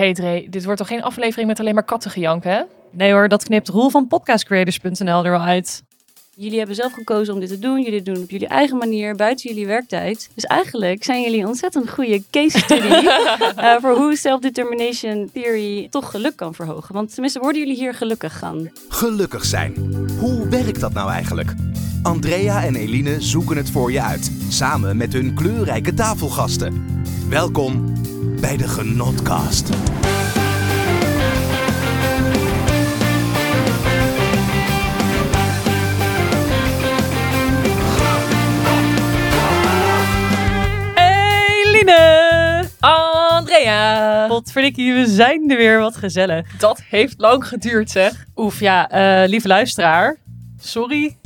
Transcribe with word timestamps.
hey 0.00 0.14
Dre, 0.14 0.46
dit 0.50 0.64
wordt 0.64 0.78
toch 0.78 0.88
geen 0.88 1.02
aflevering 1.02 1.48
met 1.48 1.60
alleen 1.60 1.74
maar 1.74 1.82
kattengejank, 1.82 2.44
hè? 2.44 2.62
Nee 2.90 3.12
hoor, 3.12 3.28
dat 3.28 3.44
knipt 3.44 3.68
Roel 3.68 3.90
van 3.90 4.06
podcastcreators.nl 4.06 5.24
er 5.24 5.30
wel 5.30 5.40
uit. 5.40 5.82
Jullie 6.34 6.58
hebben 6.58 6.76
zelf 6.76 6.92
gekozen 6.92 7.34
om 7.34 7.40
dit 7.40 7.48
te 7.48 7.58
doen. 7.58 7.82
Jullie 7.82 8.02
doen 8.02 8.14
het 8.14 8.22
op 8.22 8.30
jullie 8.30 8.48
eigen 8.48 8.76
manier, 8.76 9.16
buiten 9.16 9.50
jullie 9.50 9.66
werktijd. 9.66 10.30
Dus 10.34 10.44
eigenlijk 10.44 11.04
zijn 11.04 11.22
jullie 11.22 11.40
een 11.40 11.46
ontzettend 11.46 11.90
goede 11.90 12.22
case 12.30 12.58
study 12.58 12.88
eh, 13.56 13.76
voor 13.80 13.96
hoe 13.96 14.16
self-determination 14.16 15.30
theory 15.32 15.88
toch 15.90 16.10
geluk 16.10 16.36
kan 16.36 16.54
verhogen. 16.54 16.94
Want 16.94 17.12
tenminste, 17.12 17.40
worden 17.40 17.60
jullie 17.60 17.76
hier 17.76 17.94
gelukkig 17.94 18.38
gaan? 18.38 18.70
Gelukkig 18.88 19.44
zijn. 19.44 19.74
Hoe 20.18 20.48
werkt 20.48 20.80
dat 20.80 20.92
nou 20.92 21.10
eigenlijk? 21.10 21.54
Andrea 22.02 22.64
en 22.64 22.76
Eline 22.76 23.20
zoeken 23.20 23.56
het 23.56 23.70
voor 23.70 23.92
je 23.92 24.02
uit, 24.02 24.30
samen 24.48 24.96
met 24.96 25.12
hun 25.12 25.34
kleurrijke 25.34 25.94
tafelgasten. 25.94 26.86
Welkom 27.28 27.94
bij 28.40 28.56
de 28.56 28.68
Genotcast. 28.68 29.68
Eline! 40.94 42.64
Andrea! 42.80 44.26
Potverdikkie, 44.28 44.92
we 44.92 45.06
zijn 45.06 45.50
er 45.50 45.56
weer. 45.56 45.78
Wat 45.78 45.96
gezellig. 45.96 46.56
Dat 46.58 46.82
heeft 46.88 47.14
lang 47.18 47.46
geduurd, 47.46 47.90
zeg. 47.90 48.26
Oef, 48.36 48.60
ja, 48.60 48.90
eh, 48.90 49.28
lieve 49.28 49.48
luisteraar. 49.48 50.16
Sorry. 50.60 51.19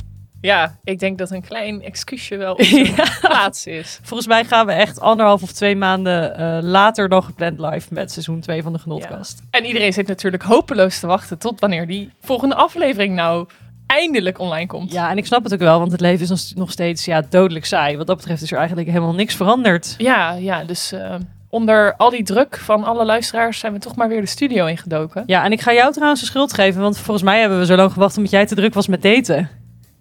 Ja, 0.45 0.75
ik 0.83 0.99
denk 0.99 1.17
dat 1.17 1.31
een 1.31 1.41
klein 1.41 1.81
excuusje 1.83 2.37
wel 2.37 2.53
op 2.53 2.61
zijn 2.93 2.93
plaats 3.21 3.65
is. 3.67 3.99
Volgens 4.03 4.27
mij 4.27 4.43
gaan 4.45 4.65
we 4.65 4.71
echt 4.71 4.99
anderhalf 4.99 5.43
of 5.43 5.51
twee 5.51 5.75
maanden 5.75 6.37
eh, 6.37 6.57
later 6.61 7.09
dan 7.09 7.23
gepland 7.23 7.59
live 7.59 7.87
met 7.93 8.11
seizoen 8.11 8.39
2 8.39 8.63
van 8.63 8.73
de 8.73 8.79
Genotkast. 8.79 9.41
En 9.49 9.65
iedereen 9.65 9.93
zit 9.93 10.07
natuurlijk 10.07 10.43
hopeloos 10.43 10.99
te 10.99 11.07
wachten 11.07 11.37
tot 11.37 11.59
wanneer 11.59 11.87
die 11.87 12.09
volgende 12.21 12.55
aflevering 12.55 13.15
nou 13.15 13.47
eindelijk 13.87 14.39
online 14.39 14.67
komt. 14.67 14.91
Ja, 14.91 15.09
en 15.09 15.17
ik 15.17 15.25
snap 15.25 15.43
het 15.43 15.53
ook 15.53 15.59
wel, 15.59 15.79
want 15.79 15.91
het 15.91 16.01
leven 16.01 16.21
is 16.21 16.29
nog- 16.29 16.55
nog 16.57 16.71
steeds 16.71 17.05
ja, 17.05 17.21
dodelijk 17.29 17.65
saai. 17.65 17.97
Wat 17.97 18.07
dat 18.07 18.17
betreft 18.17 18.41
is 18.41 18.51
er 18.51 18.57
eigenlijk 18.57 18.87
helemaal 18.87 19.13
niks 19.13 19.35
veranderd. 19.35 19.95
Ja, 19.97 20.31
ja 20.33 20.63
dus 20.63 20.91
eh, 20.91 21.15
onder 21.49 21.95
al 21.95 22.09
die 22.09 22.23
druk 22.23 22.57
van 22.57 22.83
alle 22.83 23.05
luisteraars 23.05 23.59
zijn 23.59 23.73
we 23.73 23.79
toch 23.79 23.95
maar 23.95 24.07
weer 24.09 24.21
de 24.21 24.27
studio 24.27 24.65
ingedoken. 24.65 25.23
Ja, 25.25 25.43
en 25.43 25.51
ik 25.51 25.61
ga 25.61 25.73
jou 25.73 25.91
trouwens 25.93 26.19
de 26.21 26.27
schuld 26.27 26.53
geven, 26.53 26.81
want 26.81 26.97
volgens 26.97 27.25
mij 27.25 27.39
hebben 27.39 27.59
we 27.59 27.65
zo 27.65 27.75
lang 27.75 27.91
gewacht 27.91 28.17
omdat 28.17 28.31
jij 28.31 28.45
te 28.45 28.55
druk 28.55 28.73
was 28.73 28.87
met 28.87 29.01
daten. 29.01 29.49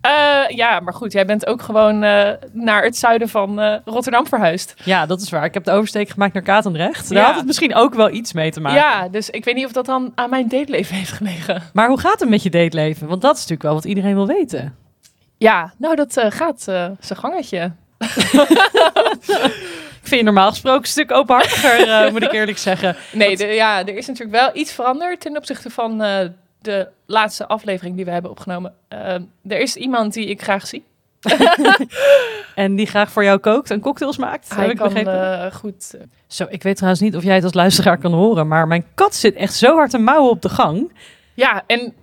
Eh, 0.04 0.56
ja, 0.56 0.80
maar 0.80 0.94
goed, 0.94 1.12
jij 1.12 1.24
bent 1.26 1.46
ook 1.46 1.62
gewoon 1.62 2.02
eh, 2.02 2.30
naar 2.52 2.82
het 2.82 2.96
zuiden 2.96 3.28
van 3.28 3.60
eh, 3.60 3.76
Rotterdam 3.84 4.26
verhuisd. 4.26 4.74
Ja, 4.84 5.06
dat 5.06 5.20
is 5.20 5.30
waar. 5.30 5.44
Ik 5.44 5.54
heb 5.54 5.64
de 5.64 5.70
oversteek 5.70 6.08
gemaakt 6.08 6.32
naar 6.34 6.42
Katendrecht. 6.42 7.08
Daar 7.08 7.18
Ja. 7.18 7.26
had 7.26 7.36
het 7.36 7.46
misschien 7.46 7.74
ook 7.74 7.94
wel 7.94 8.10
iets 8.10 8.32
mee 8.32 8.50
te 8.50 8.60
maken. 8.60 8.78
Ja, 8.80 9.08
dus 9.08 9.30
ik 9.30 9.44
weet 9.44 9.54
niet 9.54 9.64
of 9.66 9.72
dat 9.72 9.86
dan 9.86 10.12
aan 10.14 10.30
mijn 10.30 10.48
dateleven 10.48 10.96
heeft 10.96 11.12
gelegen. 11.12 11.62
Maar 11.72 11.88
hoe 11.88 12.00
gaat 12.00 12.20
het 12.20 12.28
met 12.28 12.42
je 12.42 12.50
dateleven? 12.50 13.08
Want 13.08 13.20
dat 13.22 13.30
is 13.32 13.36
natuurlijk 13.40 13.62
wel 13.62 13.74
wat 13.74 13.84
iedereen 13.84 14.14
wil 14.14 14.26
weten. 14.26 14.76
Ja, 15.38 15.72
nou 15.78 15.94
dat 15.96 16.20
gaat 16.28 16.62
zijn 16.62 16.96
gangetje. 17.18 17.72
Ik 20.02 20.10
vind 20.10 20.20
je 20.20 20.22
normaal 20.32 20.48
gesproken 20.50 20.80
een 20.80 20.86
stuk 20.86 21.12
openhartiger, 21.12 22.12
moet 22.12 22.22
ik 22.22 22.32
eerlijk 22.32 22.58
zeggen. 22.58 22.96
Nee, 23.12 23.36
de- 23.36 23.46
ja, 23.46 23.78
er 23.80 23.96
is 23.96 24.06
natuurlijk 24.06 24.36
wel 24.36 24.50
iets 24.52 24.72
veranderd 24.72 25.20
ten 25.20 25.36
opzichte 25.36 25.70
van 25.70 26.02
de 26.64 26.88
laatste 27.06 27.46
aflevering 27.46 27.96
die 27.96 28.04
we 28.04 28.10
hebben 28.10 28.30
opgenomen. 28.30 28.74
Eh, 28.88 29.14
er 29.46 29.60
is 29.60 29.76
iemand 29.76 30.12
die 30.12 30.26
ik 30.26 30.42
graag 30.42 30.66
zie. 30.66 30.84
En 32.54 32.74
die 32.76 32.86
graag 32.86 33.10
voor 33.10 33.24
jou 33.24 33.38
kookt 33.38 33.70
en 33.70 33.80
cocktails 33.80 34.16
maakt, 34.16 34.48
heb 34.48 34.58
Hij 34.58 34.68
ik 34.68 34.76
kan 34.76 34.86
begrepen. 34.88 35.44
eh, 35.44 35.52
goed. 35.52 35.94
eh, 35.98 36.06
Zo, 36.26 36.46
ik 36.48 36.62
weet 36.62 36.74
trouwens 36.76 37.02
niet 37.02 37.16
of 37.16 37.22
jij 37.22 37.34
het 37.34 37.44
als 37.44 37.54
luisteraar 37.54 37.98
kan 37.98 38.12
horen, 38.12 38.48
maar 38.48 38.66
mijn 38.66 38.84
kat 38.94 39.14
zit 39.14 39.34
echt 39.34 39.54
zo 39.54 39.74
hard 39.76 39.90
te 39.90 39.98
mouwen 39.98 40.30
op 40.30 40.42
de 40.42 40.48
gang. 40.48 40.92
Ja, 41.34 41.62
en 41.66 41.94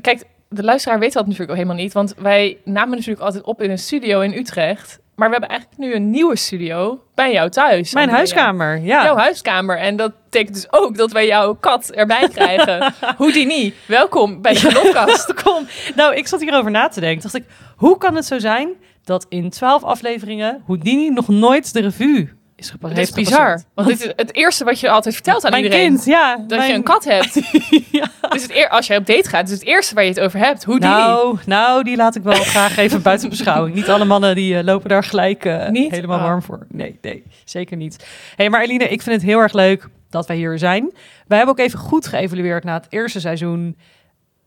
kijk, 0.00 0.24
de 0.48 0.62
luisteraar 0.62 0.98
weet 0.98 1.12
dat 1.12 1.24
natuurlijk 1.24 1.50
ook 1.50 1.56
helemaal 1.56 1.76
niet, 1.82 1.92
want 1.92 2.14
wij 2.18 2.58
namen 2.64 2.96
natuurlijk 2.96 3.24
altijd 3.24 3.44
op 3.44 3.62
in 3.62 3.70
een 3.70 3.78
studio 3.78 4.20
in 4.20 4.32
Utrecht. 4.32 4.98
Maar 5.20 5.28
we 5.28 5.36
hebben 5.38 5.56
eigenlijk 5.56 5.80
nu 5.80 5.94
een 5.94 6.10
nieuwe 6.10 6.36
studio 6.36 7.02
bij 7.14 7.32
jou 7.32 7.50
thuis. 7.50 7.92
Mijn 7.92 8.08
Andrea. 8.08 8.16
huiskamer, 8.16 8.80
ja. 8.82 9.04
Jouw 9.04 9.16
huiskamer. 9.16 9.78
En 9.78 9.96
dat 9.96 10.12
betekent 10.24 10.54
dus 10.54 10.72
ook 10.72 10.96
dat 10.96 11.12
wij 11.12 11.26
jouw 11.26 11.54
kat 11.54 11.90
erbij 11.90 12.28
krijgen. 12.28 12.94
Houdini, 13.18 13.74
welkom 13.86 14.42
bij 14.42 14.52
de 14.54 14.58
Genotkast. 14.58 15.42
Kom, 15.42 15.66
nou, 15.94 16.14
ik 16.14 16.26
zat 16.26 16.40
hierover 16.40 16.70
na 16.70 16.88
te 16.88 17.00
denken. 17.00 17.22
Dacht 17.22 17.34
ik, 17.34 17.44
hoe 17.76 17.98
kan 17.98 18.14
het 18.14 18.24
zo 18.24 18.38
zijn 18.38 18.68
dat 19.04 19.26
in 19.28 19.50
twaalf 19.50 19.84
afleveringen 19.84 20.62
Houdini 20.66 21.10
nog 21.10 21.28
nooit 21.28 21.72
de 21.72 21.80
revue 21.80 22.32
is? 22.60 22.72
Dat 22.80 22.96
is 22.98 23.10
bizar. 23.10 23.62
Want 23.74 23.88
dit 23.88 24.00
is 24.00 24.12
het 24.16 24.34
eerste 24.34 24.64
wat 24.64 24.80
je 24.80 24.90
altijd 24.90 25.14
vertelt 25.14 25.44
aan 25.44 25.50
Mijn 25.50 25.64
iedereen. 25.64 25.86
kind, 25.88 26.04
ja. 26.04 26.36
Dat 26.36 26.58
mijn- 26.58 26.70
je 26.70 26.76
een 26.76 26.82
kat 26.82 27.04
hebt. 27.04 27.34
Ja. 27.90 28.06
Dus 28.28 28.42
het 28.42 28.50
eer, 28.50 28.68
als 28.68 28.86
je 28.86 28.96
op 28.96 29.06
date 29.06 29.28
gaat, 29.28 29.46
is 29.48 29.52
het 29.54 29.64
eerste 29.64 29.94
waar 29.94 30.04
je 30.04 30.10
het 30.10 30.20
over 30.20 30.38
hebt. 30.38 30.64
Houdini. 30.64 30.92
Nou, 30.92 31.38
nou, 31.46 31.82
die 31.84 31.96
laat 31.96 32.14
ik 32.16 32.22
wel 32.22 32.32
graag 32.54 32.76
even 32.76 33.02
buiten 33.02 33.28
beschouwing. 33.28 33.74
Niet 33.74 33.88
alle 33.88 34.04
mannen 34.04 34.34
die 34.34 34.56
eh, 34.58 34.64
lopen 34.64 34.88
daar 34.88 35.04
gelijk 35.04 35.44
eh, 35.44 35.68
Niet? 35.68 35.90
helemaal 35.90 36.18
Oh. 36.18 36.24
warm 36.24 36.42
voor. 36.42 36.66
Nee, 36.68 36.98
nee, 37.02 37.22
zeker 37.44 37.76
niet. 37.76 38.06
hey, 38.36 38.50
maar 38.50 38.62
Eline, 38.62 38.84
ik 38.88 39.02
vind 39.02 39.16
het 39.16 39.24
heel 39.24 39.38
erg 39.38 39.52
leuk 39.52 39.88
dat 40.10 40.26
wij 40.26 40.36
hier 40.36 40.58
zijn. 40.58 40.90
Wij 41.26 41.36
hebben 41.38 41.54
ook 41.58 41.66
even 41.66 41.78
goed 41.78 42.06
geëvalueerd 42.06 42.64
na 42.64 42.74
het 42.74 42.86
eerste 42.88 43.20
seizoen. 43.20 43.76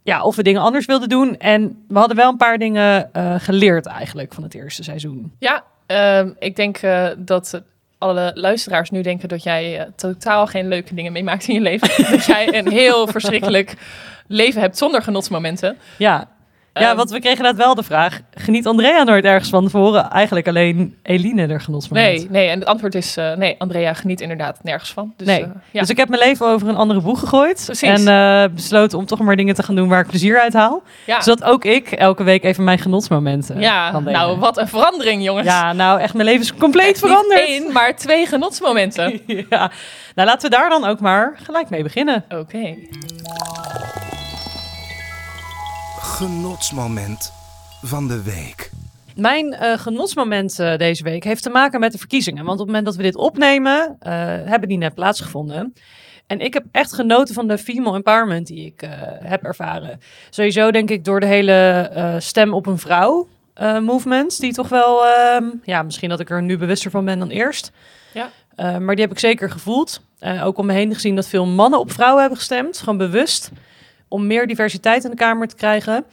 Ja, 0.04 0.24
of 0.24 0.36
we 0.36 0.44
dingen 0.44 0.62
anders 0.62 0.86
wilden 0.86 1.10
doen. 1.10 1.38
En 1.38 1.84
we 1.88 1.98
hadden 2.00 2.18
wel 2.18 2.30
een 2.30 2.38
paar 2.38 2.58
dingen 2.58 3.14
eh, 3.14 3.36
geleerd 3.38 3.86
eigenlijk 3.86 4.34
van 4.34 4.44
het 4.44 4.54
eerste 4.54 4.84
seizoen. 4.84 5.34
Ja, 5.40 5.64
ehm, 5.86 6.32
ik 6.40 6.56
denk 6.56 6.80
dat 7.18 7.62
alle 8.04 8.32
luisteraars 8.34 8.90
nu 8.90 9.02
denken 9.02 9.30
dat 9.30 9.44
jij 9.44 9.80
eh, 9.80 9.86
totaal 9.96 10.48
geen 10.48 10.68
leuke 10.68 10.96
dingen 10.96 11.12
meemaakt 11.12 11.48
in 11.48 11.54
je 11.54 11.62
leven. 11.62 12.06
dat 12.12 12.26
jij 12.26 12.54
een 12.58 12.72
heel 12.72 13.08
verschrikkelijk 13.08 13.76
leven 14.28 14.62
hebt 14.62 14.78
zonder 14.78 15.02
genotsmomenten. 15.02 15.78
Ja, 15.98 16.28
ja 16.74 16.88
Ehm, 16.88 16.96
want 16.96 17.10
we 17.12 17.20
kregen 17.20 17.44
net 17.44 17.56
wel 17.56 17.76
de 17.76 17.84
vraag... 17.84 18.20
geniet 18.34 18.68
Andrea 18.68 19.04
nooit 19.04 19.26
ergens 19.26 19.50
van? 19.50 19.70
We 19.70 19.78
horen 19.78 20.10
eigenlijk 20.10 20.48
alleen 20.48 20.96
Eline 21.04 21.48
er 21.48 21.62
genotsmoment. 21.62 22.08
Nee, 22.18 22.28
nee, 22.30 22.48
en 22.50 22.60
het 22.60 22.68
antwoord 22.68 22.96
is 22.96 23.18
eh, 23.18 23.34
nee, 23.34 23.56
Andrea 23.58 23.94
geniet 23.94 24.22
inderdaad 24.22 24.64
nergens 24.64 24.94
van. 24.94 25.14
Dus, 25.18 25.28
Nee. 25.28 25.42
eh, 25.44 25.50
ja. 25.72 25.80
Dus 25.80 25.90
ik 25.90 25.98
heb 25.98 26.10
mijn 26.10 26.22
leven 26.22 26.48
over 26.48 26.68
een 26.68 26.76
andere 26.76 27.02
boeg 27.02 27.20
gegooid. 27.20 27.62
Precies. 27.66 28.06
En 28.06 28.08
eh, 28.08 28.54
besloten 28.56 28.98
om 28.98 29.06
toch 29.06 29.20
maar 29.20 29.36
dingen 29.36 29.56
te 29.56 29.64
gaan 29.64 29.76
doen 29.76 29.90
waar 29.90 30.00
ik 30.02 30.08
plezier 30.08 30.40
uit 30.40 30.54
haal. 30.54 30.84
ja. 31.06 31.22
Zodat 31.22 31.44
ook 31.44 31.66
ik 31.66 31.92
elke 31.92 32.24
week 32.24 32.44
even 32.44 32.64
mijn 32.64 32.80
genotsmomenten 32.80 33.60
ja, 33.60 33.92
kan 33.92 34.04
delen. 34.04 34.20
nou 34.20 34.40
wat 34.40 34.58
een 34.58 34.68
verandering 34.68 35.24
jongens. 35.24 35.48
Ja, 35.48 35.74
nou 35.74 36.00
echt, 36.00 36.14
mijn 36.14 36.26
leven 36.28 36.42
is 36.42 36.54
compleet 36.56 36.86
Echt 36.94 37.02
niet 37.02 37.12
veranderd. 37.12 37.48
één, 37.48 37.72
maar 37.72 37.96
twee 37.96 38.26
genotsmomenten. 38.26 39.22
ja. 39.50 39.72
Nou, 40.16 40.28
laten 40.28 40.50
we 40.50 40.56
daar 40.56 40.70
dan 40.70 40.86
ook 40.86 41.00
maar 41.00 41.34
gelijk 41.44 41.70
mee 41.70 41.84
beginnen. 41.84 42.26
Oké. 42.30 42.76
Genotsmoment 46.04 47.34
van 47.82 48.08
de 48.08 48.24
week. 48.24 48.70
Mijn 49.16 49.54
eh, 49.54 49.78
genotsmoment 49.78 50.60
eh, 50.60 50.78
deze 50.78 51.04
week 51.04 51.24
heeft 51.24 51.44
te 51.44 51.50
maken 51.50 51.80
met 51.80 51.92
de 51.92 51.98
verkiezingen. 51.98 52.46
Want 52.46 52.60
op 52.60 52.66
het 52.66 52.68
moment 52.68 52.86
dat 52.86 52.96
we 52.96 53.02
dit 53.04 53.16
opnemen, 53.16 53.96
eh, 54.00 54.12
hebben 54.26 54.70
die 54.70 54.78
net 54.78 54.94
plaatsgevonden. 54.94 55.74
En 56.28 56.40
ik 56.40 56.54
heb 56.54 56.64
echt 56.72 56.94
genoten 56.94 57.34
van 57.36 57.48
de 57.48 57.58
female 57.58 57.96
empowerment 57.96 58.48
die 58.48 58.66
ik 58.66 58.82
eh, 58.82 58.90
heb 59.24 59.44
ervaren. 59.44 60.00
Sowieso 60.30 60.72
denk 60.72 60.90
ik 60.90 61.06
door 61.06 61.20
de 61.20 61.26
hele 61.26 61.54
eh, 61.94 62.16
stem 62.18 62.54
op 62.54 62.66
een 62.66 62.80
vrouw 62.80 63.28
eh, 63.54 63.80
movement. 63.80 64.40
Die 64.40 64.54
toch 64.54 64.70
wel, 64.70 65.06
ehm, 65.06 65.46
ja, 65.64 65.84
misschien 65.84 66.10
dat 66.10 66.20
ik 66.20 66.30
er 66.30 66.42
nu 66.42 66.58
bewuster 66.58 66.92
van 66.92 67.06
ben 67.06 67.20
dan 67.20 67.30
eerst. 67.30 67.72
Ja. 68.14 68.30
Eh, 68.56 68.78
maar 68.78 68.96
die 68.96 69.04
heb 69.04 69.14
ik 69.14 69.20
zeker 69.20 69.50
gevoeld. 69.52 70.02
Eh, 70.20 70.46
ook 70.46 70.58
om 70.58 70.66
me 70.66 70.74
heen 70.74 70.94
gezien 70.94 71.16
dat 71.16 71.28
veel 71.28 71.46
mannen 71.46 71.80
op 71.80 71.92
vrouwen 71.92 72.20
hebben 72.20 72.38
gestemd. 72.38 72.78
Gewoon 72.78 72.98
bewust. 72.98 73.52
Om 74.14 74.28
meer 74.28 74.48
diversiteit 74.48 75.04
in 75.04 75.10
de 75.10 75.16
Kamer 75.16 75.48
te 75.48 75.56
krijgen. 75.56 76.06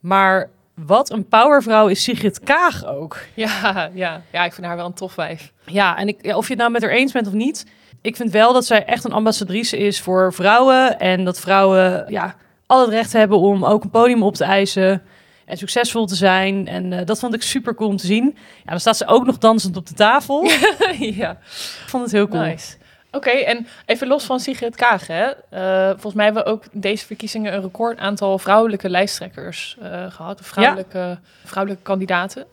Maar 0.00 0.50
wat 0.74 1.10
een 1.10 1.28
powervrouw 1.28 1.88
is 1.88 2.02
Sigrid 2.02 2.40
Kaag 2.40 2.86
ook. 2.86 3.18
Ja, 3.34 3.90
ja, 3.94 4.22
ja, 4.32 4.44
ik 4.44 4.52
vind 4.52 4.66
haar 4.66 4.76
wel 4.76 4.86
een 4.86 4.92
tof 4.94 5.14
wijf. 5.14 5.52
Ja, 5.66 5.96
en 5.96 6.08
ik, 6.08 6.18
ja, 6.20 6.36
of 6.36 6.44
je 6.44 6.52
het 6.52 6.58
nou 6.58 6.72
met 6.72 6.82
haar 6.82 6.90
eens 6.90 7.12
bent 7.12 7.26
of 7.26 7.32
niet. 7.32 7.66
Ik 8.00 8.16
vind 8.16 8.30
wel 8.30 8.52
dat 8.52 8.64
zij 8.64 8.84
echt 8.84 9.04
een 9.04 9.12
ambassadrice 9.12 9.76
is 9.76 10.00
voor 10.00 10.32
vrouwen. 10.32 10.98
En 10.98 11.24
dat 11.24 11.40
vrouwen 11.40 12.04
ja, 12.08 12.34
al 12.66 12.80
het 12.80 12.90
recht 12.90 13.12
hebben 13.12 13.38
om 13.38 13.64
ook 13.64 13.84
een 13.84 13.90
podium 13.90 14.22
op 14.22 14.34
te 14.34 14.44
eisen. 14.44 15.02
En 15.44 15.56
succesvol 15.56 16.06
te 16.06 16.14
zijn. 16.14 16.68
En 16.68 16.92
eh, 16.92 17.06
dat 17.06 17.18
vond 17.18 17.34
ik 17.34 17.42
super 17.42 17.74
cool 17.74 17.90
om 17.90 17.96
te 17.96 18.06
zien. 18.06 18.36
Ja, 18.64 18.70
dan 18.70 18.80
staat 18.80 18.96
ze 18.96 19.06
ook 19.06 19.26
nog 19.26 19.38
dansend 19.38 19.76
op 19.76 19.86
de 19.86 19.94
tafel. 19.94 20.44
ja, 20.98 21.30
Ik 21.30 21.88
vond 21.88 22.02
het 22.02 22.12
heel 22.12 22.28
cool. 22.28 22.42
nice. 22.42 22.76
Oké, 23.14 23.30
en 23.30 23.66
even 23.86 24.06
los 24.06 24.24
van 24.24 24.40
Sigrid 24.40 24.76
Kaag, 24.76 25.06
hè. 25.06 25.30
Eh, 25.50 25.90
volgens 25.90 26.14
mij 26.14 26.24
hebben 26.24 26.44
we 26.44 26.50
ook 26.50 26.62
deze 26.72 27.06
verkiezingen 27.06 27.54
een 27.54 27.60
record 27.60 27.98
aantal 27.98 28.38
vrouwelijke 28.38 28.90
lijsttrekkers 28.90 29.76
eh, 29.82 30.10
gehad. 30.10 30.40
Of 30.40 30.46
vrouwelijke, 30.46 31.18
vrouwelijke 31.44 31.84
kandidaten. 31.84 32.46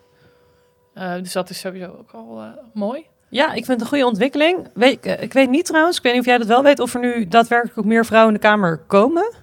Eh, 0.94 1.14
dus 1.14 1.32
dat 1.32 1.50
is 1.50 1.60
sowieso 1.60 1.86
ook 2.00 2.12
al 2.12 2.42
mooi. 2.74 3.06
Ja, 3.30 3.46
ik 3.46 3.66
vind 3.66 3.68
het 3.68 3.82
een 3.82 3.88
goede 3.88 4.06
ontwikkeling. 4.06 4.68
Weet, 4.74 5.06
ik, 5.06 5.34
weet 5.34 5.50
niet 5.50 5.66
trouwens, 5.66 5.98
ik 5.98 6.04
weet 6.04 6.12
niet 6.12 6.22
of 6.22 6.28
jij 6.28 6.38
dat 6.38 6.48
wel 6.48 6.64
weet, 6.64 6.80
of 6.80 6.94
er 6.94 7.00
nu 7.00 7.28
daadwerkelijk 7.28 7.78
ook 7.78 7.86
meer 7.86 8.06
vrouwen 8.06 8.34
in 8.34 8.40
de 8.42 8.48
Kamer 8.48 8.78
komen. 8.88 9.34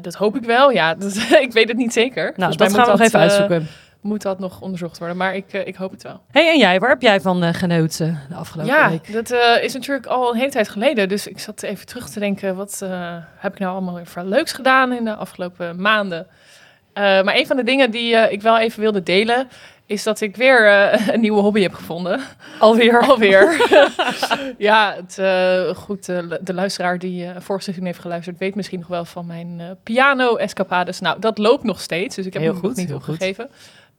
Dat 0.00 0.14
hoop 0.14 0.36
ik 0.36 0.44
wel, 0.44 0.70
ja. 0.70 0.94
Dat, 0.94 1.16
ik 1.40 1.52
weet 1.52 1.68
het 1.68 1.76
niet 1.76 1.92
zeker. 1.92 2.32
Nou, 2.36 2.48
mij 2.48 2.66
dat 2.66 2.74
gaan 2.74 2.84
we 2.84 2.90
nog 2.90 3.00
even 3.00 3.20
uitzoeken. 3.20 3.68
Moet 4.00 4.22
dat 4.22 4.38
nog 4.38 4.60
onderzocht 4.60 4.98
worden. 4.98 5.16
Maar 5.16 5.34
ik, 5.34 5.52
eh, 5.52 5.66
ik 5.66 5.74
hoop 5.74 5.90
het 5.90 6.02
wel. 6.02 6.20
hey, 6.30 6.50
en 6.50 6.58
jij, 6.58 6.80
waar 6.80 6.90
heb 6.90 7.02
jij 7.02 7.20
van 7.20 7.42
eh, 7.42 7.54
genoten 7.54 8.20
de 8.28 8.34
afgelopen 8.34 8.74
Ja, 8.74 8.90
week? 8.90 9.12
dat 9.12 9.30
eh, 9.30 9.62
is 9.62 9.72
natuurlijk 9.74 10.06
al 10.06 10.30
een 10.30 10.38
hele 10.38 10.50
tijd 10.50 10.68
geleden. 10.68 11.08
Dus 11.08 11.26
ik 11.26 11.38
zat 11.38 11.62
even 11.62 11.86
terug 11.86 12.08
te 12.08 12.18
denken, 12.18 12.56
wat 12.56 12.84
heb 13.36 13.52
ik 13.52 13.58
nou 13.58 13.72
allemaal 13.72 13.94
weer 13.94 14.06
voor 14.06 14.22
leuks 14.22 14.52
gedaan 14.52 14.92
in 14.92 15.04
de 15.04 15.14
afgelopen 15.14 15.80
maanden? 15.80 16.26
Maar 16.94 17.36
een 17.36 17.46
van 17.46 17.56
de 17.56 17.62
dingen 17.62 17.90
die 17.90 18.14
ik 18.14 18.42
wel 18.42 18.58
even 18.58 18.80
wilde 18.80 19.02
delen, 19.02 19.48
is 19.86 20.02
dat 20.02 20.20
ik 20.20 20.36
weer 20.36 20.66
een 21.14 21.20
nieuwe 21.20 21.40
hobby 21.40 21.62
heb 21.62 21.74
gevonden. 21.74 22.20
Alweer. 22.58 23.00
Alweer. 23.08 23.68
ja, 24.58 24.96
het, 24.96 25.14
goed, 25.76 26.06
de 26.40 26.54
luisteraar 26.54 26.98
die 26.98 27.26
eh 27.26 27.40
vorig 27.40 27.62
seizoen 27.62 27.84
heeft 27.84 27.98
geluisterd, 27.98 28.38
weet 28.38 28.54
misschien 28.54 28.78
nog 28.78 28.88
wel 28.88 29.04
van 29.04 29.26
mijn 29.26 29.78
piano-escapades. 29.82 31.00
Nou, 31.00 31.20
dat 31.20 31.38
loopt 31.38 31.64
nog 31.64 31.80
steeds, 31.80 32.16
dus 32.16 32.26
ik 32.26 32.32
heb 32.32 32.42
Heel 32.42 32.52
hem 32.52 32.60
nog 32.62 32.70
goed, 32.70 32.80
niet 32.80 32.88
heel 32.88 33.00
goed. 33.00 33.48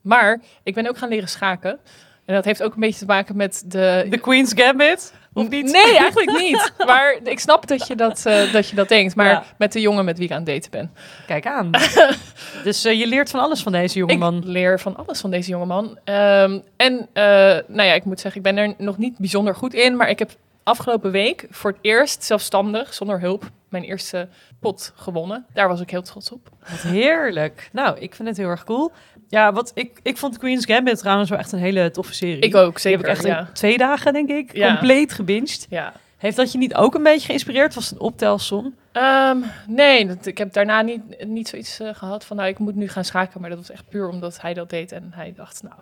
Maar 0.02 0.40
ik 0.64 0.74
ben 0.74 0.88
ook 0.88 0.98
gaan 0.98 1.10
leren 1.10 1.30
schaken. 1.30 1.80
En 2.26 2.36
dat 2.36 2.46
heeft 2.46 2.64
ook 2.64 2.74
een 2.74 2.80
beetje 2.80 3.00
te 3.00 3.06
maken 3.06 3.36
met 3.36 3.64
de... 3.66 4.06
De 4.10 4.18
Queen's 4.18 4.54
Gambit? 4.56 5.14
Of 5.34 5.50
niet? 5.50 5.72
Nee, 5.72 5.98
eigenlijk 5.98 6.38
niet. 6.40 6.74
Maar 6.86 7.20
ik 7.24 7.40
snap 7.40 7.68
dat 7.68 7.88
je 7.88 7.96
dat, 7.96 8.26
eh, 8.26 8.54
dat, 8.54 8.70
je 8.70 8.76
dat 8.76 8.88
denkt. 8.90 9.16
Maar 9.16 9.26
Ja. 9.30 9.44
met 9.58 9.72
de 9.72 9.82
jongen 9.82 10.06
met 10.06 10.18
wie 10.18 10.26
ik 10.28 10.34
aan 10.34 10.38
het 10.38 10.46
daten 10.48 10.72
ben. 10.72 10.92
Kijk 11.28 11.46
aan. 11.48 11.72
dus 12.64 12.86
eh, 12.86 13.00
je 13.00 13.08
leert 13.08 13.30
van 13.30 13.40
alles 13.40 13.62
van 13.64 13.72
deze 13.72 13.98
jongeman. 13.98 14.38
Ik 14.38 14.44
leer 14.44 14.80
van 14.80 14.96
alles 14.96 15.20
van 15.20 15.30
deze 15.30 15.50
jongeman. 15.50 16.00
Ehm, 16.04 16.60
en 16.78 17.08
eh, 17.14 17.24
nou 17.68 17.82
ja, 17.84 17.94
ik 17.94 18.06
moet 18.06 18.20
zeggen, 18.20 18.42
ik 18.46 18.56
ben 18.56 18.58
er 18.64 18.74
nog 18.78 18.98
niet 18.98 19.18
bijzonder 19.18 19.56
goed 19.56 19.74
in. 19.74 19.96
Maar 19.96 20.10
ik 20.10 20.20
heb 20.20 20.32
afgelopen 20.64 21.12
week 21.12 21.48
voor 21.50 21.72
het 21.72 21.80
eerst 21.82 22.24
zelfstandig, 22.24 22.94
zonder 22.94 23.20
hulp, 23.20 23.50
mijn 23.70 23.84
eerste 23.84 24.28
pot 24.60 24.94
gewonnen. 24.96 25.46
Daar 25.54 25.68
was 25.68 25.82
ik 25.82 25.90
heel 25.90 26.02
trots 26.02 26.32
op. 26.32 26.50
Wat 26.70 26.82
heerlijk. 26.82 27.70
Nou, 27.72 28.00
ik 28.00 28.16
vind 28.16 28.28
het 28.28 28.38
heel 28.38 28.48
erg 28.50 28.64
cool. 28.64 28.92
Ja, 29.30 29.54
wat 29.54 29.72
ik, 29.74 30.00
ik 30.04 30.18
vond 30.18 30.38
Queen's 30.38 30.66
Gambit 30.66 30.98
trouwens 31.00 31.30
wel 31.30 31.40
echt 31.40 31.52
een 31.52 31.60
hele 31.60 31.92
toffe 31.92 32.14
serie. 32.14 32.40
Ik 32.40 32.56
ook, 32.56 32.72
Die 32.72 32.80
zeker. 32.82 33.00
heb 33.00 33.08
ik 33.08 33.14
echt 33.16 33.26
ja. 33.26 33.50
twee 33.54 33.78
dagen, 33.78 34.14
denk 34.14 34.30
ik, 34.30 34.56
Ja. 34.56 34.68
compleet 34.68 35.14
gebinged. 35.14 35.66
ja. 35.70 35.94
Heeft 36.18 36.36
dat 36.36 36.52
je 36.52 36.58
niet 36.58 36.76
ook 36.76 36.96
een 36.96 37.04
beetje 37.04 37.26
geïnspireerd? 37.26 37.74
Was 37.76 37.86
het 37.90 37.94
een 37.94 38.06
optelsom? 38.06 38.76
Ehm, 38.92 39.38
nee, 39.68 40.08
dat, 40.08 40.26
ik 40.26 40.38
heb 40.38 40.54
daarna 40.54 40.82
niet, 40.82 41.02
niet 41.28 41.48
zoiets 41.48 41.80
eh, 41.80 41.90
gehad 41.94 42.26
van, 42.26 42.38
nou, 42.38 42.50
ik 42.50 42.60
moet 42.60 42.76
nu 42.76 42.88
gaan 42.88 43.06
schaken. 43.06 43.42
Maar 43.42 43.50
dat 43.50 43.60
was 43.60 43.72
echt 43.72 43.90
puur 43.90 44.08
omdat 44.10 44.42
hij 44.42 44.54
dat 44.54 44.70
deed. 44.70 44.92
En 44.92 45.12
hij 45.16 45.34
dacht, 45.36 45.64
nou, 45.64 45.76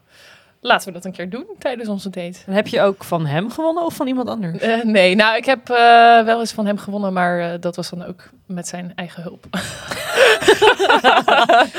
laten 0.61 0.88
we 0.88 0.94
dat 0.94 1.05
een 1.05 1.11
keer 1.11 1.29
doen 1.29 1.45
tijdens 1.59 1.89
onze 1.89 2.09
date. 2.09 2.39
En 2.45 2.53
heb 2.53 2.67
je 2.67 2.81
ook 2.81 3.03
van 3.03 3.25
hem 3.25 3.51
gewonnen 3.51 3.85
of 3.85 3.94
van 3.95 4.07
iemand 4.07 4.29
anders? 4.29 4.57
Eh, 4.57 4.83
nee, 4.83 5.15
nou, 5.15 5.38
ik 5.38 5.45
heb 5.45 5.69
eh, 5.69 5.75
wel 6.23 6.39
eens 6.39 6.51
van 6.53 6.65
hem 6.65 6.77
gewonnen, 6.77 7.13
maar 7.13 7.59
dat 7.59 7.75
was 7.75 7.89
dan 7.89 8.05
ook 8.05 8.29
met 8.45 8.67
zijn 8.67 8.91
eigen 8.95 9.23
hulp. 9.23 9.45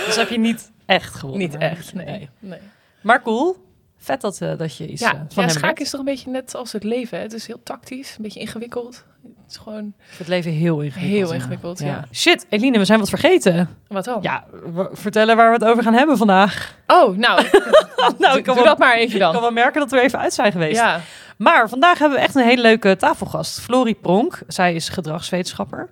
dus 0.07 0.17
heb 0.17 0.29
je 0.29 0.39
niet 0.39 0.71
echt 0.89 1.15
gewonnen? 1.15 1.49
Niet 1.49 1.57
echt, 1.59 1.95
nee. 1.95 2.29
nee. 2.39 2.59
Maar 3.01 3.23
cool. 3.23 3.67
Vet 4.01 4.21
dat, 4.21 4.41
eh, 4.41 4.57
dat 4.59 4.77
je 4.77 4.89
iets 4.89 5.03
eh, 5.03 5.11
Ja, 5.13 5.27
van 5.29 5.43
ja 5.43 5.49
schaken 5.49 5.85
is 5.85 5.91
toch 5.91 6.01
een 6.01 6.07
beetje 6.07 6.31
net 6.31 6.55
als 6.55 6.73
het 6.73 6.85
leven. 6.85 7.17
Hè? 7.17 7.23
Het 7.23 7.33
is 7.33 7.47
heel 7.47 7.61
tactisch, 7.63 8.15
een 8.17 8.23
beetje 8.23 8.41
ingewikkeld. 8.41 9.05
Het 9.23 9.51
is 9.51 9.57
gewoon 9.57 9.93
Het 10.19 10.29
leven 10.29 10.51
heel 10.51 10.81
ingewikkeld. 10.81 11.13
heel 11.13 11.33
ingewikkeld, 11.33 11.79
ja. 11.79 12.05
Shit, 12.13 12.47
Eline, 12.49 12.79
we 12.79 12.85
zijn 12.85 12.99
wat 12.99 13.09
vergeten. 13.09 13.69
Wat 13.89 14.05
dan? 14.05 14.19
Ja, 14.23 14.45
vertellen 14.93 15.37
waar 15.37 15.49
we 15.49 15.55
het 15.65 15.65
over 15.65 15.83
gaan 15.83 15.95
hebben 15.95 16.17
vandaag. 16.17 16.77
Oh, 16.87 17.17
nou, 17.17 17.43
nou, 18.19 18.43
doe, 18.43 18.55
doe 18.55 18.65
dat 18.65 18.79
maar 18.79 18.95
even 18.97 19.15
Ik 19.15 19.21
kan 19.21 19.33
dan. 19.33 19.41
wel 19.43 19.51
merken 19.51 19.81
dat 19.81 19.91
we 19.91 20.01
even 20.01 20.19
uit 20.19 20.35
zijn 20.35 20.53
geweest. 20.53 20.77
Ja, 20.81 21.01
Maar 21.37 21.69
vandaag 21.69 21.99
hebben 21.99 22.19
we 22.19 22.25
echt 22.25 22.35
een 22.35 22.45
hele 22.45 22.63
leuke 22.63 22.97
tafelgast. 22.97 23.61
Florie 23.61 23.95
Pronk. 23.95 24.41
Zij 24.47 24.75
is 24.75 24.89
gedragswetenschapper. 24.89 25.91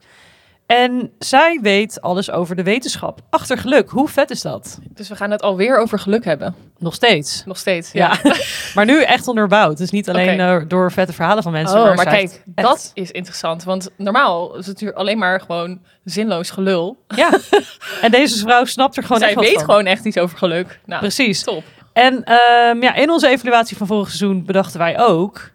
En 0.67 1.13
zij 1.19 1.59
weet 1.63 2.01
alles 2.01 2.31
over 2.31 2.57
de 2.57 2.63
wetenschap 2.63 3.21
achter 3.31 3.59
geluk. 3.59 3.91
Hoe 3.91 4.09
vet 4.09 4.31
is 4.31 4.43
dat? 4.43 4.79
dus 4.91 5.09
we 5.09 5.17
gaan 5.17 5.31
het 5.31 5.43
alweer 5.43 5.79
over 5.79 5.99
geluk 5.99 6.25
hebben. 6.25 6.55
Nog 6.79 6.95
steeds. 6.95 7.43
Nog 7.47 7.57
steeds. 7.59 7.93
Ja, 7.93 8.19
Ja. 8.23 8.35
maar 8.75 8.85
nu 8.85 9.03
echt 9.03 9.29
onderbouwd. 9.29 9.79
Dus 9.79 9.91
niet 9.91 10.09
alleen 10.09 10.41
eh, 10.41 10.57
door 10.69 10.93
vette 10.93 11.13
verhalen 11.13 11.43
van 11.43 11.53
mensen. 11.53 11.79
Oh, 11.79 11.95
maar 11.95 12.05
kijk, 12.05 12.23
echt- 12.23 12.43
dat 12.55 12.91
is 12.95 13.11
interessant. 13.11 13.65
Want 13.65 13.91
normaal 13.97 14.51
is 14.51 14.57
het 14.57 14.67
natuurlijk 14.67 14.99
alleen 14.99 15.19
maar 15.19 15.41
gewoon 15.41 15.81
zinloos 16.05 16.51
gelul. 16.51 17.05
Ja, 17.09 17.31
en 18.03 18.11
deze 18.11 18.39
vrouw 18.39 18.65
snapt 18.65 18.97
er 18.97 19.03
gewoon 19.03 19.19
Zij 19.19 19.29
echt 19.31 19.41
weet 19.41 19.53
van. 19.55 19.65
gewoon 19.65 19.87
echt 19.87 20.05
iets 20.05 20.19
over 20.19 20.39
geluk. 20.39 20.81
Nou, 20.87 21.01
Precies. 21.01 21.43
top. 21.43 21.65
En 21.93 22.25
ehm, 22.25 22.83
ja, 22.83 22.95
in 22.95 23.11
onze 23.11 23.29
evaluatie 23.29 23.77
van 23.77 23.87
vorig 23.87 24.07
seizoen 24.09 24.45
bedachten 24.45 24.79
wij 24.79 24.99
ook... 25.01 25.51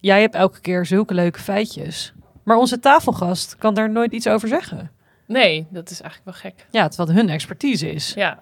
Jij 0.00 0.20
hebt 0.20 0.34
elke 0.34 0.60
keer 0.60 0.86
zulke 0.86 1.14
leuke 1.14 1.38
feitjes. 1.38 2.12
Maar 2.44 2.56
onze 2.56 2.80
tafelgast 2.80 3.56
kan 3.56 3.74
daar 3.74 3.90
nooit 3.90 4.12
iets 4.12 4.26
over 4.26 4.48
zeggen. 4.48 4.90
Nee, 5.26 5.66
dat 5.70 5.90
is 5.90 6.00
eigenlijk 6.00 6.30
wel 6.40 6.50
gek. 6.52 6.66
Ja, 6.70 6.82
het 6.82 6.96
wat 6.96 7.10
hun 7.10 7.28
expertise 7.28 7.90
is. 7.92 8.12
Ja. 8.14 8.38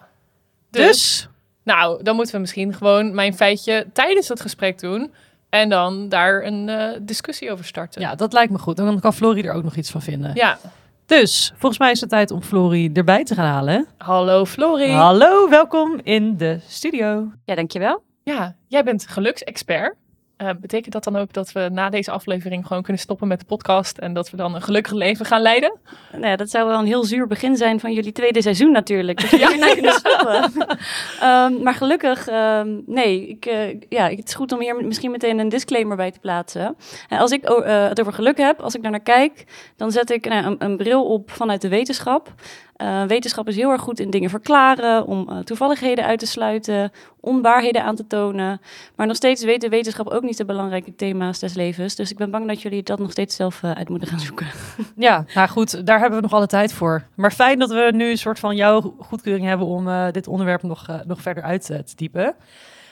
Dus, 0.71 0.87
Dus, 0.87 1.29
nou, 1.63 2.03
dan 2.03 2.15
moeten 2.17 2.35
we 2.35 2.41
misschien 2.41 2.75
gewoon 2.75 3.15
mijn 3.15 3.35
feitje 3.35 3.87
tijdens 3.93 4.29
het 4.29 4.41
gesprek 4.41 4.79
doen. 4.79 5.13
En 5.49 5.69
dan 5.69 6.09
daar 6.09 6.45
een 6.45 6.69
eh, 6.69 6.99
discussie 7.03 7.53
over 7.53 7.65
starten. 7.65 8.01
ja, 8.01 8.15
dat 8.15 8.33
lijkt 8.33 8.53
me 8.53 8.59
goed. 8.59 8.79
En 8.79 8.85
dan 8.85 9.01
kan 9.01 9.13
Florie 9.15 9.45
er 9.45 9.53
ook 9.53 9.63
nog 9.65 9.77
iets 9.77 9.91
van 9.91 10.03
vinden. 10.03 10.31
Ja. 10.35 10.59
Dus, 11.07 11.53
volgens 11.57 11.79
mij 11.79 11.91
is 11.91 12.01
het 12.01 12.09
tijd 12.11 12.31
om 12.31 12.43
Florie 12.43 12.91
erbij 12.93 13.25
te 13.25 13.35
gaan 13.35 13.47
halen. 13.47 13.87
Hallo 13.99 14.45
Florie. 14.45 14.91
Hallo, 14.93 15.49
welkom 15.49 16.01
in 16.03 16.37
de 16.37 16.61
studio. 16.69 17.33
Ja, 17.45 17.55
dankjewel. 17.55 18.03
Ja, 18.23 18.57
jij 18.69 18.85
bent 18.85 19.07
geluksexpert. 19.09 19.95
Eh, 20.43 20.51
betekent 20.61 20.93
dat 20.93 21.05
dan 21.05 21.17
ook 21.17 21.33
dat 21.33 21.53
we 21.53 21.69
na 21.73 21.91
deze 21.91 22.11
aflevering 22.11 22.67
gewoon 22.67 22.83
kunnen 22.83 23.03
stoppen 23.03 23.29
met 23.29 23.41
de 23.41 23.47
podcast 23.47 23.99
en 23.99 24.13
dat 24.13 24.31
we 24.31 24.37
dan 24.37 24.55
een 24.55 24.63
gelukkig 24.63 24.93
leven 24.93 25.27
gaan 25.27 25.41
leiden? 25.41 25.79
Nou 26.13 26.27
ja, 26.27 26.37
dat 26.37 26.51
zou 26.51 26.69
wel 26.69 26.79
een 26.79 26.87
heel 26.87 27.05
zuur 27.05 27.27
begin 27.27 27.57
zijn 27.57 27.81
van 27.81 27.93
jullie 27.93 28.13
tweede 28.13 28.43
seizoen 28.43 28.73
natuurlijk. 28.73 29.21
Dat 29.21 29.31
jullie 29.31 29.49
hierna 29.49 29.73
kunnen 29.73 29.93
stoppen. 29.93 30.51
Ehm, 31.21 31.63
maar 31.63 31.75
gelukkig, 31.75 32.29
ehm, 32.29 32.69
nee. 32.87 33.29
Ik, 33.29 33.47
eh, 33.47 33.81
ja, 33.89 34.09
het 34.09 34.29
is 34.29 34.35
goed 34.35 34.53
om 34.53 34.61
hier 34.61 34.85
misschien 34.85 35.11
meteen 35.11 35.39
een 35.39 35.49
disclaimer 35.49 35.97
bij 35.97 36.11
te 36.11 36.19
plaatsen. 36.19 36.77
En 37.09 37.19
als 37.19 37.31
ik 37.31 37.45
eh, 37.45 37.89
het 37.89 38.01
over 38.01 38.13
geluk 38.13 38.37
heb, 38.37 38.61
als 38.61 38.75
ik 38.75 38.83
daar 38.83 38.91
naar 38.91 39.01
kijk, 39.01 39.45
dan 39.77 39.91
zet 39.91 40.11
ik 40.11 40.29
nou, 40.29 40.45
een, 40.45 40.57
een 40.59 40.77
bril 40.77 41.05
op 41.05 41.31
vanuit 41.31 41.61
de 41.61 41.69
wetenschap. 41.69 42.35
Eh, 42.83 43.03
wetenschap 43.03 43.49
is 43.49 43.57
heel 43.57 43.71
erg 43.71 43.81
goed 43.81 44.01
in 44.01 44.11
dingen 44.11 44.31
verklaren, 44.31 45.07
om 45.07 45.29
eh, 45.29 45.39
toevalligheden 45.39 46.05
uit 46.05 46.19
te 46.19 46.27
sluiten, 46.27 46.93
onwaarheden 47.21 47.85
aan 47.85 47.97
te 47.97 48.07
tonen. 48.07 48.61
Maar 48.97 49.07
nog 49.07 49.17
steeds 49.17 49.45
weet 49.45 49.61
de 49.61 49.69
wetenschap 49.69 50.09
ook 50.09 50.23
niet 50.23 50.37
de 50.37 50.45
belangrijke 50.45 50.95
thema's 50.95 51.39
des 51.39 51.55
levens. 51.55 51.95
Dus 51.95 52.11
ik 52.11 52.17
ben 52.17 52.31
bang 52.31 52.49
dat 52.49 52.63
jullie 52.63 52.83
dat 52.83 52.99
nog 52.99 53.11
steeds 53.11 53.37
zelf 53.37 53.63
eh, 53.63 53.71
uit 53.71 53.89
moeten 53.89 54.09
gaan 54.09 54.21
zoeken. 54.21 54.47
Ja, 54.97 55.25
nou 55.35 55.49
goed, 55.49 55.87
daar 55.87 55.99
hebben 55.99 56.19
we 56.19 56.25
nog 56.25 56.33
alle 56.33 56.47
tijd 56.47 56.73
voor. 56.73 57.03
Maar 57.15 57.33
fijn 57.33 57.59
dat 57.59 57.71
we 57.71 57.91
nu 57.95 58.11
een 58.11 58.19
soort 58.19 58.39
van 58.39 58.57
jouw 58.57 58.95
goedkeuring 58.99 59.47
hebben 59.47 59.67
om 59.67 60.13
dit 60.13 60.27
onderwerp 60.27 60.63
nog, 60.63 60.87
nog 61.07 61.21
verder 61.21 61.43
uit 61.43 61.67
te 61.67 61.95
typen. 61.95 62.35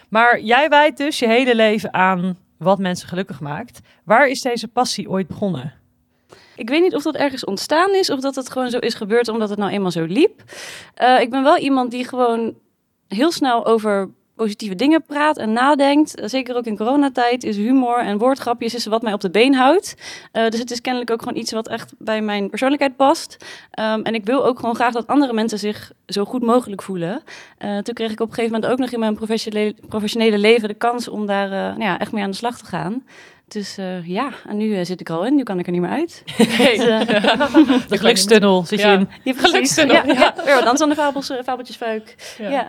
Maar 0.08 0.40
jij 0.40 0.68
wijdt 0.68 0.98
dus 0.98 1.18
je 1.18 1.26
hele 1.26 1.54
leven 1.54 1.94
aan 1.94 2.36
wat 2.56 2.78
mensen 2.78 3.08
gelukkig 3.08 3.40
maakt. 3.40 3.80
Waar 4.04 4.28
is 4.28 4.42
deze 4.42 4.68
passie 4.68 5.10
ooit 5.10 5.26
begonnen? 5.26 5.79
Ik 6.60 6.68
weet 6.68 6.82
niet 6.82 6.94
of 6.94 7.02
dat 7.02 7.14
ergens 7.14 7.44
ontstaan 7.44 7.94
is 7.94 8.10
of 8.10 8.20
dat 8.20 8.34
het 8.34 8.50
gewoon 8.50 8.70
zo 8.70 8.78
is 8.78 8.94
gebeurd 8.94 9.28
omdat 9.28 9.48
het 9.48 9.58
nou 9.58 9.70
eenmaal 9.70 9.90
zo 9.90 10.04
liep. 10.04 10.42
Eh, 10.94 11.20
ik 11.20 11.30
ben 11.30 11.42
wel 11.42 11.58
iemand 11.58 11.90
die 11.90 12.08
gewoon 12.08 12.54
heel 13.08 13.32
snel 13.32 13.66
over 13.66 14.10
positieve 14.34 14.74
dingen 14.74 15.02
praat 15.02 15.36
en 15.38 15.52
nadenkt. 15.52 16.14
Eh, 16.14 16.28
Zeker 16.28 16.56
ook 16.56 16.64
in 16.64 16.76
coronatijd 16.76 17.44
is 17.44 17.56
humor 17.56 17.98
en 17.98 18.18
woordgrapjes 18.18 18.74
is 18.74 18.86
wat 18.86 19.02
mij 19.02 19.12
op 19.12 19.20
de 19.20 19.30
been 19.30 19.54
houdt. 19.54 19.94
Eh, 20.32 20.48
dus 20.48 20.60
het 20.60 20.70
is 20.70 20.80
kennelijk 20.80 21.10
ook 21.10 21.22
gewoon 21.22 21.36
iets 21.36 21.52
wat 21.52 21.68
echt 21.68 21.92
bij 21.98 22.22
mijn 22.22 22.50
persoonlijkheid 22.50 22.96
past. 22.96 23.36
Ehm, 23.70 24.00
en 24.02 24.14
ik 24.14 24.24
wil 24.24 24.44
ook 24.44 24.58
gewoon 24.58 24.74
graag 24.74 24.92
dat 24.92 25.06
andere 25.06 25.32
mensen 25.32 25.58
zich 25.58 25.92
zo 26.06 26.24
goed 26.24 26.42
mogelijk 26.42 26.82
voelen. 26.82 27.22
Toen 27.82 27.94
kreeg 27.94 28.10
ik 28.10 28.20
op 28.20 28.28
een 28.28 28.34
gegeven 28.34 28.54
moment 28.54 28.72
ook 28.72 28.78
nog 28.78 28.90
in 28.90 28.98
mijn 28.98 29.16
professionele, 29.88 30.38
leven 30.38 30.68
de 30.68 30.74
kans 30.74 31.08
om 31.08 31.26
daar 31.26 31.48
nou 31.48 31.82
ja, 31.82 31.98
echt 31.98 32.12
mee 32.12 32.22
aan 32.22 32.30
de 32.30 32.36
slag 32.36 32.58
te 32.58 32.64
gaan. 32.64 33.02
Dus 33.52 33.78
eh, 33.78 34.06
ja, 34.06 34.30
en 34.48 34.56
nu 34.56 34.76
eh, 34.76 34.84
zit 34.84 35.00
ik 35.00 35.08
er 35.08 35.14
al 35.14 35.26
in. 35.26 35.34
Nu 35.34 35.42
kan 35.42 35.58
ik 35.58 35.66
er 35.66 35.72
niet 35.72 35.80
meer 35.80 35.90
uit. 35.90 36.22
Dus, 36.36 36.48
eh, 36.78 37.00
De 37.88 37.98
gelukstunnel 37.98 38.64
zit 38.64 38.80
je 38.80 38.86
Ja. 38.86 38.92
in. 38.92 39.08
Ja. 39.24 39.32
Gelukstunnel, 39.36 39.94
Ja, 39.96 40.02
ja. 40.06 40.12
ja. 40.36 40.44
Weer 40.44 40.54
wat 40.54 40.64
dans 40.64 40.80
aan 40.80 40.88
de 40.88 40.94
fabels, 40.94 41.32
fabeltjesfuik. 41.44 42.34
Ja. 42.38 42.48
Ja. 42.50 42.66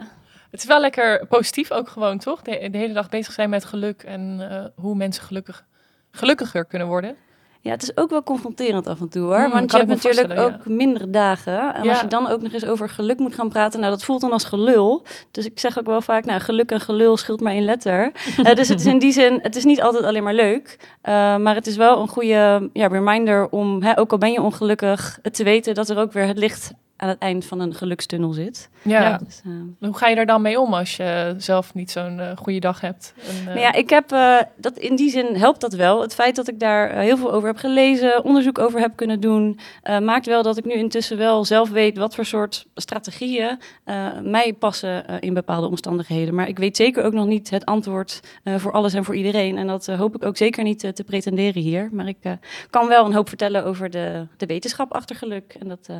Het 0.51 0.59
is 0.59 0.65
wel 0.65 0.79
lekker 0.79 1.25
positief 1.27 1.71
ook 1.71 1.89
gewoon, 1.89 2.17
toch? 2.17 2.41
De, 2.41 2.67
de 2.71 2.77
hele 2.77 2.93
dag 2.93 3.09
bezig 3.09 3.33
zijn 3.33 3.49
met 3.49 3.65
geluk 3.65 4.03
en 4.03 4.47
eh, 4.49 4.65
hoe 4.83 4.95
mensen 4.95 5.23
gelukkig, 5.23 5.65
gelukkiger 6.11 6.65
kunnen 6.65 6.87
worden. 6.87 7.15
Ja, 7.61 7.71
het 7.71 7.83
is 7.83 7.97
ook 7.97 8.09
wel 8.09 8.23
confronterend 8.23 8.87
af 8.87 8.99
en 8.99 9.09
toe 9.09 9.21
hoor. 9.21 9.39
Hmm, 9.39 9.51
want 9.51 9.71
je 9.71 9.77
hebt 9.77 9.89
natuurlijk 9.89 10.39
ook 10.39 10.65
mindere 10.65 11.09
dagen. 11.09 11.73
En 11.73 11.83
Ja. 11.83 11.89
als 11.89 12.01
je 12.01 12.07
dan 12.07 12.27
ook 12.27 12.41
nog 12.41 12.51
eens 12.53 12.65
over 12.65 12.89
geluk 12.89 13.19
moet 13.19 13.35
gaan 13.35 13.49
praten, 13.49 13.79
nou 13.79 13.91
dat 13.91 14.03
voelt 14.03 14.21
dan 14.21 14.31
als 14.31 14.43
gelul. 14.43 15.03
Dus 15.31 15.45
ik 15.45 15.59
zeg 15.59 15.79
ook 15.79 15.85
wel 15.85 16.01
vaak, 16.01 16.25
nou 16.25 16.39
geluk 16.39 16.71
en 16.71 16.79
gelul 16.81 17.17
scheelt 17.17 17.41
maar 17.41 17.53
één 17.53 17.65
letter. 17.65 18.11
Eh, 18.43 18.55
dus 18.55 18.67
het 18.67 18.79
is 18.79 18.85
in 18.85 18.99
die 18.99 19.11
zin, 19.11 19.39
het 19.41 19.55
is 19.55 19.63
niet 19.65 19.81
altijd 19.81 20.03
alleen 20.03 20.23
maar 20.23 20.33
leuk. 20.33 20.77
eh, 21.01 21.37
maar 21.37 21.55
het 21.55 21.67
is 21.67 21.75
wel 21.75 22.01
een 22.01 22.07
goede 22.07 22.69
ja, 22.73 22.87
reminder 22.87 23.49
om, 23.49 23.83
hè, 23.83 23.99
ook 23.99 24.11
al 24.11 24.17
ben 24.17 24.31
je 24.31 24.41
ongelukkig, 24.41 25.19
het 25.21 25.33
te 25.33 25.43
weten 25.43 25.73
dat 25.73 25.89
er 25.89 25.97
ook 25.97 26.11
weer 26.11 26.27
het 26.27 26.37
licht 26.37 26.71
aan 27.01 27.09
het 27.09 27.19
eind 27.19 27.45
van 27.45 27.59
een 27.59 27.73
gelukstunnel 27.73 28.31
zit. 28.31 28.69
Ja. 28.81 29.01
Ja. 29.01 29.17
Dus, 29.25 29.41
eh, 29.45 29.51
Hoe 29.87 29.97
ga 29.97 30.07
je 30.07 30.15
er 30.15 30.25
dan 30.25 30.41
mee 30.41 30.59
om 30.59 30.73
als 30.73 30.95
je 30.97 31.33
zelf 31.37 31.73
niet 31.73 31.91
zo'n 31.91 32.19
eh, 32.19 32.37
goede 32.37 32.59
dag 32.59 32.81
hebt? 32.81 33.13
En, 33.29 33.35
eh, 33.39 33.45
Nou 33.45 33.59
ja, 33.59 33.73
ik 33.73 33.89
heb 33.89 34.11
eh, 34.11 34.37
dat 34.57 34.77
in 34.77 34.95
die 34.95 35.09
zin 35.09 35.35
helpt 35.35 35.61
dat 35.61 35.73
wel. 35.73 36.01
Het 36.01 36.13
feit 36.13 36.35
dat 36.35 36.47
ik 36.47 36.59
daar 36.59 36.89
eh, 36.89 36.99
heel 36.99 37.17
veel 37.17 37.31
over 37.33 37.47
heb 37.47 37.57
gelezen, 37.57 38.23
onderzoek 38.23 38.59
over 38.59 38.79
heb 38.79 38.95
kunnen 38.95 39.19
doen, 39.19 39.59
eh, 39.81 39.99
maakt 39.99 40.25
wel 40.25 40.43
dat 40.43 40.57
ik 40.57 40.65
nu 40.65 40.73
intussen 40.73 41.17
wel 41.17 41.45
zelf 41.45 41.69
weet 41.69 41.97
wat 41.97 42.15
voor 42.15 42.25
soort 42.25 42.65
strategieën 42.75 43.59
eh, 43.83 44.07
mij 44.23 44.53
passen 44.53 45.07
eh, 45.07 45.15
in 45.19 45.33
bepaalde 45.33 45.67
omstandigheden. 45.67 46.35
Maar 46.35 46.47
ik 46.47 46.57
weet 46.59 46.77
zeker 46.77 47.03
ook 47.03 47.13
nog 47.13 47.25
niet 47.25 47.49
het 47.49 47.65
antwoord 47.65 48.19
eh, 48.43 48.55
voor 48.55 48.71
alles 48.71 48.93
en 48.93 49.03
voor 49.03 49.15
iedereen. 49.15 49.57
En 49.57 49.67
dat 49.67 49.87
eh, 49.87 49.97
hoop 49.99 50.15
ik 50.15 50.25
ook 50.25 50.37
zeker 50.37 50.63
niet 50.63 50.83
eh, 50.83 50.91
te 50.91 51.03
pretenderen 51.03 51.61
hier. 51.61 51.89
Maar 51.91 52.07
ik 52.07 52.17
eh, 52.21 52.31
kan 52.69 52.87
wel 52.87 53.05
een 53.05 53.13
hoop 53.13 53.27
vertellen 53.27 53.65
over 53.65 53.89
de, 53.89 54.27
de 54.37 54.45
wetenschap 54.45 54.93
achter 54.93 55.15
geluk. 55.15 55.55
En 55.59 55.67
dat 55.67 55.87
eh, 55.89 55.95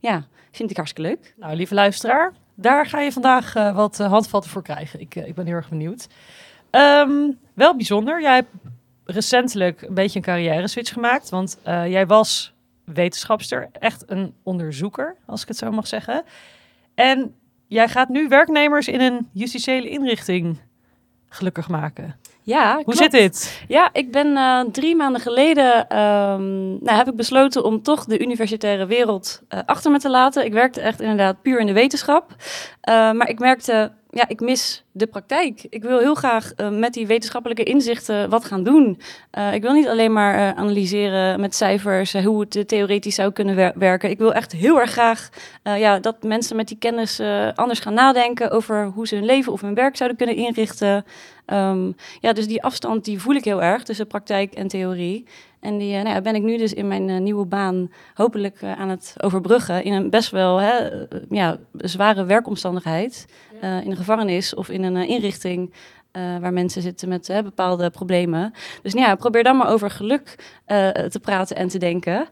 ja, 0.00 0.26
vind 0.50 0.70
ik 0.70 0.76
hartstikke 0.76 1.10
leuk. 1.10 1.34
Nou, 1.36 1.56
lieve 1.56 1.74
luisteraar, 1.74 2.32
daar 2.54 2.86
ga 2.86 3.00
je 3.00 3.12
vandaag 3.12 3.54
eh, 3.54 3.74
wat 3.74 4.00
eh, 4.00 4.08
handvatten 4.08 4.50
voor 4.50 4.62
krijgen. 4.62 5.00
Ik, 5.00 5.16
eh, 5.16 5.26
ik 5.26 5.34
ben 5.34 5.46
heel 5.46 5.54
erg 5.54 5.68
benieuwd. 5.68 6.06
Ehm, 6.70 7.30
wel 7.54 7.76
bijzonder, 7.76 8.20
jij 8.20 8.34
hebt 8.34 8.50
recentelijk 9.04 9.82
een 9.82 9.94
beetje 9.94 10.18
een 10.18 10.24
carrière 10.24 10.68
switch 10.68 10.92
gemaakt. 10.92 11.28
Want 11.28 11.58
jij 11.64 12.06
was 12.06 12.54
wetenschapster, 12.84 13.68
echt 13.72 14.04
een 14.06 14.34
onderzoeker, 14.42 15.16
als 15.26 15.42
ik 15.42 15.48
het 15.48 15.56
zo 15.56 15.70
mag 15.70 15.86
zeggen. 15.86 16.24
En 16.94 17.34
jij 17.66 17.88
gaat 17.88 18.08
nu 18.08 18.28
werknemers 18.28 18.88
in 18.88 19.00
een 19.00 19.28
justitiële 19.32 19.88
inrichting 19.88 20.60
gelukkig 21.28 21.68
maken. 21.68 22.16
Ja, 22.50 22.74
Hoe 22.74 22.84
klopt. 22.84 22.98
zit 22.98 23.10
dit? 23.10 23.62
Ja, 23.68 23.90
ik 23.92 24.10
ben 24.12 24.36
eh, 24.36 24.60
drie 24.72 24.96
maanden 24.96 25.20
geleden 25.20 25.88
ehm, 25.88 26.68
nou, 26.68 26.96
heb 26.96 27.08
ik 27.08 27.16
besloten 27.16 27.64
om 27.64 27.82
toch 27.82 28.04
de 28.04 28.20
universitaire 28.20 28.86
wereld 28.86 29.42
eh, 29.48 29.60
achter 29.66 29.90
me 29.90 29.98
te 29.98 30.10
laten. 30.10 30.44
Ik 30.44 30.52
werkte 30.52 30.80
echt 30.80 31.00
inderdaad 31.00 31.42
puur 31.42 31.60
in 31.60 31.66
de 31.66 31.72
wetenschap. 31.72 32.34
Eh, 32.80 32.94
maar 33.12 33.28
ik 33.28 33.38
merkte, 33.38 33.92
ja, 34.12 34.28
ik 34.28 34.40
mis 34.40 34.84
de 34.92 35.06
praktijk. 35.06 35.66
Ik 35.68 35.82
wil 35.82 35.98
heel 35.98 36.14
graag 36.14 36.52
eh, 36.52 36.70
met 36.70 36.92
die 36.94 37.06
wetenschappelijke 37.06 37.62
inzichten 37.62 38.30
wat 38.30 38.44
gaan 38.44 38.62
doen. 38.62 39.00
Eh, 39.30 39.54
ik 39.54 39.62
wil 39.62 39.72
niet 39.72 39.88
alleen 39.88 40.12
maar 40.12 40.34
eh, 40.34 40.58
analyseren 40.58 41.40
met 41.40 41.54
cijfers 41.54 42.12
hoe 42.12 42.46
het 42.48 42.68
theoretisch 42.68 43.14
zou 43.14 43.32
kunnen 43.32 43.54
wer- 43.54 43.72
werken. 43.74 44.10
Ik 44.10 44.18
wil 44.18 44.34
echt 44.34 44.52
heel 44.52 44.80
erg 44.80 44.90
graag 44.90 45.28
ja, 45.62 45.98
dat 45.98 46.22
mensen 46.22 46.56
met 46.56 46.68
die 46.68 46.78
kennis 46.78 47.20
anders 47.54 47.80
gaan 47.80 47.94
nadenken 47.94 48.50
over 48.50 48.84
hoe 48.86 49.06
ze 49.06 49.14
hun 49.14 49.24
leven 49.24 49.52
of 49.52 49.60
hun 49.60 49.74
werk 49.74 49.96
zouden 49.96 50.18
kunnen 50.18 50.36
inrichten. 50.36 51.04
Ehm, 51.46 51.92
ja, 52.20 52.32
dus 52.32 52.46
die 52.46 52.62
afstand 52.62 53.04
die 53.04 53.20
voel 53.20 53.34
ik 53.34 53.44
heel 53.44 53.62
erg 53.62 53.82
tussen 53.82 54.06
praktijk 54.06 54.52
en 54.54 54.68
theorie. 54.68 55.26
En 55.60 55.78
die 55.78 55.96
eh, 55.96 56.02
nou 56.02 56.14
ja, 56.14 56.20
ben 56.20 56.34
ik 56.34 56.42
nu 56.42 56.56
dus 56.56 56.74
in 56.74 56.88
mijn 56.88 57.08
eh, 57.08 57.18
nieuwe 57.18 57.44
baan 57.44 57.90
hopelijk 58.14 58.62
eh, 58.62 58.72
aan 58.72 58.88
het 58.88 59.14
overbruggen. 59.18 59.84
In 59.84 59.92
een 59.92 60.10
best 60.10 60.30
wel 60.30 60.60
hè, 60.60 60.88
ja, 61.28 61.58
zware 61.76 62.24
werkomstandigheid. 62.24 63.26
In 63.60 63.90
een 63.90 63.96
gevangenis 63.96 64.54
of 64.54 64.68
in 64.68 64.82
een 64.82 65.08
inrichting. 65.08 65.72
waar 66.12 66.52
mensen 66.52 66.82
zitten 66.82 67.08
met 67.08 67.40
bepaalde 67.44 67.90
problemen. 67.90 68.52
Dus 68.82 68.94
nou 68.94 69.06
ja, 69.06 69.14
probeer 69.14 69.42
dan 69.42 69.56
maar 69.56 69.68
over 69.68 69.90
geluk 69.90 70.34
te 71.08 71.18
praten 71.22 71.56
en 71.56 71.68
te 71.68 71.78
denken. 71.78 72.28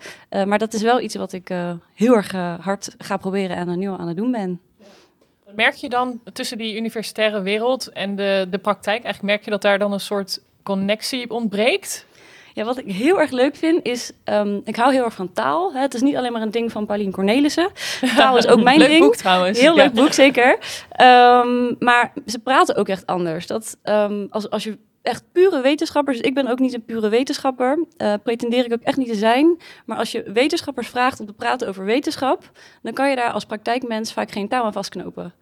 Maar 0.47 0.59
dat 0.59 0.75
is 0.75 0.83
wel 0.83 1.01
iets 1.01 1.15
wat 1.15 1.33
ik 1.33 1.49
heel 1.95 2.15
erg 2.15 2.33
hard 2.61 2.95
ga 2.99 3.17
proberen 3.17 3.57
en 3.57 3.69
er 3.69 3.77
nu 3.77 3.89
al 3.89 3.99
aan 3.99 4.09
het 4.09 4.17
doen 4.17 4.31
ben. 4.31 4.61
Merk 5.55 5.75
je 5.75 5.89
dan 5.89 6.21
tussen 6.33 6.59
die 6.59 6.77
universitaire 6.77 7.43
wereld 7.43 7.89
en 7.89 8.17
de, 8.17 8.47
de 8.51 8.59
praktijk, 8.59 9.05
eigenlijk 9.05 9.35
merk 9.35 9.45
je 9.45 9.51
dat 9.51 9.63
daar 9.63 9.79
dan 9.79 9.93
een 9.93 10.01
soort 10.01 10.41
connectie 10.63 11.31
ontbreekt? 11.31 12.07
Ja, 12.59 12.65
wat 12.65 12.79
ik 12.79 12.93
heel 12.93 13.21
erg 13.21 13.31
leuk 13.31 13.57
vind 13.57 13.87
is, 13.87 14.13
ehm, 14.25 14.61
ik 14.65 14.77
hou 14.77 14.93
heel 14.93 15.05
erg 15.05 15.15
van 15.15 15.33
taal. 15.33 15.73
Hè. 15.73 15.81
Het 15.81 15.95
is 15.95 16.01
niet 16.01 16.17
alleen 16.17 16.33
maar 16.33 16.43
een 16.43 16.51
ding 16.51 16.73
van 16.73 16.87
Pauline 16.87 17.11
Cornelissen. 17.11 17.69
Taal 18.17 18.37
is 18.37 18.47
ook 18.47 18.63
mijn 18.69 18.79
Leuk 18.79 18.89
ding. 18.89 19.01
boek 19.01 19.17
trouwens. 19.17 19.61
Heel 19.61 19.77
Ja. 19.77 19.83
leuk 19.85 19.93
boek, 19.93 20.13
zeker. 20.13 20.59
Ehm, 20.91 21.75
maar 21.79 22.13
ze 22.27 22.39
praten 22.39 22.77
ook 22.77 22.89
echt 22.89 23.07
anders. 23.07 23.47
Dat, 23.47 23.79
ehm, 23.83 24.27
als, 24.31 24.51
als 24.51 24.65
je 24.65 24.79
echt 25.03 25.25
pure 25.33 25.61
wetenschappers... 25.61 26.17
Dus 26.19 26.27
ik 26.27 26.35
ben 26.35 26.47
ook 26.47 26.59
niet 26.59 26.75
een 26.75 26.85
pure 26.85 27.09
wetenschapper. 27.09 27.85
eh, 27.97 28.15
pretendeer 28.23 28.65
ik 28.65 28.73
ook 28.73 28.83
echt 28.83 28.97
niet 28.97 29.09
te 29.09 29.15
zijn. 29.15 29.57
Maar 29.87 29.99
als 29.99 30.13
je 30.13 30.31
wetenschappers 30.33 30.89
vraagt 30.89 31.21
om 31.21 31.27
te 31.27 31.33
praten 31.33 31.69
over 31.69 31.85
wetenschap... 31.85 32.51
dan 32.83 32.93
kan 32.93 33.11
je 33.11 33.17
daar 33.17 33.31
als 33.33 33.45
praktijkmens 33.45 34.13
vaak 34.13 34.31
geen 34.31 34.49
touw 34.49 34.63
aan 34.63 34.73
vastknopen. 34.73 35.35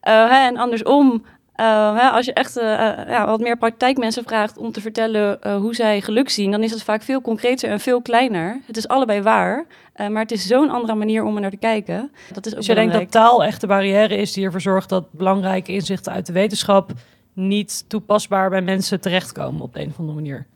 Eh, 0.00 0.12
hè, 0.30 0.46
en 0.46 0.56
andersom... 0.56 1.24
eh, 1.60 1.96
hè, 1.96 2.08
als 2.08 2.26
je 2.26 2.32
echt 2.32 2.56
eh, 2.56 2.88
eh, 2.88 3.08
ja, 3.08 3.26
wat 3.26 3.40
meer 3.40 3.56
praktijkmensen 3.56 4.24
vraagt 4.24 4.58
om 4.58 4.72
te 4.72 4.80
vertellen 4.80 5.38
hoe 5.60 5.74
zij 5.74 6.00
geluk 6.00 6.28
zien, 6.28 6.50
dan 6.50 6.62
is 6.62 6.70
het 6.70 6.82
vaak 6.82 7.02
veel 7.02 7.20
concreter 7.20 7.70
en 7.70 7.80
veel 7.80 8.02
kleiner. 8.02 8.60
Het 8.66 8.76
is 8.76 8.88
allebei 8.88 9.22
waar, 9.22 9.66
maar 9.96 10.22
het 10.22 10.30
is 10.30 10.46
zo'n 10.46 10.70
andere 10.70 10.94
manier 10.94 11.24
om 11.24 11.34
er 11.34 11.40
naar 11.40 11.50
te 11.50 11.56
kijken. 11.56 12.12
Dat 12.32 12.46
is 12.46 12.52
ook 12.52 12.58
Dus 12.58 12.66
je 12.66 12.74
denkt 12.74 12.92
dat 12.92 13.10
taal 13.10 13.44
echt 13.44 13.60
de 13.60 13.66
barrière 13.66 14.16
is 14.16 14.32
die 14.32 14.44
ervoor 14.44 14.60
zorgt 14.60 14.88
dat 14.88 15.12
belangrijke 15.12 15.72
inzichten 15.72 16.12
uit 16.12 16.26
de 16.26 16.32
wetenschap 16.32 16.90
niet 17.32 17.84
toepasbaar 17.88 18.50
bij 18.50 18.62
mensen 18.62 19.00
terechtkomen 19.00 19.60
op 19.60 19.72
de 19.74 19.80
een 19.80 19.88
of 19.88 19.98
andere 19.98 20.16
manier. 20.16 20.46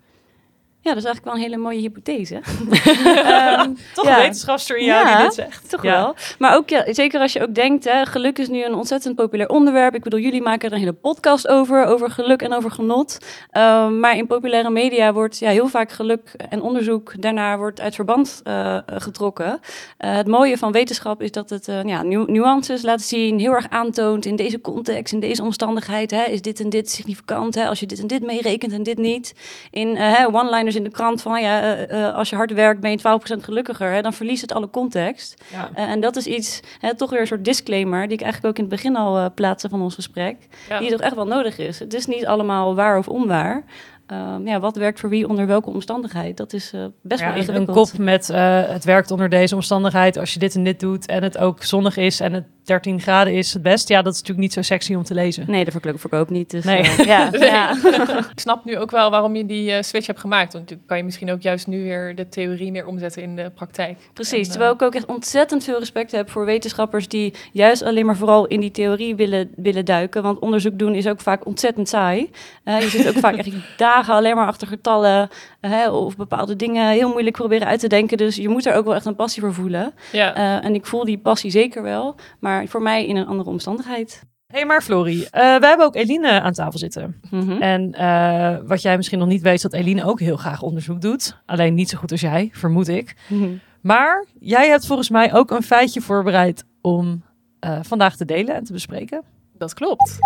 Ja, 0.85 0.91
dat 0.91 0.99
is 0.99 1.05
eigenlijk 1.09 1.25
wel 1.25 1.35
een 1.35 1.51
hele 1.51 1.63
mooie 1.63 1.79
hypothese. 1.81 2.35
Ehm, 2.85 3.71
Toch 3.95 4.05
Ja. 4.05 4.17
een 4.17 4.23
wetenschapster 4.23 4.77
in 4.77 4.85
jou 4.85 5.07
Ja. 5.09 5.17
die 5.17 5.25
dit 5.25 5.35
zegt. 5.35 5.71
Toch 5.71 5.83
Ja. 5.83 5.91
wel. 5.93 6.15
Maar 6.39 6.57
ook 6.57 6.69
ja, 6.69 6.93
zeker 6.93 7.21
als 7.21 7.33
je 7.33 7.43
ook 7.43 7.55
denkt, 7.55 7.85
hè, 7.85 8.07
geluk 8.07 8.39
is 8.39 8.49
nu 8.49 8.65
een 8.65 8.75
ontzettend 8.75 9.15
populair 9.17 9.49
onderwerp. 9.49 9.95
Ik 9.95 10.03
bedoel, 10.03 10.21
jullie 10.21 10.43
maken 10.43 10.69
er 10.69 10.75
een 10.75 10.81
hele 10.81 10.93
podcast 10.93 11.49
over, 11.49 11.85
over 11.85 12.11
geluk 12.11 12.43
en 12.43 12.53
over 12.55 12.71
genot. 12.71 13.19
Ehm, 13.51 14.01
maar 14.01 14.17
in 14.17 14.27
populaire 14.27 14.71
media 14.71 15.13
wordt 15.13 15.39
ja, 15.39 15.51
heel 15.51 15.69
vaak 15.69 15.93
geluk 15.93 16.31
en 16.51 16.63
onderzoek 16.63 17.23
daarna 17.23 17.57
wordt 17.59 17.81
uit 17.81 17.95
verband 17.95 18.41
eh, 18.45 18.79
getrokken. 18.87 19.61
Eh, 19.99 20.15
het 20.17 20.27
mooie 20.27 20.59
van 20.59 20.73
wetenschap 20.73 21.23
is 21.23 21.31
dat 21.31 21.51
het 21.51 21.69
eh, 21.69 21.83
ja, 21.85 22.03
nu- 22.03 22.25
nuances 22.27 22.83
laat 22.83 23.03
zien, 23.03 23.39
heel 23.39 23.53
erg 23.53 23.67
aantoont 23.71 24.27
in 24.27 24.37
deze 24.37 24.61
context, 24.61 25.13
in 25.13 25.21
deze 25.21 25.43
omstandigheid. 25.43 26.11
Hè, 26.11 26.23
is 26.25 26.43
dit 26.43 26.61
en 26.61 26.69
dit 26.71 26.91
significant? 26.91 27.55
Hè, 27.55 27.69
als 27.69 27.81
je 27.81 27.87
dit 27.87 27.99
en 28.01 28.07
dit 28.07 28.23
meerekent 28.23 28.73
en 28.73 28.83
dit 28.83 28.99
niet. 28.99 29.35
In 29.71 29.97
eh, 29.97 30.27
in 30.75 30.85
de 30.85 30.91
krant 30.91 31.23
van 31.23 31.41
ja, 31.43 31.61
eh, 31.63 32.07
eh, 32.07 32.15
als 32.15 32.31
je 32.31 32.37
hard 32.37 32.53
werkt 32.53 32.81
ben 32.81 32.91
je 32.91 32.99
12% 32.99 33.45
gelukkiger. 33.45 33.93
Hè, 33.93 34.03
dan 34.03 34.13
verliest 34.13 34.43
het 34.43 34.53
alle 34.53 34.71
context. 34.71 35.43
Ja. 35.53 35.71
Eh, 35.75 35.89
en 35.91 36.01
dat 36.01 36.17
is 36.17 36.27
iets, 36.27 36.61
hè, 36.81 36.95
toch 36.95 37.11
weer 37.11 37.21
een 37.21 37.27
soort 37.27 37.45
disclaimer, 37.45 38.03
die 38.03 38.17
ik 38.17 38.23
eigenlijk 38.23 38.53
ook 38.53 38.65
in 38.65 38.71
het 38.71 38.83
begin 38.83 38.97
al 38.97 39.33
plaatste 39.35 39.69
van 39.69 39.83
ons 39.83 39.95
gesprek, 39.95 40.37
Ja. 40.69 40.79
die 40.79 40.91
toch 40.91 41.01
echt 41.01 41.15
wel 41.15 41.27
nodig 41.27 41.59
is. 41.59 41.79
Het 41.79 41.95
is 41.95 42.07
niet 42.07 42.27
allemaal 42.27 42.75
waar 42.75 42.99
of 42.99 43.09
onwaar. 43.09 43.65
Ehm, 44.07 44.47
ja, 44.47 44.61
wat 44.61 44.77
werkt 44.77 45.01
voor 45.01 45.09
wie 45.09 45.29
onder 45.29 45.47
welke 45.47 45.71
omstandigheid? 45.71 46.37
Dat 46.37 46.53
is 46.53 46.73
eh, 46.73 46.85
best 47.03 47.21
Ja, 47.21 47.27
wel 47.27 47.35
een- 47.37 47.43
een 47.43 47.49
ingewikkeld. 47.49 47.91
kop 47.91 47.99
met 47.99 48.31
eh, 48.31 48.63
het 48.69 48.85
werkt 48.85 49.11
onder 49.11 49.29
deze 49.29 49.55
omstandigheid. 49.55 50.17
Als 50.19 50.33
je 50.33 50.39
dit 50.39 50.55
en 50.55 50.65
dit 50.65 50.81
doet 50.81 51.07
en 51.07 51.23
het 51.23 51.39
ook 51.39 51.63
zonnig 51.63 51.97
is 51.97 52.21
en 52.21 52.33
het 52.33 52.45
13 52.65 53.01
graden 53.01 53.33
is 53.35 53.53
het 53.53 53.63
best. 53.63 53.89
Ja, 53.89 54.03
dat 54.03 54.13
is 54.13 54.19
natuurlijk 54.21 54.47
niet 54.47 54.53
zo 54.53 54.63
sexy 54.63 54.95
om 54.95 55.03
te 55.03 55.15
lezen. 55.15 55.45
Nee, 55.49 55.65
de 55.65 55.71
verkleuk 55.71 55.99
verkoop 56.01 56.31
niet. 56.31 56.51
Dus, 56.51 56.65
Nee. 56.65 56.81
eh, 56.81 56.99
ja, 56.99 57.31
Nee. 57.31 57.41
ja. 57.51 57.71
Ik 58.35 58.41
snap 58.41 58.65
nu 58.65 58.79
ook 58.79 58.91
wel 58.91 59.11
waarom 59.11 59.37
je 59.37 59.47
die 59.47 59.83
switch 59.83 60.07
hebt 60.07 60.21
gemaakt. 60.21 60.53
Want 60.53 60.63
natuurlijk 60.65 60.89
kan 60.89 60.97
je 60.99 61.05
misschien 61.05 61.31
ook 61.31 61.43
juist 61.43 61.67
nu 61.67 61.83
weer 61.83 62.15
de 62.15 62.29
theorie 62.29 62.71
meer 62.71 62.87
omzetten 62.87 63.23
in 63.23 63.37
de 63.37 63.51
praktijk. 63.55 63.99
Precies, 64.13 64.47
En, 64.47 64.51
terwijl 64.51 64.73
ik 64.73 64.83
ook 64.83 64.95
echt 64.95 65.07
ontzettend 65.07 65.65
veel 65.65 65.79
respect 65.79 66.13
heb 66.13 66.31
voor 66.31 66.45
wetenschappers 66.45 67.09
die 67.09 67.35
juist 67.53 67.83
alleen 67.83 68.07
maar 68.07 68.17
vooral 68.17 68.47
in 68.47 68.61
die 68.61 68.71
theorie 68.71 69.15
willen, 69.17 69.51
willen 69.57 69.85
duiken. 69.85 70.23
Want 70.23 70.39
onderzoek 70.39 70.79
doen 70.79 70.95
is 70.95 71.07
ook 71.09 71.21
vaak 71.21 71.47
ontzettend 71.47 71.89
saai. 71.89 72.31
Eh, 72.65 72.81
je 72.81 72.89
zit 72.89 73.09
ook 73.09 73.19
vaak 73.19 73.35
echt 73.37 73.49
dagen 73.95 74.15
alleen 74.15 74.37
maar 74.37 74.47
achter 74.47 74.67
getallen 74.67 75.29
hè, 75.61 75.91
of 75.91 76.17
bepaalde 76.17 76.57
dingen 76.57 76.89
heel 76.91 77.09
moeilijk 77.09 77.37
proberen 77.37 77.67
uit 77.67 77.81
te 77.81 77.89
denken. 77.89 78.17
Dus 78.17 78.37
je 78.37 78.49
moet 78.49 78.67
er 78.67 78.75
ook 78.75 78.85
wel 78.85 78.95
echt 78.95 79.07
een 79.07 79.17
passie 79.17 79.43
voor 79.43 79.55
voelen. 79.55 79.93
ja. 80.13 80.35
Eh, 80.35 80.65
en 80.65 80.75
ik 80.75 80.87
voel 80.87 81.05
die 81.05 81.19
passie 81.19 81.51
zeker 81.51 81.83
wel, 81.83 82.15
maar 82.39 82.67
voor 82.67 82.83
mij 82.83 83.07
in 83.07 83.17
een 83.17 83.27
andere 83.27 83.51
omstandigheid. 83.51 84.23
Hé, 84.47 84.57
hey, 84.61 84.67
maar 84.67 84.83
Florie, 84.83 85.31
eh, 85.31 85.57
we 85.57 85.67
hebben 85.67 85.87
ook 85.87 85.95
Eline 85.95 86.41
aan 86.41 86.53
tafel 86.53 86.79
zitten. 86.79 87.21
Mhm. 87.31 87.63
En 87.63 87.93
eh, 87.93 88.57
wat 88.67 88.83
jij 88.83 88.97
misschien 88.97 89.19
nog 89.19 89.29
niet 89.29 89.43
weet, 89.43 89.55
is 89.55 89.63
dat 89.63 89.73
Eline 89.73 90.05
ook 90.05 90.21
heel 90.21 90.37
graag 90.37 90.63
onderzoek 90.63 91.01
doet. 91.01 91.37
Alleen 91.47 91.75
niet 91.75 91.89
zo 91.89 91.99
goed 91.99 92.11
als 92.11 92.21
jij, 92.21 92.51
vermoed 92.53 92.89
ik. 92.89 93.17
Mhm. 93.29 93.49
Maar 93.81 94.25
jij 94.41 94.69
hebt 94.69 94.87
volgens 94.87 95.11
mij 95.11 95.35
ook 95.35 95.51
een 95.51 95.63
feitje 95.63 96.01
voorbereid 96.01 96.65
om 96.81 97.23
eh, 97.61 97.79
vandaag 97.83 98.17
te 98.17 98.25
delen 98.25 98.55
en 98.55 98.65
te 98.65 98.73
bespreken. 98.73 99.23
Dat 99.59 99.75
klopt. 99.75 100.19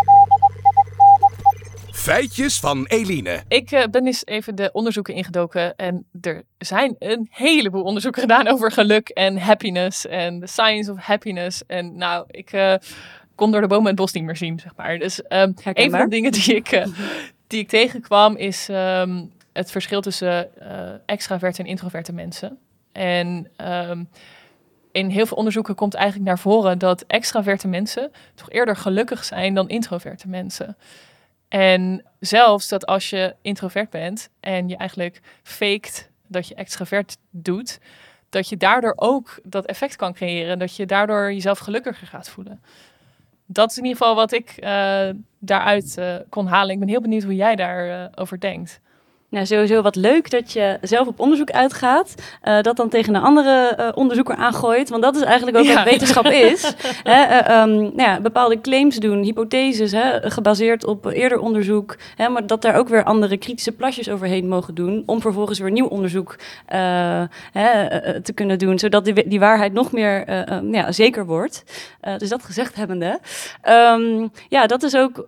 Feitjes 2.08 2.60
van 2.60 2.84
Eline. 2.86 3.42
Ik 3.48 3.70
eh, 3.70 3.84
ben 3.90 4.06
eens 4.06 4.26
even 4.26 4.54
de 4.54 4.70
onderzoeken 4.72 5.14
ingedoken 5.14 5.76
en 5.76 6.06
er 6.20 6.42
zijn 6.58 6.96
een 6.98 7.28
heleboel 7.30 7.82
onderzoeken 7.82 8.20
gedaan 8.20 8.48
over 8.48 8.72
geluk 8.72 9.08
en 9.08 9.38
happiness 9.38 10.06
en 10.06 10.40
the 10.40 10.46
science 10.46 10.92
of 10.92 10.98
happiness. 10.98 11.62
En 11.66 11.96
nou, 11.96 12.24
ik 12.30 12.52
eh, 12.52 12.74
kon 13.34 13.50
door 13.50 13.60
de 13.60 13.66
bomen 13.66 13.86
het 13.86 13.96
bos 13.96 14.12
niet 14.12 14.24
meer 14.24 14.36
zien, 14.36 14.58
zeg 14.58 14.72
maar. 14.76 14.98
Dus 14.98 15.22
ehm, 15.22 15.52
een 15.64 15.90
van 15.90 16.00
de 16.00 16.08
dingen 16.08 16.32
die 16.32 16.54
ik, 16.54 16.72
eh, 16.72 16.86
die 17.46 17.60
ik 17.60 17.68
tegenkwam 17.68 18.36
is 18.36 18.68
ehm, 18.68 19.24
het 19.52 19.70
verschil 19.70 20.00
tussen 20.00 20.60
eh 20.60 20.94
extraverte 21.06 21.62
en 21.62 21.68
introverte 21.68 22.12
mensen. 22.12 22.58
En 22.92 23.50
ehm, 23.56 24.04
in 24.92 25.08
heel 25.08 25.26
veel 25.26 25.36
onderzoeken 25.36 25.74
komt 25.74 25.94
eigenlijk 25.94 26.26
naar 26.28 26.38
voren 26.38 26.78
dat 26.78 27.04
extraverte 27.06 27.68
mensen 27.68 28.10
toch 28.34 28.50
eerder 28.50 28.76
gelukkig 28.76 29.24
zijn 29.24 29.54
dan 29.54 29.68
introverte 29.68 30.28
mensen. 30.28 30.76
En 31.48 32.04
zelfs 32.20 32.68
dat 32.68 32.86
als 32.86 33.10
je 33.10 33.34
introvert 33.42 33.90
bent 33.90 34.30
en 34.40 34.68
je 34.68 34.76
eigenlijk 34.76 35.20
faked 35.42 36.10
dat 36.26 36.48
je 36.48 36.54
extravert 36.54 37.16
doet, 37.30 37.78
dat 38.28 38.48
je 38.48 38.56
daardoor 38.56 38.92
ook 38.96 39.38
dat 39.42 39.66
effect 39.66 39.96
kan 39.96 40.12
creëren. 40.12 40.58
Dat 40.58 40.76
je 40.76 40.86
daardoor 40.86 41.32
jezelf 41.32 41.58
gelukkiger 41.58 42.06
gaat 42.06 42.28
voelen. 42.28 42.62
Dat 43.46 43.70
is 43.70 43.76
in 43.76 43.84
ieder 43.84 43.98
geval 43.98 44.14
wat 44.14 44.32
ik 44.32 44.50
eh, 44.50 45.08
daaruit 45.38 45.98
eh, 45.98 46.16
kon 46.28 46.46
halen. 46.46 46.72
Ik 46.72 46.78
ben 46.78 46.88
heel 46.88 47.00
benieuwd 47.00 47.22
hoe 47.22 47.34
jij 47.34 47.56
daarover 47.56 48.10
over 48.14 48.40
denkt. 48.40 48.80
Nou, 49.30 49.46
sowieso 49.46 49.82
wat 49.82 49.96
leuk 49.96 50.30
dat 50.30 50.52
je 50.52 50.78
zelf 50.82 51.06
op 51.06 51.20
onderzoek 51.20 51.50
uitgaat. 51.50 52.14
Uh, 52.44 52.60
dat 52.60 52.76
dan 52.76 52.88
tegen 52.88 53.14
een 53.14 53.22
andere 53.22 53.76
uh, 53.80 53.88
onderzoeker 53.94 54.34
aangooit. 54.34 54.88
Want 54.88 55.02
dat 55.02 55.16
is 55.16 55.22
eigenlijk 55.22 55.56
ook 55.56 55.64
ja. 55.64 55.74
wat 55.74 55.84
wetenschap 55.84 56.26
is. 56.52 56.74
hè, 57.02 57.22
uh, 57.24 57.62
um, 57.62 57.78
nou 57.78 58.02
ja, 58.02 58.20
bepaalde 58.20 58.60
claims 58.60 58.96
doen, 58.96 59.22
hypotheses, 59.22 59.92
hè, 59.92 60.30
gebaseerd 60.30 60.84
op 60.84 61.06
eerder 61.06 61.38
onderzoek. 61.38 61.96
Hè, 62.16 62.28
maar 62.28 62.46
dat 62.46 62.62
daar 62.62 62.74
ook 62.74 62.88
weer 62.88 63.04
andere 63.04 63.36
kritische 63.36 63.72
plasjes 63.72 64.08
overheen 64.08 64.48
mogen 64.48 64.74
doen. 64.74 65.02
Om 65.06 65.20
vervolgens 65.20 65.58
weer 65.58 65.70
nieuw 65.70 65.86
onderzoek 65.86 66.36
hè, 67.52 68.20
te 68.20 68.32
kunnen 68.32 68.58
doen. 68.58 68.78
Zodat 68.78 69.04
die, 69.04 69.28
die 69.28 69.40
waarheid 69.40 69.72
nog 69.72 69.92
meer 69.92 70.48
um, 70.52 70.74
ja, 70.74 70.92
zeker 70.92 71.26
wordt. 71.26 71.64
dus 72.18 72.28
dat 72.28 72.42
gezegd 72.42 72.74
hebbende. 72.74 73.18
Um, 73.68 74.30
ja, 74.48 74.66
dat 74.66 74.82
is 74.82 74.96
ook 74.96 75.26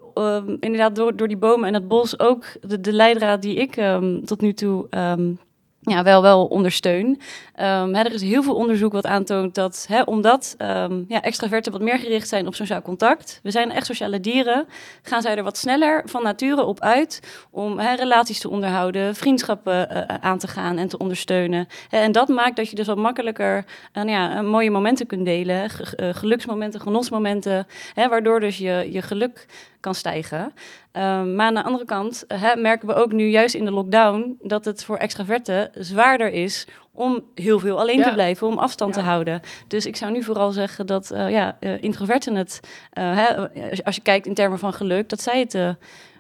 inderdaad 0.61 0.97
door, 0.97 1.17
door 1.17 1.29
die 1.29 1.37
bomen 1.37 1.69
en 1.69 1.75
het 1.75 1.89
bos 1.89 2.19
ook 2.19 2.45
de, 2.61 2.81
de 2.81 2.93
leidraad 2.93 3.43
die 3.43 3.57
ik 3.57 3.77
um, 3.95 4.25
tot 4.25 4.41
nu 4.41 4.53
toe 4.53 4.87
um, 4.91 5.39
ja, 5.81 6.03
wel, 6.03 6.23
wel 6.23 6.47
ondersteun. 6.47 7.07
Um, 7.07 7.95
hè, 7.95 8.03
er 8.03 8.13
is 8.13 8.23
heel 8.23 8.43
veel 8.43 8.55
onderzoek 8.55 8.93
wat 8.93 9.07
aantoont 9.07 9.55
dat, 9.55 9.85
hè, 9.89 10.03
omdat 10.03 10.55
um, 10.59 11.05
ja, 11.09 11.23
extraverten 11.23 11.73
wat 11.73 11.81
meer 11.81 11.99
gericht 11.99 12.29
zijn 12.29 12.47
op 12.47 12.55
sociaal 12.55 12.83
contact, 12.83 13.41
we 13.43 13.51
zijn 13.51 13.71
echt 13.71 13.87
sociale 13.87 14.21
dieren, 14.21 14.67
gaan 15.03 15.23
zij 15.23 15.37
er 15.37 15.43
wat 15.43 15.57
sneller 15.57 16.03
van 16.05 16.23
nature 16.23 16.65
op 16.65 16.81
uit 16.81 17.21
om 17.51 17.79
hè, 17.79 17.95
relaties 17.95 18.41
te 18.41 18.51
onderhouden, 18.51 19.15
vriendschappen 19.15 19.89
uh, 19.93 20.17
aan 20.21 20.39
te 20.39 20.49
gaan 20.49 20.79
en 20.79 20.89
te 20.89 20.99
ondersteunen. 20.99 21.67
En 21.91 22.13
dat 22.13 22.29
maakt 22.29 22.57
dat 22.57 22.71
je 22.71 22.77
dus 22.77 22.87
wat 22.87 22.97
makkelijker 22.97 23.65
uh, 23.95 24.05
ja, 24.05 24.43
mooie 24.43 24.71
momenten 24.71 25.07
kunt 25.07 25.25
delen, 25.25 25.71
geluksmomenten, 25.97 26.81
genotsmomenten, 26.81 27.67
waardoor 27.95 28.41
dus 28.41 28.59
je, 28.59 28.89
je 28.91 29.03
geluk 29.03 29.47
kan 29.81 29.95
stijgen. 29.95 30.53
Um, 30.93 31.35
maar 31.35 31.47
aan 31.47 31.55
de 31.55 31.63
andere 31.63 31.85
kant 31.85 32.25
hè, 32.29 32.57
merken 32.57 32.89
we 32.89 32.95
ook 32.95 33.13
nu 33.13 33.29
juist 33.29 33.55
in 33.55 33.65
de 33.65 33.71
lockdown 33.71 34.37
dat 34.43 34.65
het 34.65 34.85
voor 34.85 34.97
extraverten 34.97 35.71
zwaarder 35.75 36.33
is 36.33 36.67
om 36.93 37.25
heel 37.35 37.59
veel 37.59 37.79
alleen 37.79 37.99
ja. 37.99 38.05
te 38.05 38.13
blijven, 38.13 38.47
om 38.47 38.59
afstand 38.59 38.95
ja. 38.95 39.01
te 39.01 39.07
houden. 39.07 39.41
Dus 39.69 39.87
ik 39.87 39.97
zou 39.97 40.13
nu 40.13 40.23
vooral 40.23 40.51
zeggen 40.51 40.87
dat 40.87 41.11
uh, 41.13 41.31
ja, 41.31 41.57
uh, 41.61 41.83
introverten 41.83 42.35
het, 42.35 42.61
uh, 42.99 43.17
hè, 43.17 43.37
als 43.83 43.97
je 43.97 44.03
kijkt 44.03 44.27
in 44.27 44.35
termen 44.35 44.59
van 44.59 44.73
geluk, 44.73 45.09
dat 45.09 45.21
zij 45.21 45.41
het 45.41 45.77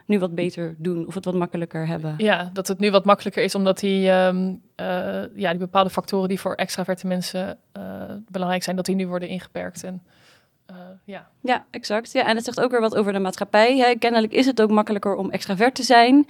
nu 0.06 0.18
wat 0.18 0.34
beter 0.34 0.74
doen 0.78 1.06
of 1.06 1.14
het 1.14 1.24
wat 1.24 1.34
makkelijker 1.34 1.86
hebben. 1.86 2.14
Ja, 2.18 2.50
dat 2.52 2.68
het 2.68 2.78
nu 2.78 2.90
wat 2.90 3.04
makkelijker 3.04 3.42
is 3.42 3.54
omdat 3.54 3.78
die, 3.78 4.10
um, 4.10 4.62
ja, 5.34 5.50
die 5.50 5.58
bepaalde 5.58 5.90
factoren 5.90 6.28
die 6.28 6.40
voor 6.40 6.54
extraverte 6.54 7.06
mensen 7.06 7.58
belangrijk 8.28 8.62
zijn, 8.62 8.76
dat 8.76 8.86
die 8.86 8.94
nu 8.94 9.06
worden 9.06 9.28
ingeperkt. 9.28 9.84
En 9.84 10.02
uh, 10.70 10.76
ja. 11.04 11.28
ja, 11.40 11.64
exact. 11.70 12.12
Ja, 12.12 12.26
en 12.26 12.36
het 12.36 12.44
zegt 12.44 12.60
ook 12.60 12.70
weer 12.70 12.80
wat 12.80 12.96
over 12.96 13.12
de 13.12 13.18
maatschappij. 13.18 13.78
Hè. 13.78 13.94
Kennelijk 13.94 14.32
is 14.32 14.46
het 14.46 14.62
ook 14.62 14.70
makkelijker 14.70 15.14
om 15.14 15.30
extravert 15.30 15.74
te 15.74 15.82
zijn. 15.82 16.14
Uh, 16.16 16.24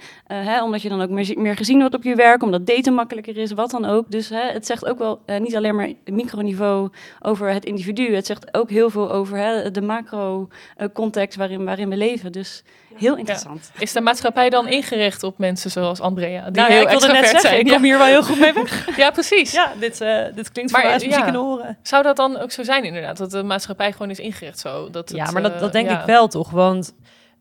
hè, 0.45 0.63
omdat 0.63 0.81
je 0.81 0.89
dan 0.89 1.01
ook 1.01 1.09
meer, 1.09 1.39
meer, 1.39 1.55
gezien 1.55 1.79
wordt 1.79 1.95
op 1.95 2.03
je 2.03 2.15
werk, 2.15 2.43
omdat 2.43 2.65
daten 2.65 2.93
makkelijker 2.93 3.37
is, 3.37 3.51
wat 3.51 3.71
dan 3.71 3.85
ook. 3.85 4.11
Dus 4.11 4.29
hè, 4.29 4.51
het 4.51 4.65
zegt 4.65 4.85
ook 4.85 4.97
wel 4.97 5.21
uh, 5.25 5.39
niet 5.39 5.55
alleen 5.55 5.75
maar 5.75 5.93
microniveau 6.05 6.89
over 7.21 7.49
het 7.53 7.65
individu. 7.65 8.15
Het 8.15 8.25
zegt 8.25 8.53
ook 8.53 8.69
heel 8.69 8.89
veel 8.89 9.11
over 9.11 9.37
hè, 9.37 9.71
de 9.71 9.81
macro-context 9.81 11.37
waarin, 11.37 11.65
waarin 11.65 11.89
we 11.89 11.97
leven. 11.97 12.31
Dus 12.31 12.63
heel 12.97 13.17
interessant. 13.17 13.71
Ja. 13.73 13.81
Is 13.81 13.91
de 13.91 14.01
maatschappij 14.01 14.49
dan 14.49 14.67
ingericht 14.67 15.23
op 15.23 15.37
mensen 15.37 15.71
zoals 15.71 15.99
Andrea? 15.99 16.43
Die 16.43 16.51
nou, 16.51 16.71
heel 16.71 16.81
ja, 16.81 16.89
ik 16.89 16.99
wilde 16.99 17.13
net 17.13 17.23
zeggen, 17.23 17.41
zijn. 17.41 17.59
ik 17.59 17.71
kom 17.71 17.83
hier 17.83 17.97
wel 17.97 18.07
heel 18.07 18.23
goed 18.23 18.39
mee 18.39 18.53
weg. 18.53 18.87
ja, 18.97 19.11
precies. 19.11 19.51
Ja, 19.51 19.73
dit, 19.79 19.97
dit 20.35 20.51
klinkt 20.51 20.71
voor 20.71 20.81
mij 20.81 20.93
als 20.93 21.05
muziek 21.05 21.25
in 21.25 21.33
de 21.33 21.39
oren. 21.39 21.77
Zou 21.81 22.03
dat 22.03 22.15
dan 22.15 22.37
ook 22.39 22.51
zo 22.51 22.63
zijn 22.63 22.83
inderdaad? 22.83 23.17
Dat 23.17 23.31
de 23.31 23.43
maatschappij 23.43 23.91
gewoon 23.91 24.09
is 24.09 24.19
ingericht 24.19 24.59
zo? 24.59 24.89
Dat 24.89 25.09
het, 25.09 25.17
ja, 25.17 25.31
maar 25.31 25.41
dat, 25.41 25.59
dat 25.59 25.71
denk 25.71 25.89
ja. 25.89 25.99
ik 25.99 26.05
wel 26.05 26.27
toch, 26.27 26.49
want 26.49 26.93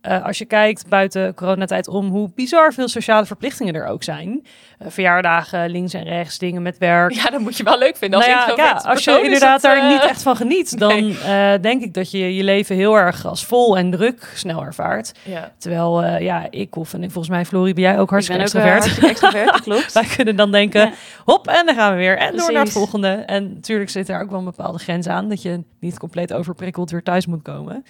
uh, 0.03 0.25
als 0.25 0.39
je 0.39 0.45
kijkt 0.45 0.89
buiten 0.89 1.35
coronatijd 1.35 1.89
om 1.89 2.09
hoe 2.09 2.31
bizar 2.35 2.73
veel 2.73 2.89
sociale 2.89 3.27
verplichtingen 3.27 3.75
er 3.75 3.87
ook 3.87 4.03
zijn. 4.03 4.29
Uh, 4.83 4.89
verjaardagen, 4.91 5.71
links 5.71 5.95
en 5.95 6.05
rechts, 6.05 6.39
dingen 6.39 6.63
met 6.63 6.79
werk. 6.79 7.13
Ja, 7.13 7.31
dat 7.31 7.41
moet 7.41 7.57
je 7.57 7.63
wel 7.63 7.79
leuk 7.79 7.97
vinden. 7.97 8.19
Als, 8.19 8.29
nou 8.29 8.57
ja, 8.57 8.65
ja, 8.65 8.73
als 8.73 9.05
je 9.05 9.21
inderdaad 9.23 9.63
dat, 9.63 9.75
uh... 9.75 9.81
daar 9.81 9.91
niet 9.93 10.03
echt 10.03 10.23
van 10.23 10.37
geniet, 10.37 10.79
dan 10.79 11.17
nee. 11.27 11.61
denk 11.61 11.83
ik 11.83 11.95
dat 11.95 12.11
je 12.11 12.35
je 12.35 12.45
leven 12.45 12.77
heel 12.77 12.99
erg 12.99 13.27
als 13.27 13.45
vol 13.45 13.77
en 13.77 13.91
druk 13.91 14.33
snel 14.35 14.65
ervaart. 14.65 15.13
Ja. 15.23 15.53
Terwijl, 15.59 16.05
ja, 16.05 16.47
ik 16.51 16.77
of 16.77 16.95
en 16.95 17.01
volgens 17.01 17.29
mij, 17.29 17.45
Florie, 17.45 17.75
ben 17.75 17.83
jij 17.83 17.99
ook 17.99 18.11
hartstikke 18.11 18.43
extravert. 18.43 18.99
extravert, 19.05 19.61
klopt. 19.67 19.93
Wij 19.93 20.07
kunnen 20.17 20.37
dan 20.37 20.53
denken, 20.53 20.81
ja. 20.81 20.93
hop, 21.25 21.47
en 21.47 21.67
dan 21.67 21.75
gaan 21.75 21.93
we 21.93 21.99
weer. 21.99 22.19
En 22.19 22.29
Precies. 22.29 22.45
door 22.45 22.53
naar 22.53 22.63
het 22.63 22.73
volgende. 22.73 23.09
En 23.09 23.53
natuurlijk 23.55 23.91
zit 23.91 24.09
er 24.09 24.21
ook 24.21 24.31
wel 24.31 24.39
een 24.39 24.45
bepaalde 24.45 24.79
grens 24.79 25.07
aan, 25.07 25.29
dat 25.29 25.43
je 25.43 25.63
niet 25.81 25.99
compleet 25.99 26.33
overprikkeld 26.33 26.91
weer 26.91 27.03
thuis 27.03 27.27
moet 27.27 27.43
komen. 27.43 27.85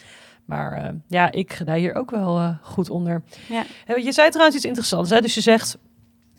Maar 0.51 0.83
uh, 0.83 0.89
ja, 1.09 1.33
ik 1.33 1.53
ga 1.53 1.75
hier 1.75 1.95
ook 1.95 2.11
wel 2.11 2.39
uh, 2.39 2.49
goed 2.63 2.91
onder. 2.91 3.23
Ja. 3.49 3.65
Je 3.97 4.13
zei 4.13 4.29
trouwens 4.29 4.57
iets 4.57 4.65
interessants. 4.65 5.11
Hè? 5.11 5.21
Dus 5.21 5.35
je 5.35 5.41
zegt 5.41 5.79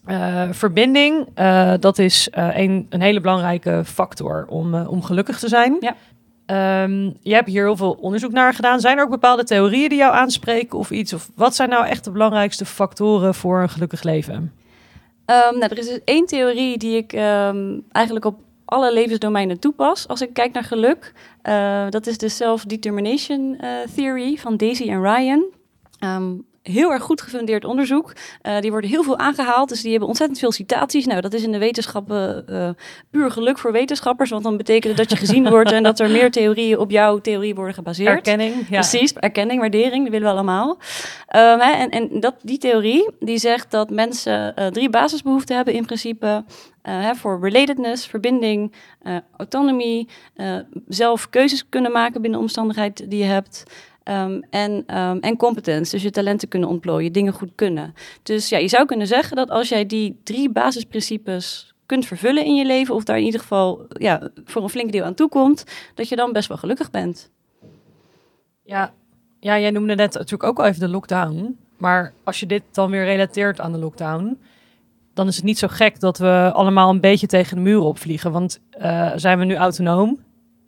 uh, 0.08 0.43
verbinding, 0.52 1.28
dat 1.80 2.00
is 2.00 2.28
een, 2.32 2.86
een 2.89 3.02
hele 3.02 3.21
belangrijke 3.21 3.82
factor 3.86 4.45
om, 4.50 4.76
om 4.76 5.04
gelukkig 5.04 5.39
te 5.39 5.47
zijn. 5.47 5.78
Ja. 5.80 5.95
Um, 6.84 7.17
je 7.21 7.34
hebt 7.34 7.47
hier 7.47 7.63
heel 7.63 7.76
veel 7.76 7.91
onderzoek 7.91 8.32
naar 8.32 8.54
gedaan. 8.54 8.80
Zijn 8.80 8.97
er 8.97 9.04
ook 9.04 9.10
bepaalde 9.10 9.43
theorieën 9.43 9.89
die 9.89 9.97
jou 9.97 10.13
aanspreken 10.13 10.78
of 10.78 10.91
iets? 10.91 11.13
Of 11.13 11.30
wat 11.36 11.56
zijn 11.56 11.69
nou 11.69 11.86
echt 11.86 12.04
de 12.04 12.12
belangrijkste 12.12 12.65
factoren 12.65 13.36
voor 13.36 13.62
een 13.62 13.69
gelukkig 13.69 14.04
leven? 14.04 14.36
Um, 14.36 15.60
nou, 15.60 15.71
er 15.71 15.78
is 15.78 15.88
dus 15.88 16.00
één 16.06 16.26
theorie 16.26 16.78
die 16.78 16.97
ik 16.97 17.13
um, 17.13 17.84
eigenlijk 17.91 18.26
op 18.26 18.39
alle 18.71 18.93
levensdomeinen 18.93 19.60
toepas 19.60 20.07
als 20.07 20.21
ik 20.21 20.34
kijk 20.34 20.53
naar 20.53 20.63
geluk. 20.63 21.13
Uh, 21.43 21.89
dat 21.89 22.07
is 22.07 22.17
de 22.17 22.29
Self-Determination 22.29 23.57
uh, 23.62 23.69
Theory 23.95 24.36
van 24.36 24.57
Daisy 24.57 24.89
en 24.89 25.01
Ryan. 25.01 25.45
Um, 25.99 26.45
heel 26.63 26.91
erg 26.91 27.04
goed 27.04 27.21
gefundeerd 27.21 27.65
onderzoek. 27.65 28.13
Uh, 28.43 28.60
die 28.60 28.71
worden 28.71 28.89
heel 28.89 29.04
veel 29.04 29.17
aangehaald, 29.17 29.69
dus 29.69 29.82
die 29.82 29.91
hebben 29.91 30.08
ontzettend 30.08 30.39
veel 30.39 30.52
citaties. 30.52 31.06
Nou, 31.06 31.21
dat 31.21 31.34
is 31.34 31.43
in 31.43 31.52
de 31.52 31.58
wetenschappen 31.58 32.45
uh, 32.50 32.69
puur 33.10 33.32
geluk 33.32 33.58
voor 33.58 33.71
wetenschappers, 33.71 34.30
want 34.30 34.43
dan 34.43 34.58
betekent 34.58 34.97
het 34.97 35.10
dat 35.10 35.19
je 35.19 35.26
gezien 35.26 35.50
wordt 35.56 35.71
en 35.71 35.84
dat 35.84 36.00
er 36.00 36.10
meer 36.10 36.32
theorieën 36.32 36.78
op 36.78 36.91
jouw 36.91 37.19
theorie 37.19 37.56
worden 37.56 37.74
gebaseerd. 37.74 38.15
Erkenning, 38.15 38.56
ja. 38.69 38.80
Precies, 38.80 39.13
erkenning, 39.13 39.60
waardering, 39.60 40.04
dat 40.04 40.12
willen 40.12 40.28
we 40.28 40.34
allemaal. 40.34 40.69
Um, 40.69 41.60
hè, 41.60 41.71
en 41.71 41.89
en 41.89 42.19
dat, 42.19 42.36
die 42.41 42.58
theorie, 42.58 43.10
die 43.19 43.38
zegt 43.38 43.71
dat 43.71 43.89
mensen 43.89 44.54
uh, 44.60 44.67
drie 44.67 44.89
basisbehoeften 44.89 45.56
hebben 45.56 45.74
in 45.74 45.86
principe. 45.86 46.43
Hè, 46.82 47.15
voor 47.15 47.39
relatedness, 47.41 48.06
verbinding, 48.06 48.74
autonomie, 49.38 50.08
zelf 50.88 51.30
keuzes 51.30 51.69
kunnen 51.69 51.91
maken 51.91 52.21
binnen 52.21 52.39
de 52.39 52.45
omstandigheid 52.45 53.10
die 53.10 53.19
je 53.19 53.26
hebt. 53.26 53.63
Um, 54.12 54.43
en, 54.50 54.97
um, 55.00 55.19
en 55.19 55.38
competence, 55.38 55.91
dus 55.91 56.04
je 56.04 56.10
talenten 56.10 56.47
kunnen 56.47 56.69
ontplooien, 56.69 57.12
dingen 57.12 57.34
goed 57.34 57.52
kunnen. 57.56 57.93
Dus 58.24 58.50
ja, 58.50 58.58
je 58.58 58.67
zou 58.67 58.86
kunnen 58.86 59.08
zeggen 59.08 59.36
dat 59.36 59.50
als 59.50 59.69
jij 59.69 59.86
die 59.86 60.19
drie 60.24 60.50
basisprincipes 60.50 61.74
kunt 61.86 62.06
vervullen 62.06 62.45
in 62.45 62.56
je 62.56 62.65
leven, 62.65 62.95
of 62.95 63.04
daar 63.04 63.17
in 63.17 63.26
ieder 63.26 63.39
geval 63.39 63.86
ja, 63.89 64.30
voor 64.45 64.63
een 64.63 64.69
flink 64.69 64.91
deel 64.91 65.04
aan 65.04 65.13
toekomt, 65.13 65.63
dat 65.95 66.10
je 66.10 66.15
dan 66.15 66.32
best 66.32 66.47
wel 66.47 66.58
gelukkig 66.58 66.91
bent. 66.91 67.32
Ja, 68.63 68.93
ja 69.39 69.60
jij 69.60 69.71
noemde 69.71 69.95
net 69.95 70.13
natuurlijk 70.13 70.43
ook 70.43 70.60
al 70.60 70.65
even 70.65 70.80
de 70.80 70.88
lockdown. 70.88 71.58
Maar 71.78 72.13
als 72.24 72.39
je 72.39 72.45
dit 72.45 72.63
dan 72.71 72.91
weer 72.91 73.06
relateert 73.06 73.60
aan 73.60 73.71
de 73.71 73.78
lockdown, 73.78 74.39
dan 75.13 75.28
is 75.28 75.36
het 75.36 75.45
niet 75.45 75.60
zo 75.60 75.67
gek 75.67 76.00
dat 76.00 76.17
we 76.17 76.52
allemaal 76.54 76.89
een 76.89 77.02
beetje 77.02 77.28
tegen 77.28 77.56
de 77.56 77.62
muur 77.62 77.80
opvliegen. 77.80 78.32
Want 78.32 78.60
uh, 78.82 79.12
zijn 79.15 79.39
we 79.39 79.45
nu 79.45 79.56
autonoom? 79.56 80.19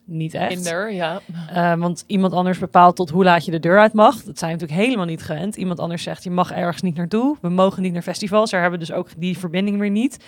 Niet 0.05 0.33
echt. 0.33 0.55
Minder, 0.55 0.93
ja. 0.93 1.21
Uh, 1.53 1.73
want 1.75 2.03
iemand 2.07 2.33
anders 2.33 2.57
bepaalt 2.57 2.95
tot 2.95 3.09
hoe 3.09 3.23
laat 3.23 3.45
je 3.45 3.51
de 3.51 3.59
deur 3.59 3.79
uit 3.79 3.93
mag. 3.93 4.23
Dat 4.23 4.39
zijn 4.39 4.51
natuurlijk 4.51 4.79
helemaal 4.79 5.05
niet 5.05 5.23
gewend. 5.23 5.55
Iemand 5.55 5.79
anders 5.79 6.03
zegt, 6.03 6.23
je 6.23 6.31
mag 6.31 6.51
ergens 6.51 6.81
niet 6.81 6.95
naartoe. 6.95 7.37
We 7.41 7.49
mogen 7.49 7.81
niet 7.81 7.93
naar 7.93 8.01
festivals. 8.01 8.51
Daar 8.51 8.61
hebben 8.61 8.79
we 8.79 8.85
dus 8.85 8.95
ook 8.95 9.09
die 9.17 9.37
verbinding 9.37 9.79
weer 9.79 9.89
niet. 9.89 10.25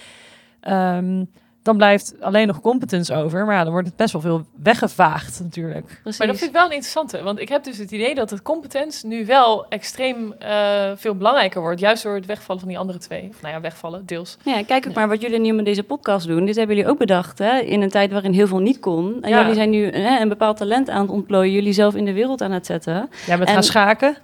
Um, 0.67 1.29
dan 1.65 1.77
blijft 1.77 2.13
alleen 2.19 2.47
nog 2.47 2.61
competence 2.61 3.15
over. 3.15 3.45
Maar 3.45 3.55
ja, 3.55 3.63
dan 3.63 3.71
wordt 3.71 3.87
het 3.87 3.95
best 3.95 4.11
wel 4.11 4.21
veel 4.21 4.45
weggevaagd 4.63 5.39
natuurlijk. 5.43 5.99
Precies. 6.01 6.19
Maar 6.19 6.27
dat 6.27 6.37
vind 6.37 6.49
ik 6.49 6.55
wel 6.55 6.65
een 6.65 6.71
interessante. 6.71 7.23
Want 7.23 7.39
ik 7.39 7.49
heb 7.49 7.63
dus 7.63 7.77
het 7.77 7.91
idee 7.91 8.15
dat 8.15 8.29
het 8.29 8.41
competence 8.41 9.07
nu 9.07 9.25
wel 9.25 9.65
extreem 9.67 10.33
uh, 10.41 10.91
veel 10.95 11.15
belangrijker 11.15 11.61
wordt. 11.61 11.79
Juist 11.79 12.03
door 12.03 12.15
het 12.15 12.25
wegvallen 12.25 12.61
van 12.61 12.69
die 12.69 12.79
andere 12.79 12.97
twee. 12.97 13.27
Of 13.29 13.41
nou 13.41 13.53
ja, 13.53 13.61
wegvallen, 13.61 14.05
deels. 14.05 14.37
Ja, 14.43 14.63
kijk 14.63 14.85
ook 14.85 14.93
ja. 14.93 14.99
maar 14.99 15.07
wat 15.07 15.21
jullie 15.21 15.39
nu 15.39 15.53
met 15.53 15.65
deze 15.65 15.83
podcast 15.83 16.27
doen. 16.27 16.45
Dit 16.45 16.55
hebben 16.55 16.75
jullie 16.75 16.91
ook 16.91 16.97
bedacht, 16.97 17.37
hè? 17.37 17.59
In 17.59 17.81
een 17.81 17.89
tijd 17.89 18.11
waarin 18.11 18.33
heel 18.33 18.47
veel 18.47 18.59
niet 18.59 18.79
kon. 18.79 19.17
En 19.21 19.29
ja. 19.29 19.39
jullie 19.39 19.55
zijn 19.55 19.69
nu 19.69 19.89
hè, 19.89 20.21
een 20.21 20.29
bepaald 20.29 20.57
talent 20.57 20.89
aan 20.89 21.01
het 21.01 21.11
ontplooien. 21.11 21.53
Jullie 21.53 21.73
zelf 21.73 21.95
in 21.95 22.05
de 22.05 22.13
wereld 22.13 22.41
aan 22.41 22.51
het 22.51 22.65
zetten. 22.65 23.09
Ja, 23.25 23.37
met 23.37 23.47
en... 23.47 23.53
gaan 23.53 23.63
schaken. 23.63 24.17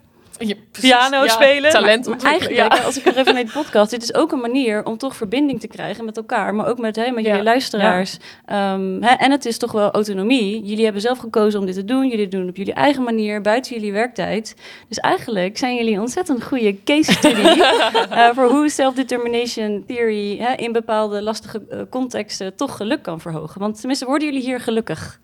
Piano 0.72 1.28
spelen. 1.28 1.72
Talent 1.72 2.08
ontwikkelen. 2.08 2.58
Eigenlijk, 2.58 2.86
als 2.86 2.98
ik 2.98 3.06
er 3.06 3.18
even 3.18 3.34
naar 3.34 3.46
de 3.46 3.52
podcast, 3.52 3.92
dit 3.92 4.04
is 4.04 4.14
ook 4.14 4.32
een 4.32 4.40
manier 4.40 4.86
om 4.86 4.98
toch 4.98 5.16
verbinding 5.16 5.60
te 5.60 5.68
krijgen 5.68 6.06
met 6.06 6.18
elkaar, 6.18 6.56
maar 6.56 6.68
ook 6.68 6.78
met, 6.78 6.96
hè, 6.96 7.12
met 7.12 7.26
jullie 7.26 7.44
luisteraars. 7.44 8.18
Ehm, 8.46 9.02
hè, 9.02 9.10
en 9.10 9.32
het 9.32 9.46
is 9.46 9.58
toch 9.58 9.72
wel 9.72 9.92
autonomie. 9.92 10.64
Jullie 10.64 10.84
hebben 10.84 11.02
zelf 11.02 11.18
gekozen 11.18 11.60
om 11.60 11.66
dit 11.66 11.76
te 11.76 11.86
doen. 11.86 12.08
Jullie 12.08 12.28
doen 12.28 12.40
het 12.40 12.50
op 12.50 12.56
jullie 12.56 12.74
eigen 12.74 13.04
manier, 13.04 13.42
buiten 13.42 13.76
jullie 13.76 13.92
werktijd. 13.92 14.56
Dus 14.88 14.98
eigenlijk 14.98 15.58
zijn 15.58 15.76
jullie 15.76 15.94
een 15.94 16.00
ontzettend 16.00 16.44
goede 16.44 16.84
case 16.84 17.12
study 17.12 17.42
eh, 18.10 18.30
voor 18.34 18.50
hoe 18.50 18.70
self-determination 18.70 19.84
theory 19.88 20.38
hè, 20.38 20.54
in 20.54 20.72
bepaalde 20.72 21.22
lastige 21.22 21.62
eh, 21.70 21.80
contexten 21.90 22.56
toch 22.56 22.78
geluk 22.78 23.02
kan 23.02 23.20
verhogen. 23.20 23.60
Want 23.60 23.80
tenminste, 23.80 24.06
worden 24.06 24.28
jullie 24.28 24.44
hier 24.44 24.60
gelukkig? 24.60 25.20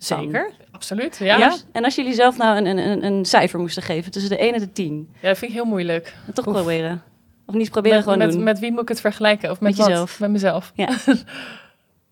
Van? 0.00 0.18
Zeker. 0.22 0.50
Absoluut, 0.70 1.16
Ja. 1.18 1.24
ja. 1.24 1.38
ja. 1.38 1.56
En 1.72 1.84
als 1.84 1.94
jullie 1.94 2.14
zelf 2.14 2.36
nou 2.36 2.56
een, 2.56 2.66
een, 2.66 2.78
een, 2.78 3.04
een 3.04 3.24
cijfer 3.24 3.58
moesten 3.60 3.82
geven 3.82 4.10
tussen 4.12 4.30
de 4.30 4.38
1 4.38 4.54
en 4.54 4.60
de 4.60 4.72
10, 4.72 5.08
dat 5.22 5.38
vind 5.38 5.50
ik 5.50 5.56
heel 5.56 5.64
moeilijk. 5.66 6.14
toch 6.34 6.46
Oef. 6.46 6.54
proberen. 6.54 7.02
Of 7.46 7.54
niet 7.54 7.70
proberen, 7.70 7.96
met, 7.96 8.04
gewoon 8.04 8.18
met, 8.18 8.32
doen. 8.32 8.42
met 8.42 8.58
wie 8.58 8.70
moet 8.72 8.82
ik 8.82 8.88
het 8.88 9.00
vergelijken? 9.00 9.50
Of 9.50 9.60
met, 9.60 9.68
Met 9.70 9.78
wat? 9.78 9.88
jezelf. 9.88 10.20
Met 10.20 10.30
mezelf. 10.30 10.72
Ja. 10.74 10.88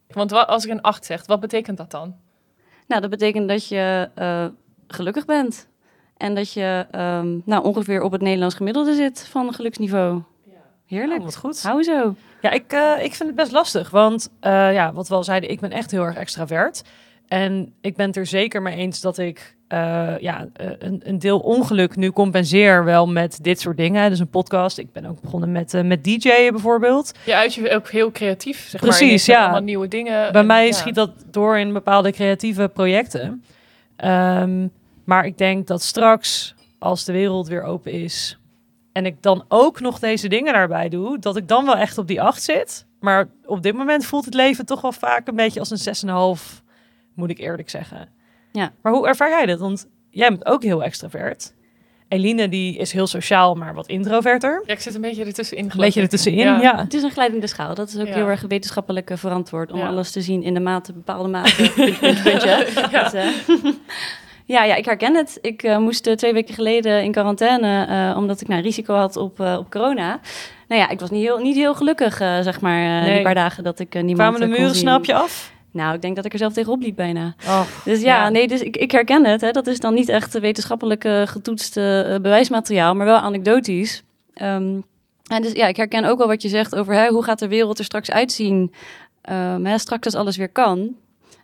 Want 0.09 0.31
wa- 0.31 0.42
als 0.42 0.64
ik 0.64 0.70
een 0.70 0.83
8 0.83 1.05
zeg, 1.05 1.27
wat 1.27 1.40
betekent 1.40 1.77
dat 1.77 1.90
dan? 1.90 2.14
Nou, 2.87 3.01
dat 3.01 3.11
betekent 3.11 3.48
dat 3.48 3.68
je 3.68 4.09
eh, 4.14 4.46
gelukkig 4.88 5.24
bent. 5.24 5.68
En 6.16 6.35
dat 6.35 6.53
je 6.53 6.87
ehm, 6.90 7.37
nou, 7.44 7.64
ongeveer 7.64 8.03
op 8.03 8.12
het 8.12 8.20
Nederlands 8.20 8.55
gemiddelde 8.55 8.94
zit 8.94 9.27
van 9.31 9.55
geluksniveau. 9.55 10.22
Heerlijk. 10.87 11.18
Oh, 11.18 11.24
wat 11.24 11.37
goed. 11.37 11.62
Hou 11.62 11.83
zo. 11.83 12.14
Ja, 12.40 12.51
ik, 12.51 12.72
eh, 12.72 12.92
ik 13.05 13.14
vind 13.14 13.29
het 13.29 13.35
best 13.35 13.53
lastig. 13.53 13.90
Want 13.90 14.31
eh, 14.40 14.72
ja, 14.72 14.92
wat 14.92 15.09
we 15.09 15.14
al 15.14 15.24
zeiden, 15.24 15.51
ik 15.51 15.61
ben 15.61 15.70
echt 15.70 15.90
heel 15.90 16.03
erg 16.03 16.16
extravert. 16.16 16.83
En 17.29 17.73
ik 17.81 17.97
ben 17.97 18.07
het 18.07 18.17
er 18.17 18.27
zeker 18.27 18.62
mee 18.62 18.77
eens 18.77 19.01
dat 19.01 19.19
ik 19.19 19.57
eh, 19.69 20.19
ja, 20.19 20.49
eh, 20.53 20.71
een, 20.79 21.01
een 21.05 21.19
deel 21.19 21.38
ongeluk 21.38 21.97
nu 21.97 22.11
compenseer 22.11 22.85
wel 22.85 23.09
met 23.09 23.38
dit 23.43 23.61
soort 23.61 23.77
dingen. 23.77 24.11
Dus 24.11 24.19
een 24.19 24.29
podcast. 24.29 24.79
Ik 24.79 24.93
ben 24.93 25.07
ook 25.07 25.21
begonnen 25.21 25.53
met, 25.53 25.75
eh, 25.75 25.83
met 25.83 26.05
DJ'en 26.05 26.53
bijvoorbeeld. 26.53 27.12
Je 27.25 27.35
uit 27.35 27.55
je 27.55 27.75
ook 27.75 27.88
heel 27.88 28.12
creatief, 28.12 28.69
zeg 28.69 28.81
Precies, 28.81 29.27
maar. 29.27 29.37
Ja. 29.37 29.43
Allemaal 29.43 29.62
nieuwe 29.62 29.88
dingen. 29.88 30.33
Bij 30.33 30.41
En, 30.41 30.47
mij 30.47 30.67
ja. 30.67 30.73
schiet 30.73 30.95
dat 30.95 31.11
door 31.31 31.59
in 31.59 31.73
bepaalde 31.73 32.12
creatieve 32.12 32.71
projecten. 32.75 33.45
Ehm, 33.97 34.67
maar 35.05 35.27
ik 35.27 35.38
denk 35.38 35.67
dat 35.67 35.83
straks, 35.83 36.55
als 36.79 37.05
de 37.05 37.12
wereld 37.12 37.49
weer 37.49 37.62
open 37.62 37.93
is... 37.93 38.38
en 38.93 39.07
ik 39.07 39.23
dan 39.23 39.45
ook 39.49 39.81
nog 39.81 39.99
deze 39.99 40.29
dingen 40.29 40.53
daarbij 40.53 40.88
doe... 40.88 41.19
dat 41.19 41.37
ik 41.37 41.49
dan 41.49 41.64
wel 41.64 41.77
echt 41.77 41.99
op 41.99 42.07
die 42.07 42.23
acht 42.23 42.43
zit. 42.43 42.87
Maar 43.01 43.29
op 43.45 43.62
dit 43.62 43.75
moment 43.75 44.05
voelt 44.05 44.25
het 44.25 44.35
leven 44.35 44.67
toch 44.67 44.81
wel 44.81 44.93
vaak 44.93 45.29
een 45.29 45.37
beetje 45.37 45.61
als 45.61 45.71
een 45.71 45.95
6,5... 46.38 46.67
moet 47.18 47.31
ik 47.31 47.38
eerlijk 47.38 47.70
zeggen. 47.70 48.09
Ja. 48.52 48.72
Maar 48.83 48.92
hoe 48.92 49.07
ervaar 49.09 49.28
jij 49.31 49.46
dit? 49.46 49.59
Want 49.59 49.87
jij 50.11 50.28
bent 50.28 50.46
ook 50.46 50.62
heel 50.62 50.83
extravert. 50.85 51.54
Eline 52.09 52.48
die 52.48 52.76
is 52.78 52.92
heel 52.92 53.07
sociaal, 53.07 53.54
maar 53.54 53.74
wat 53.74 53.87
introverter. 53.88 54.62
Ja, 54.66 54.72
ik 54.72 54.81
zit 54.81 54.94
een 54.94 55.00
beetje 55.00 55.24
ertussenin. 55.24 55.64
Een 55.64 55.70
geloof 55.70 55.87
beetje 55.87 56.00
ertussenin, 56.00 56.38
Ja. 56.38 56.61
ja. 56.61 56.78
Het 56.78 56.94
is 56.94 57.02
een 57.02 57.11
glijdende 57.11 57.46
schaal. 57.46 57.74
Dat 57.74 57.88
is 57.88 57.98
ook 57.98 58.07
Ja. 58.07 58.14
heel 58.14 58.28
erg 58.28 58.44
wetenschappelijk 58.48 59.11
eh, 59.11 59.16
verantwoord. 59.16 59.72
Om 59.72 59.78
Ja. 59.78 59.87
alles 59.87 60.11
te 60.12 60.20
zien 60.20 60.42
in 60.42 60.54
de 60.54 60.61
mate, 60.61 60.92
bepaalde 60.92 61.28
mate. 61.28 61.54
puntje, 61.76 61.92
puntje, 61.98 62.22
puntje. 62.22 62.66
Ja. 62.90 63.02
Dat, 63.02 63.14
eh, 63.14 63.26
ja, 64.54 64.64
ja, 64.64 64.74
ik 64.74 64.85
herken 64.85 65.14
het. 65.14 65.38
Ik 65.42 65.62
eh, 65.62 65.78
moest 65.78 66.16
twee 66.18 66.33
weken 66.33 66.54
geleden 66.54 67.02
in 67.04 67.12
quarantaine. 67.12 67.85
eh, 67.87 68.16
omdat 68.16 68.40
ik 68.40 68.48
nou, 68.48 68.62
risico 68.62 68.94
had 68.94 69.16
op, 69.16 69.40
eh, 69.40 69.57
op 69.59 69.70
corona. 69.70 70.20
Nou 70.68 70.81
ja, 70.81 70.88
ik 70.88 71.00
was 71.00 71.11
niet 71.11 71.22
heel, 71.22 71.38
niet 71.38 71.57
heel 71.57 71.74
gelukkig, 71.74 72.20
eh, 72.20 72.40
zeg 72.40 72.61
maar, 72.61 72.98
eh, 72.98 73.02
Nee. 73.04 73.14
die 73.14 73.22
paar 73.22 73.35
dagen 73.35 73.64
dat 73.64 73.78
ik 73.78 73.94
niemand 73.94 74.16
Kwamen 74.16 74.40
de 74.40 74.46
muren 74.46 74.74
snap 74.74 75.04
je 75.04 75.14
af? 75.14 75.52
Nou, 75.72 75.94
ik 75.94 76.02
denk 76.02 76.16
dat 76.16 76.24
ik 76.24 76.33
er 76.33 76.38
zelf 76.38 76.52
tegenop 76.52 76.81
liep 76.81 76.96
bijna. 76.96 77.35
Oh, 77.46 77.61
Dus 77.85 78.00
ja, 78.00 78.22
Ja. 78.22 78.28
nee, 78.28 78.48
dus 78.48 78.61
ik, 78.61 78.76
ik 78.76 78.90
herken 78.90 79.24
het. 79.24 79.40
Hè. 79.40 79.50
Dat 79.50 79.66
is 79.66 79.81
dan 79.81 79.94
niet 79.94 80.09
echt 80.09 80.38
wetenschappelijk 80.38 81.04
eh, 81.04 81.26
getoetst 81.26 81.76
eh, 81.76 81.83
bewijsmateriaal, 82.04 82.94
maar 82.94 83.07
wel 83.07 83.16
anekdotisch. 83.18 84.02
Ehm, 84.35 84.81
en 85.26 85.42
dus 85.42 85.52
ja, 85.52 85.66
ik 85.66 85.76
herken 85.76 86.04
ook 86.04 86.18
wel 86.18 86.26
wat 86.26 86.42
je 86.42 86.48
zegt 86.48 86.74
over 86.74 86.94
hè, 86.94 87.09
hoe 87.09 87.24
gaat 87.24 87.38
de 87.38 87.48
wereld 87.48 87.78
er 87.78 87.85
straks 87.85 88.11
uitzien, 88.11 88.72
ehm, 89.22 89.64
hè, 89.64 89.78
straks 89.78 90.04
als 90.04 90.14
alles 90.14 90.37
weer 90.37 90.48
kan. 90.48 90.96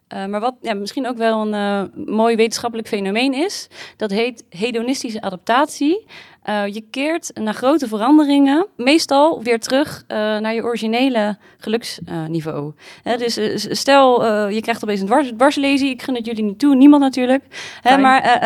Eh, 0.08 0.26
maar 0.26 0.40
wat 0.40 0.54
ja, 0.60 0.74
misschien 0.74 1.06
ook 1.08 1.16
wel 1.16 1.40
een 1.46 1.54
eh, 1.54 2.04
mooi 2.06 2.36
wetenschappelijk 2.36 2.88
fenomeen 2.88 3.34
is, 3.34 3.68
dat 3.96 4.10
heet 4.10 4.44
hedonistische 4.48 5.20
adaptatie. 5.20 6.06
Eh, 6.44 6.66
je 6.66 6.84
keert 6.90 7.30
na 7.34 7.52
grote 7.52 7.88
veranderingen 7.88 8.66
meestal 8.76 9.42
weer 9.42 9.60
terug 9.60 10.04
eh, 10.06 10.16
naar 10.16 10.54
je 10.54 10.62
originele 10.62 11.36
geluksniveau. 11.58 12.72
Hè, 13.02 13.16
dus 13.16 13.36
eh, 13.36 13.56
stel, 13.56 14.24
je 14.48 14.60
krijgt 14.60 14.82
opeens 14.82 15.00
een 15.00 15.06
dwars, 15.06 15.32
dwarslesie. 15.36 15.90
Ik 15.90 16.02
gun 16.02 16.14
het 16.14 16.26
jullie 16.26 16.44
niet 16.44 16.58
toe, 16.58 16.74
niemand 16.74 17.02
natuurlijk. 17.02 17.44
Hè, 17.80 17.98
maar 17.98 18.40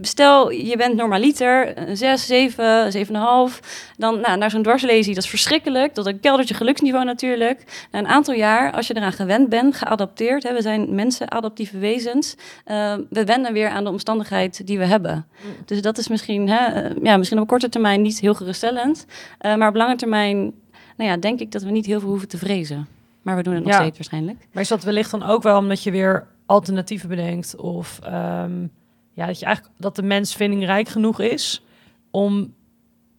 stel, 0.00 0.50
je 0.50 0.76
bent 0.76 0.96
normaliter, 0.96 1.88
een 1.88 1.96
6, 1.96 2.26
7, 2.26 2.92
7,5. 3.06 3.60
Dan 3.96 4.20
nou, 4.20 4.38
naar 4.38 4.50
zo'n 4.50 4.62
dwarslesie, 4.62 5.14
dat 5.14 5.24
is 5.24 5.30
verschrikkelijk. 5.30 5.94
Dat 5.94 6.06
een 6.06 6.20
keldertje 6.20 6.54
geluksniveau 6.54 7.04
natuurlijk. 7.04 7.86
Na 7.90 7.98
een 7.98 8.06
aantal 8.06 8.34
jaar, 8.34 8.72
als 8.72 8.86
je 8.86 8.96
eraan 8.96 9.12
gewend 9.12 9.48
bent, 9.48 9.76
geadapteerd. 9.76 10.42
Hè, 10.42 10.52
we 10.52 10.62
zijn 10.62 10.94
mensen, 10.94 11.30
adaptieve 11.30 11.78
wezens. 11.78 12.34
we 13.10 13.24
wennen 13.24 13.52
weer 13.52 13.68
aan 13.68 13.84
de 13.84 13.90
omstandigheid 13.90 14.66
die 14.66 14.78
we 14.78 14.84
hebben. 14.84 15.26
Dus 15.64 15.82
dat 15.82 15.98
is 15.98 16.08
misschien, 16.08 16.48
hè, 16.48 16.88
ja, 17.02 17.19
misschien 17.20 17.40
op 17.40 17.48
korte 17.48 17.68
termijn 17.68 18.02
niet 18.02 18.20
heel 18.20 18.34
geruststellend. 18.34 19.06
eh, 19.38 19.54
maar 19.54 19.68
op 19.68 19.74
lange 19.74 19.96
termijn, 19.96 20.38
nou 20.96 21.10
ja, 21.10 21.16
denk 21.16 21.40
ik 21.40 21.52
dat 21.52 21.62
we 21.62 21.70
niet 21.70 21.86
heel 21.86 22.00
veel 22.00 22.08
hoeven 22.08 22.28
te 22.28 22.38
vrezen. 22.38 22.86
Maar 23.22 23.36
we 23.36 23.42
doen 23.42 23.54
het 23.54 23.64
nog 23.64 23.72
Ja. 23.72 23.78
steeds 23.80 23.96
waarschijnlijk. 23.96 24.38
Maar 24.52 24.62
is 24.62 24.68
dat 24.68 24.84
wellicht 24.84 25.10
dan 25.10 25.22
ook 25.22 25.42
wel 25.42 25.58
omdat 25.58 25.82
je 25.82 25.90
weer 25.90 26.26
alternatieven 26.46 27.08
bedenkt? 27.08 27.56
Of 27.56 27.98
ehm, 28.02 28.60
ja, 29.12 29.26
dat 29.26 29.38
je 29.38 29.44
eigenlijk 29.44 29.74
dat 29.78 29.96
de 29.96 30.02
mens 30.02 30.34
vindingrijk 30.34 30.88
genoeg 30.88 31.20
is 31.20 31.62
om 32.10 32.54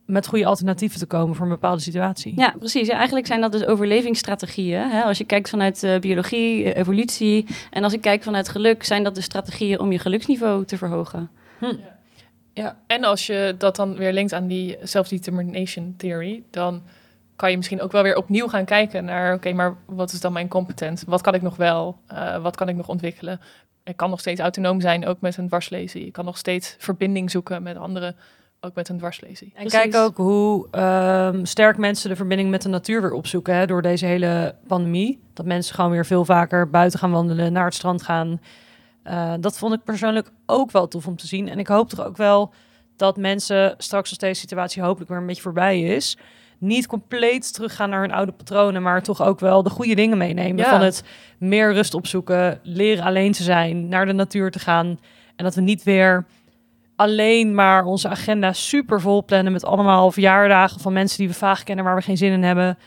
met 0.06 0.28
goede 0.28 0.46
alternatieven 0.46 1.00
te 1.00 1.06
komen 1.06 1.36
voor 1.36 1.46
een 1.46 1.52
bepaalde 1.52 1.82
situatie. 1.82 2.34
Ja, 2.36 2.54
precies. 2.60 2.88
Ja, 2.88 2.96
eigenlijk 2.96 3.28
zijn 3.28 3.42
dat 3.42 3.52
dus 3.52 3.66
overlevingsstrategieën. 3.66 4.90
Hè? 4.90 5.02
Als 5.04 5.18
je 5.18 5.24
kijkt 5.24 5.50
vanuit 5.50 5.84
eh, 5.84 6.00
biologie, 6.00 6.64
eh, 6.74 6.80
evolutie. 6.80 7.46
En 7.70 7.84
als 7.84 7.94
ik 7.94 8.02
kijk 8.02 8.24
vanuit 8.24 8.50
geluk, 8.50 8.84
zijn 8.84 9.04
dat 9.04 9.16
de 9.16 9.22
strategieën 9.22 9.80
om 9.80 9.92
je 9.92 10.00
geluksniveau 10.00 10.66
te 10.66 10.78
verhogen. 10.78 11.30
En 12.88 13.04
als 13.04 13.26
je 13.26 13.56
dat 13.58 13.76
dan 13.76 13.96
weer 13.96 14.14
linkt 14.14 14.34
aan 14.34 14.48
die 14.48 14.78
self-determination 14.84 15.94
theory, 15.98 16.44
dan 16.50 16.84
kan 17.36 17.52
je 17.52 17.58
misschien 17.58 17.82
ook 17.82 17.92
wel 17.92 18.04
weer 18.04 18.16
opnieuw 18.16 18.48
gaan 18.48 18.66
kijken 18.66 19.06
naar, 19.06 19.34
oké, 19.34 19.54
maar 19.54 19.76
wat 19.86 20.12
is 20.12 20.20
dan 20.20 20.34
mijn 20.34 20.48
competent? 20.48 21.04
Wat 21.08 21.22
kan 21.22 21.34
ik 21.34 21.42
nog 21.42 21.56
wel? 21.56 21.98
Eh, 22.08 22.42
wat 22.42 22.56
kan 22.56 22.70
ik 22.70 22.76
nog 22.76 22.88
ontwikkelen? 22.88 23.40
Ik 23.84 23.98
kan 23.98 24.10
nog 24.10 24.20
steeds 24.20 24.40
autonoom 24.40 24.82
zijn, 24.82 25.06
ook 25.06 25.22
met 25.22 25.38
een 25.38 25.48
dwarslesie. 25.48 26.06
Ik 26.06 26.14
kan 26.14 26.26
nog 26.26 26.38
steeds 26.38 26.76
verbinding 26.78 27.32
zoeken 27.32 27.64
met 27.64 27.78
anderen, 27.78 28.16
ook 28.60 28.76
met 28.76 28.90
een 28.90 28.98
dwarslesie. 28.98 29.52
En 29.56 29.68
Precies. 29.68 29.80
kijk 29.80 29.96
ook 29.96 30.18
hoe 30.18 30.68
ehm, 30.72 31.46
sterk 31.46 31.78
mensen 31.78 32.10
de 32.10 32.16
verbinding 32.16 32.50
met 32.50 32.62
de 32.62 32.70
natuur 32.70 33.02
weer 33.02 33.14
opzoeken 33.14 33.56
hè, 33.56 33.66
door 33.66 33.82
deze 33.82 34.06
hele 34.06 34.56
pandemie. 34.68 35.22
Dat 35.34 35.46
mensen 35.46 35.76
gewoon 35.76 35.92
weer 35.92 36.06
veel 36.06 36.26
vaker 36.26 36.70
buiten 36.70 37.00
gaan 37.00 37.12
wandelen, 37.12 37.54
naar 37.54 37.66
het 37.66 37.74
strand 37.74 38.04
gaan. 38.04 38.40
Eh, 39.04 39.34
dat 39.40 39.58
vond 39.58 39.74
ik 39.74 39.84
persoonlijk 39.84 40.32
ook 40.46 40.72
wel 40.72 40.88
tof 40.88 41.08
om 41.08 41.16
te 41.16 41.28
zien. 41.28 41.50
En 41.50 41.60
ik 41.60 41.68
hoop 41.68 41.90
toch 41.90 42.06
ook 42.06 42.18
wel 42.18 42.54
dat 42.96 43.18
mensen 43.18 43.76
straks 43.78 44.10
als 44.10 44.18
deze 44.18 44.40
situatie 44.40 44.82
hopelijk 44.82 45.10
weer 45.10 45.20
een 45.20 45.26
beetje 45.26 45.42
voorbij 45.42 45.82
is, 45.82 46.18
niet 46.58 46.88
compleet 46.88 47.54
teruggaan 47.54 47.90
naar 47.90 48.02
hun 48.02 48.12
oude 48.12 48.32
patronen, 48.32 48.82
maar 48.82 49.04
toch 49.04 49.22
ook 49.22 49.40
wel 49.40 49.64
de 49.64 49.70
goede 49.70 49.96
dingen 49.96 50.18
meenemen. 50.18 50.58
Ja. 50.58 50.70
Van 50.70 50.82
het 50.82 51.04
meer 51.38 51.74
rust 51.74 51.94
opzoeken, 51.94 52.60
leren 52.64 53.04
alleen 53.04 53.32
te 53.32 53.44
zijn, 53.44 53.88
naar 53.88 54.06
de 54.06 54.14
natuur 54.14 54.52
te 54.52 54.60
gaan. 54.60 55.00
En 55.36 55.44
dat 55.44 55.56
we 55.56 55.62
niet 55.62 55.84
weer 55.84 56.26
alleen 56.96 57.56
maar 57.56 57.84
onze 57.84 58.08
agenda 58.08 58.54
super 58.54 59.02
vol 59.02 59.26
plannen 59.26 59.52
met 59.52 59.66
allemaal 59.66 60.12
verjaardagen 60.12 60.80
van 60.80 60.94
mensen 60.94 61.18
die 61.18 61.28
we 61.28 61.34
vaag 61.34 61.64
kennen 61.64 61.86
waar 61.86 61.96
we 61.96 62.02
geen 62.02 62.18
zin 62.18 62.32
in 62.32 62.44
hebben. 62.44 62.78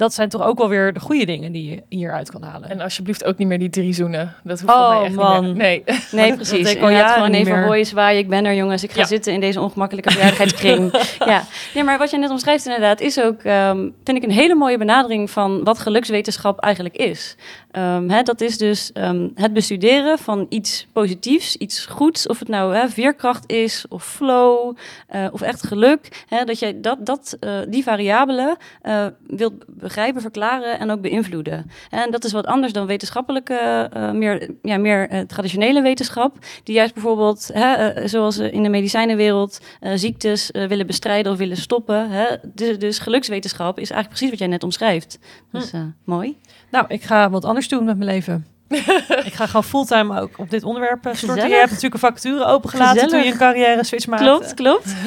Dat 0.00 0.14
zijn 0.14 0.28
toch 0.28 0.42
ook 0.42 0.58
wel 0.58 0.68
weer 0.68 0.92
de 0.92 1.00
goede 1.00 1.24
dingen 1.26 1.52
die 1.52 1.70
je 1.70 1.82
hieruit 1.88 2.30
kan 2.30 2.42
halen. 2.42 2.70
En 2.70 2.80
alsjeblieft 2.80 3.24
ook 3.24 3.38
niet 3.38 3.48
meer 3.48 3.58
die 3.58 3.70
drie 3.70 3.92
zoenen. 3.92 4.34
Dat 4.44 4.60
hoeft 4.60 4.72
Oh, 4.74 4.88
mij 4.96 5.04
echt 5.06 5.14
man. 5.14 5.44
niet 5.44 5.54
meer. 5.56 5.62
Nee. 5.66 5.84
Nee, 6.10 6.28
Dat 6.28 6.36
precies. 6.36 6.64
deed 6.64 6.76
ik 6.76 6.82
al 6.82 6.88
Inderdaad, 6.88 6.98
jaren 7.00 7.14
gewoon 7.14 7.30
niet 7.30 7.46
even 7.46 7.62
hoi, 7.64 7.84
zwaaien. 7.84 8.18
Ik 8.20 8.28
ben 8.28 8.44
er, 8.44 8.54
jongens. 8.54 8.82
Ik 8.82 8.90
ga 8.92 9.00
Ja. 9.00 9.06
zitten 9.06 9.32
in 9.32 9.40
deze 9.40 9.60
ongemakkelijke 9.60 10.10
verjaardagskring. 10.16 10.92
ja. 11.24 11.42
Nee, 11.74 11.84
maar 11.84 11.98
wat 11.98 12.10
je 12.10 12.18
net 12.18 12.30
omschrijft 12.30 12.64
inderdaad, 12.66 13.00
is 13.00 13.20
ook, 13.20 13.42
ehm, 13.42 13.88
vind 14.04 14.16
ik, 14.16 14.22
een 14.22 14.30
hele 14.30 14.54
mooie 14.54 14.78
benadering 14.78 15.30
van 15.30 15.64
wat 15.64 15.78
gelukswetenschap 15.78 16.58
eigenlijk 16.60 16.96
is. 16.96 17.36
Ehm, 17.70 18.08
hè, 18.08 18.22
dat 18.22 18.40
is 18.40 18.58
dus 18.58 18.92
ehm, 18.92 19.28
het 19.34 19.52
bestuderen 19.52 20.18
van 20.18 20.46
iets 20.48 20.86
positiefs, 20.92 21.56
iets 21.56 21.86
goeds. 21.86 22.26
Of 22.26 22.38
het 22.38 22.48
nou 22.48 22.74
hè, 22.76 22.88
veerkracht 22.88 23.44
is, 23.52 23.84
of 23.88 24.04
flow, 24.04 24.76
eh, 25.08 25.26
of 25.30 25.40
echt 25.40 25.66
geluk. 25.66 26.24
Hè, 26.28 26.44
dat 26.44 26.58
jij 26.58 26.80
dat, 26.80 27.06
dat, 27.06 27.36
eh, 27.40 27.58
die 27.68 27.82
variabelen 27.82 28.56
eh, 28.82 29.06
wilt 29.26 29.52
begrijpen, 29.90 30.20
verklaren 30.20 30.78
en 30.78 30.90
ook 30.90 31.00
beïnvloeden. 31.00 31.70
En 31.90 32.10
dat 32.10 32.24
is 32.24 32.32
wat 32.32 32.46
anders 32.46 32.72
dan 32.72 32.86
wetenschappelijke, 32.86 33.88
eh, 33.92 34.10
meer, 34.10 34.50
ja, 34.62 34.78
meer 34.78 35.08
eh, 35.08 35.20
traditionele 35.20 35.82
wetenschap. 35.82 36.36
Die 36.64 36.74
juist 36.74 36.94
bijvoorbeeld, 36.94 37.50
hè, 37.52 37.74
eh, 37.74 38.08
zoals 38.08 38.38
eh, 38.38 38.52
in 38.52 38.62
de 38.62 38.68
medicijnenwereld, 38.68 39.60
eh, 39.80 39.92
ziektes 39.94 40.50
eh, 40.50 40.66
willen 40.66 40.86
bestrijden 40.86 41.32
of 41.32 41.38
willen 41.38 41.56
stoppen. 41.56 42.10
Hè. 42.10 42.26
Dus, 42.54 42.78
dus 42.78 42.98
gelukswetenschap 42.98 43.78
is 43.78 43.90
eigenlijk 43.90 44.08
precies 44.08 44.30
wat 44.30 44.38
jij 44.38 44.48
net 44.48 44.62
omschrijft. 44.62 45.18
Dus 45.52 45.72
eh, 45.72 45.80
mooi. 46.04 46.36
Nou, 46.70 46.84
ik 46.88 47.02
ga 47.02 47.30
wat 47.30 47.44
anders 47.44 47.68
doen 47.68 47.84
met 47.84 47.98
mijn 47.98 48.10
leven. 48.10 48.46
ik 49.28 49.34
ga 49.34 49.46
gewoon 49.46 49.64
fulltime 49.64 50.20
ook 50.20 50.38
op 50.38 50.50
dit 50.50 50.64
onderwerp 50.64 51.06
eh, 51.06 51.14
storten. 51.14 51.28
Gezellig. 51.28 51.50
Je 51.50 51.58
hebt 51.58 51.70
natuurlijk 51.70 51.94
een 51.94 52.08
vacature 52.08 52.44
opengelaten 52.44 53.08
toen 53.08 53.18
je 53.18 53.30
Gezellig. 53.30 53.32
een 53.32 53.38
carrière 53.38 53.84
switch 53.84 54.06
maakte. 54.06 54.24
Klopt, 54.24 54.54
klopt. 54.54 54.94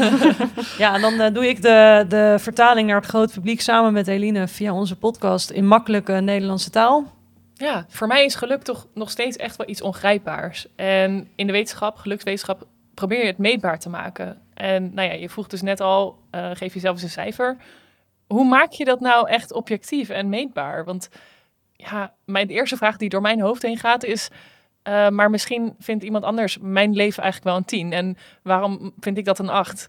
Ja, 0.77 0.93
en 0.95 1.01
dan 1.01 1.19
eh, 1.19 1.33
doe 1.33 1.47
ik 1.47 1.61
de, 1.61 2.05
de 2.07 2.35
vertaling 2.39 2.87
naar 2.87 2.95
het 2.95 3.05
grote 3.05 3.33
publiek 3.33 3.61
samen 3.61 3.93
met 3.93 4.07
Eline 4.07 4.47
via 4.47 4.73
onze 4.73 4.95
podcast 4.95 5.49
in 5.49 5.67
makkelijke 5.67 6.13
Nederlandse 6.13 6.69
taal. 6.69 7.11
Ja, 7.53 7.85
voor 7.89 8.07
mij 8.07 8.25
is 8.25 8.35
geluk 8.35 8.61
toch 8.61 8.87
nog 8.93 9.09
steeds 9.09 9.37
echt 9.37 9.55
wel 9.55 9.69
iets 9.69 9.81
ongrijpbaars. 9.81 10.67
En 10.75 11.27
in 11.35 11.47
de 11.47 11.53
wetenschap, 11.53 11.97
gelukswetenschap, 11.97 12.67
probeer 12.93 13.19
je 13.19 13.25
het 13.25 13.37
meetbaar 13.37 13.79
te 13.79 13.89
maken. 13.89 14.41
En 14.53 14.93
nou 14.93 15.07
ja, 15.07 15.13
je 15.13 15.29
vroeg 15.29 15.47
dus 15.47 15.61
net 15.61 15.81
al, 15.81 16.19
eh, 16.31 16.49
geef 16.53 16.73
jezelf 16.73 16.93
eens 16.93 17.03
een 17.03 17.09
cijfer. 17.09 17.57
Hoe 18.27 18.45
maak 18.45 18.71
je 18.71 18.85
dat 18.85 18.99
nou 18.99 19.29
echt 19.29 19.53
objectief 19.53 20.09
en 20.09 20.29
meetbaar? 20.29 20.85
Want 20.85 21.09
ja, 21.91 22.13
mijn 22.25 22.47
eerste 22.47 22.77
vraag 22.77 22.97
die 22.97 23.09
door 23.09 23.21
mijn 23.21 23.41
hoofd 23.41 23.61
heen 23.61 23.77
gaat 23.77 24.03
is... 24.03 24.29
eh, 24.83 25.09
maar 25.09 25.29
misschien 25.29 25.75
vindt 25.79 26.03
iemand 26.03 26.23
anders 26.23 26.57
mijn 26.61 26.93
leven 26.93 27.23
eigenlijk 27.23 27.51
wel 27.51 27.59
een 27.61 27.65
tien. 27.67 27.93
En 27.93 28.17
waarom 28.43 28.93
vind 28.99 29.17
ik 29.17 29.25
dat 29.25 29.39
een 29.39 29.49
acht? 29.49 29.87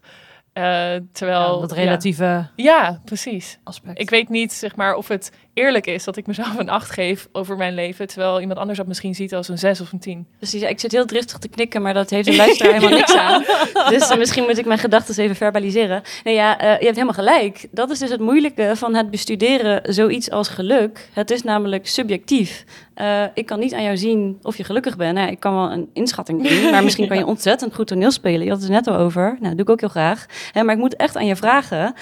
Eh, 0.53 0.95
terwijl... 1.11 1.53
Ja, 1.53 1.59
dat 1.59 1.69
ja. 1.69 1.75
relatieve 1.83 2.47
Ja, 2.55 3.01
precies. 3.05 3.59
aspect. 3.63 3.99
Ik 3.99 4.09
weet 4.09 4.29
niet, 4.29 4.53
zeg 4.53 4.75
maar, 4.75 4.95
of 4.95 5.07
het 5.07 5.31
eerlijk 5.55 5.87
is 5.87 6.03
dat 6.03 6.17
ik 6.17 6.27
mezelf 6.27 6.57
een 6.57 6.69
8 6.69 6.91
geef 6.91 7.27
over 7.31 7.57
mijn 7.57 7.73
leven, 7.73 8.07
terwijl 8.07 8.41
iemand 8.41 8.59
anders 8.59 8.77
dat 8.77 8.87
misschien 8.87 9.15
ziet 9.15 9.33
als 9.33 9.47
een 9.47 9.57
6 9.57 9.81
of 9.81 9.91
een 9.91 9.99
10. 9.99 10.27
Precies, 10.37 10.61
ja, 10.61 10.67
ik 10.67 10.79
zit 10.79 10.91
heel 10.91 11.05
driftig 11.05 11.37
te 11.37 11.47
knikken, 11.47 11.81
maar 11.81 11.93
dat 11.93 12.09
heeft 12.09 12.27
de 12.27 12.35
luisteraar 12.45 12.73
helemaal 12.73 12.97
niks 12.97 13.15
aan. 13.15 13.43
Dus 13.89 14.09
eh, 14.09 14.17
misschien 14.17 14.43
moet 14.43 14.57
ik 14.57 14.65
mijn 14.65 14.79
gedachten 14.79 15.23
even 15.23 15.35
verbaliseren. 15.35 16.01
Nee, 16.23 16.33
ja, 16.33 16.59
eh, 16.59 16.67
je 16.67 16.85
hebt 16.85 16.95
helemaal 16.95 17.13
gelijk. 17.13 17.67
Dat 17.71 17.89
is 17.89 17.99
dus 17.99 18.09
het 18.09 18.19
moeilijke 18.19 18.71
van 18.75 18.95
het 18.95 19.09
bestuderen 19.11 19.93
zoiets 19.93 20.31
als 20.31 20.47
geluk. 20.47 21.09
Het 21.13 21.31
is 21.31 21.43
namelijk 21.43 21.87
subjectief. 21.87 22.65
Eh, 22.93 23.23
ik 23.33 23.45
kan 23.45 23.59
niet 23.59 23.73
aan 23.73 23.83
jou 23.83 23.97
zien 23.97 24.39
of 24.41 24.57
je 24.57 24.63
gelukkig 24.63 24.97
bent. 24.97 25.15
Nou, 25.15 25.29
ik 25.29 25.39
kan 25.39 25.55
wel 25.55 25.71
een 25.71 25.89
inschatting 25.93 26.47
doen, 26.47 26.71
maar 26.71 26.83
misschien 26.87 27.07
kan 27.07 27.17
je 27.17 27.25
ontzettend 27.25 27.75
goed 27.75 27.87
toneel 27.87 28.11
spelen. 28.11 28.43
Je 28.43 28.49
had 28.49 28.59
het 28.59 28.67
er 28.67 28.75
net 28.75 28.87
al 28.87 28.95
over. 28.95 29.23
Nou, 29.23 29.41
dat 29.41 29.51
doe 29.51 29.65
ik 29.65 29.69
ook 29.69 29.79
heel 29.79 29.89
graag. 29.89 30.25
Hè, 30.51 30.63
maar 30.63 30.73
ik 30.73 30.79
moet 30.79 30.95
echt 30.95 31.17
aan 31.17 31.25
je 31.25 31.35
vragen, 31.35 31.93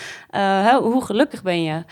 hoe 0.81 1.05
gelukkig 1.05 1.43
ben 1.43 1.63
je? 1.63 1.83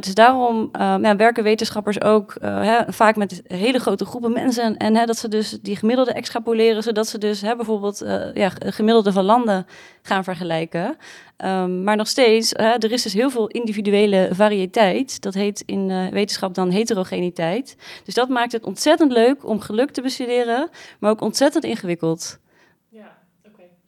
Dus 0.00 0.14
daarom 0.14 0.70
ja, 1.04 1.16
werken 1.16 1.44
wetenschappers 1.44 2.00
ook 2.00 2.34
eh, 2.34 2.62
hè, 2.62 2.92
vaak 2.92 3.16
met 3.16 3.42
hele 3.46 3.78
grote 3.78 4.04
groepen 4.04 4.32
mensen. 4.32 4.76
En 4.76 4.96
hè, 4.96 5.04
dat 5.04 5.18
ze 5.18 5.28
dus 5.28 5.58
die 5.62 5.76
gemiddelde 5.76 6.12
extrapoleren, 6.12 6.82
zodat 6.82 7.08
ze 7.08 7.18
dus 7.18 7.40
hè, 7.40 7.56
bijvoorbeeld 7.56 8.00
eh, 8.00 8.34
ja, 8.34 8.50
gemiddelde 8.58 9.12
van 9.12 9.24
landen 9.24 9.66
gaan 10.02 10.24
vergelijken. 10.24 10.96
Ehm, 11.36 11.82
maar 11.82 11.96
nog 11.96 12.08
steeds, 12.08 12.50
hè, 12.50 12.70
er 12.70 12.92
is 12.92 13.02
dus 13.02 13.12
heel 13.12 13.30
veel 13.30 13.48
individuele 13.48 14.28
variëteit. 14.32 15.22
Dat 15.22 15.34
heet 15.34 15.62
in 15.66 15.90
eh, 15.90 16.08
wetenschap 16.08 16.54
dan 16.54 16.70
heterogeniteit. 16.70 17.76
Dus 18.04 18.14
dat 18.14 18.28
maakt 18.28 18.52
het 18.52 18.64
ontzettend 18.64 19.12
leuk 19.12 19.48
om 19.48 19.60
geluk 19.60 19.90
te 19.90 20.02
bestuderen, 20.02 20.68
maar 20.98 21.10
ook 21.10 21.20
ontzettend 21.20 21.64
ingewikkeld. 21.64 22.38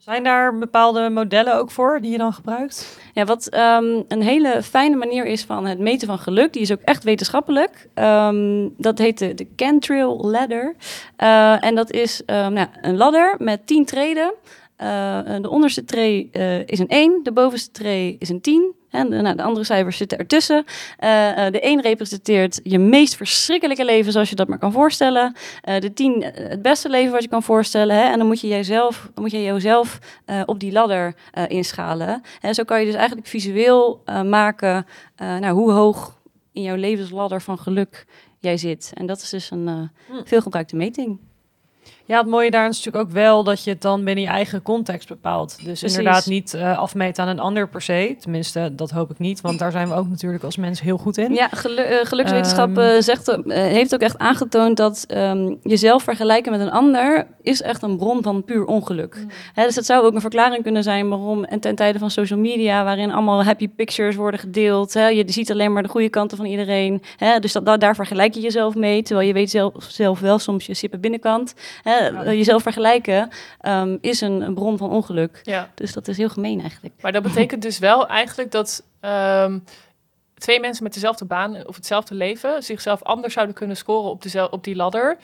Zijn 0.07 0.23
daar 0.23 0.57
bepaalde 0.57 1.09
modellen 1.09 1.55
ook 1.55 1.71
voor 1.71 2.01
die 2.01 2.11
je 2.11 2.17
dan 2.17 2.33
gebruikt? 2.33 2.99
Ja, 3.13 3.25
wat 3.25 3.47
ehm, 3.47 4.01
een 4.07 4.21
hele 4.21 4.63
fijne 4.63 4.95
manier 4.95 5.25
is 5.25 5.43
van 5.43 5.65
het 5.65 5.79
meten 5.79 6.07
van 6.07 6.19
geluk, 6.19 6.53
die 6.53 6.61
is 6.61 6.71
ook 6.71 6.81
echt 6.81 7.03
wetenschappelijk. 7.03 7.89
Ehm, 7.93 8.69
dat 8.77 8.97
heet 8.97 9.17
de, 9.17 9.33
de 9.33 9.47
Cantril 9.55 10.17
Ladder. 10.21 10.75
Eh, 11.15 11.63
en 11.63 11.75
dat 11.75 11.91
is 11.91 12.25
ehm, 12.25 12.53
nou, 12.53 12.67
een 12.81 12.97
ladder 12.97 13.35
met 13.37 13.67
10 13.67 13.85
treden. 13.85 14.33
Eh, 14.77 15.19
de 15.41 15.49
onderste 15.49 15.85
tree 15.85 16.29
eh, 16.31 16.59
is 16.67 16.79
een 16.79 16.87
1, 16.87 17.19
de 17.23 17.31
bovenste 17.31 17.71
tree 17.71 18.15
is 18.19 18.29
een 18.29 18.41
10. 18.41 18.75
En 18.89 19.09
de, 19.09 19.21
nou, 19.21 19.35
de 19.35 19.43
andere 19.43 19.65
cijfers 19.65 19.97
zitten 19.97 20.17
ertussen. 20.17 20.63
Eh, 20.97 21.45
eh, 21.45 21.51
de 21.53 21.59
1 21.65 21.81
representeert 21.81 22.59
je 22.63 22.79
meest 22.79 23.15
verschrikkelijke 23.15 23.85
leven, 23.85 24.11
zoals 24.11 24.29
je 24.29 24.35
dat 24.35 24.47
maar 24.47 24.57
kan 24.57 24.71
voorstellen. 24.71 25.35
Eh, 25.61 25.79
de 25.79 25.93
10 25.93 26.21
eh, 26.23 26.49
het 26.49 26.61
beste 26.61 26.89
leven 26.89 27.11
wat 27.11 27.23
je 27.23 27.29
kan 27.29 27.43
voorstellen. 27.43 27.95
Hè? 27.95 28.01
En 28.11 28.17
dan 28.17 28.27
moet 28.27 28.39
je 28.41 28.47
jezelf, 28.47 29.09
moet 29.15 29.31
je 29.31 29.43
jezelf 29.43 29.99
eh, 30.25 30.41
op 30.45 30.59
die 30.59 30.71
ladder 30.71 31.15
eh, 31.31 31.43
inschalen. 31.47 32.21
En 32.41 32.53
zo 32.53 32.63
kan 32.63 32.79
je 32.79 32.85
dus 32.85 32.95
eigenlijk 32.95 33.27
visueel 33.27 34.01
eh, 34.05 34.21
maken 34.21 34.85
eh, 35.15 35.37
nou, 35.37 35.53
hoe 35.55 35.71
hoog 35.71 36.17
in 36.53 36.61
jouw 36.61 36.75
levensladder 36.75 37.41
van 37.41 37.57
geluk 37.59 38.05
jij 38.39 38.57
zit. 38.57 38.91
En 38.93 39.05
dat 39.05 39.21
is 39.21 39.29
dus 39.29 39.51
een 39.51 39.67
eh, 39.67 40.15
Hm. 40.17 40.23
veelgebruikte 40.25 40.75
meting. 40.75 41.19
Ja, 42.07 42.17
het 42.17 42.27
mooie 42.27 42.51
daar 42.51 42.67
is 42.69 42.77
natuurlijk 42.77 43.05
ook 43.05 43.11
wel 43.11 43.43
dat 43.43 43.63
je 43.63 43.69
het 43.69 43.81
dan 43.81 44.03
binnen 44.03 44.23
je 44.23 44.29
eigen 44.29 44.61
context 44.61 45.07
bepaalt. 45.07 45.49
Dus 45.55 45.63
Precies. 45.79 45.97
inderdaad 45.97 46.25
niet 46.25 46.53
eh, 46.53 46.77
afmeten 46.77 47.23
aan 47.23 47.29
een 47.29 47.39
ander 47.39 47.69
per 47.69 47.81
se. 47.81 48.15
Tenminste, 48.19 48.75
dat 48.75 48.91
hoop 48.91 49.11
ik 49.11 49.19
niet, 49.19 49.41
want 49.41 49.59
daar 49.59 49.71
zijn 49.71 49.87
we 49.87 49.93
ook 49.93 50.07
natuurlijk 50.09 50.43
als 50.43 50.57
mensen 50.57 50.85
heel 50.85 50.97
goed 50.97 51.17
in. 51.17 51.33
Ja, 51.33 51.47
gelu- 51.51 51.81
eh, 51.81 52.05
gelukswetenschap 52.05 52.77
Ehm. 52.77 52.79
eh, 52.95 53.01
zegt, 53.01 53.37
heeft 53.47 53.93
ook 53.93 53.99
echt 54.01 54.17
aangetoond 54.17 54.77
dat 54.77 55.03
ehm, 55.07 55.53
jezelf 55.61 56.03
vergelijken 56.03 56.51
met 56.51 56.61
een 56.61 56.71
ander 56.71 57.27
is 57.41 57.61
echt 57.61 57.81
een 57.81 57.97
bron 57.97 58.23
van 58.23 58.43
puur 58.43 58.65
ongeluk. 58.65 59.25
Hè, 59.53 59.63
dus 59.63 59.75
dat 59.75 59.85
zou 59.85 60.05
ook 60.05 60.13
een 60.13 60.21
verklaring 60.21 60.63
kunnen 60.63 60.83
zijn 60.83 61.09
waarom 61.09 61.43
en 61.43 61.59
ten 61.59 61.75
tijde 61.75 61.99
van 61.99 62.11
social 62.11 62.39
media, 62.39 62.83
waarin 62.83 63.11
allemaal 63.11 63.43
happy 63.43 63.67
pictures 63.69 64.15
worden 64.15 64.39
gedeeld. 64.39 64.93
Hè, 64.93 65.07
je 65.07 65.23
ziet 65.27 65.51
alleen 65.51 65.73
maar 65.73 65.83
de 65.83 65.89
goede 65.89 66.09
kanten 66.09 66.37
van 66.37 66.45
iedereen. 66.45 67.01
Hè, 67.17 67.39
dus 67.39 67.51
dat- 67.51 67.79
daar 67.81 67.95
vergelijk 67.95 68.33
je 68.33 68.39
jezelf 68.41 68.75
mee, 68.75 69.01
terwijl 69.01 69.27
je 69.27 69.33
weet 69.33 69.49
zelf, 69.49 69.73
zelf 69.77 70.19
wel 70.19 70.39
soms 70.39 70.65
je 70.65 70.73
sippe 70.73 70.97
binnenkant. 70.97 71.53
Hè, 71.83 71.96
eh, 71.97 72.31
jezelf 72.31 72.61
vergelijken 72.61 73.29
ehm, 73.59 73.97
is 74.01 74.21
een, 74.21 74.41
een 74.41 74.53
bron 74.53 74.77
van 74.77 74.89
ongeluk. 74.89 75.39
Ja, 75.43 75.69
Dus 75.75 75.93
dat 75.93 76.07
is 76.07 76.17
heel 76.17 76.29
gemeen 76.29 76.61
eigenlijk. 76.61 76.93
maar 77.01 77.11
dat 77.11 77.23
betekent 77.23 77.61
dus 77.61 77.79
wel 77.79 78.07
eigenlijk 78.07 78.51
dat 78.51 78.83
ehm, 78.99 79.59
twee 80.37 80.59
mensen 80.59 80.83
met 80.83 80.93
dezelfde 80.93 81.25
baan 81.25 81.67
of 81.67 81.75
hetzelfde 81.75 82.15
leven 82.15 82.63
zichzelf 82.63 83.03
anders 83.03 83.33
zouden 83.33 83.55
kunnen 83.55 83.77
scoren 83.77 84.09
op, 84.09 84.21
dezel- 84.21 84.47
op 84.47 84.63
die 84.63 84.75
ladder. 84.75 85.17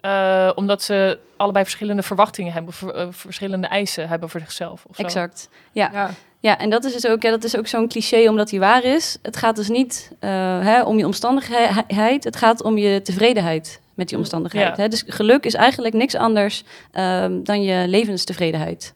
eh, 0.00 0.50
omdat 0.54 0.82
ze 0.82 1.18
allebei 1.36 1.64
verschillende 1.64 2.02
verwachtingen 2.02 2.52
hebben, 2.52 2.74
eh, 2.94 3.06
verschillende 3.10 3.66
eisen 3.66 4.08
hebben 4.08 4.28
voor 4.28 4.40
zichzelf. 4.40 4.84
Of 4.84 4.96
zo. 4.96 5.02
Exact. 5.02 5.48
Ja. 5.72 5.90
Ja. 5.92 6.10
Ja, 6.40 6.58
en 6.58 6.70
dat 6.70 6.84
is 6.84 6.92
dus 6.92 7.06
ook, 7.06 7.22
ja, 7.22 7.30
dat 7.30 7.44
is 7.44 7.56
ook 7.56 7.66
zo'n 7.66 7.88
cliché 7.88 8.28
omdat 8.28 8.48
die 8.48 8.60
waar 8.60 8.84
is. 8.84 9.18
Het 9.22 9.36
gaat 9.36 9.56
dus 9.56 9.68
niet 9.68 10.12
eh, 10.18 10.30
hè, 10.60 10.82
om 10.82 10.98
je 10.98 11.04
omstandigheid, 11.06 12.24
het 12.24 12.36
gaat 12.36 12.62
om 12.62 12.78
je 12.78 13.02
tevredenheid 13.02 13.80
met 13.96 14.08
die 14.08 14.18
omstandigheid. 14.18 14.76
Ja. 14.76 14.82
Hè? 14.82 14.88
Dus 14.88 15.04
geluk 15.06 15.44
is 15.44 15.54
eigenlijk 15.54 15.94
niks 15.94 16.14
anders 16.14 16.64
ehm, 16.90 17.42
dan 17.42 17.62
je 17.62 17.88
levenstevredenheid. 17.88 18.94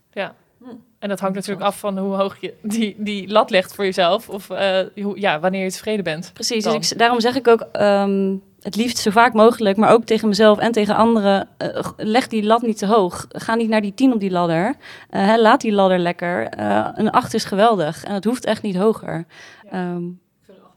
En 1.00 1.08
dat 1.08 1.20
hangt 1.20 1.34
natuurlijk 1.34 1.66
af 1.66 1.78
van 1.78 1.98
hoe 1.98 2.14
hoog 2.14 2.36
je 2.40 2.54
die, 2.62 2.94
die 2.98 3.28
lat 3.28 3.50
legt 3.50 3.74
voor 3.74 3.84
jezelf. 3.84 4.28
Of 4.28 4.50
eh, 4.50 4.80
hoe, 4.94 5.20
ja, 5.20 5.40
wanneer 5.40 5.64
je 5.64 5.70
tevreden 5.70 6.04
bent. 6.04 6.30
Precies, 6.34 6.64
dus 6.64 6.92
ik, 6.92 6.98
daarom 6.98 7.20
zeg 7.20 7.36
ik 7.36 7.48
ook 7.48 7.60
ehm, 7.72 8.36
het 8.60 8.76
liefst 8.76 8.98
zo 8.98 9.10
vaak 9.10 9.32
mogelijk, 9.32 9.76
maar 9.76 9.92
ook 9.92 10.04
tegen 10.04 10.28
mezelf 10.28 10.58
en 10.58 10.72
tegen 10.72 10.96
anderen, 10.96 11.48
eh, 11.56 11.88
leg 11.96 12.28
die 12.28 12.42
lat 12.42 12.62
niet 12.62 12.78
te 12.78 12.86
hoog. 12.86 13.26
Ga 13.28 13.54
niet 13.54 13.68
naar 13.68 13.80
die 13.80 13.94
tien 13.94 14.12
op 14.12 14.20
die 14.20 14.30
ladder. 14.30 14.74
Eh, 15.10 15.26
hè, 15.26 15.38
laat 15.40 15.60
die 15.60 15.72
ladder 15.72 15.98
lekker. 15.98 16.48
Eh, 16.48 16.88
een 16.94 17.10
acht 17.10 17.34
is 17.34 17.44
geweldig 17.44 18.04
en 18.04 18.14
het 18.14 18.24
hoeft 18.24 18.44
echt 18.44 18.62
niet 18.62 18.76
hoger. 18.76 19.26
Ehm, 19.70 20.02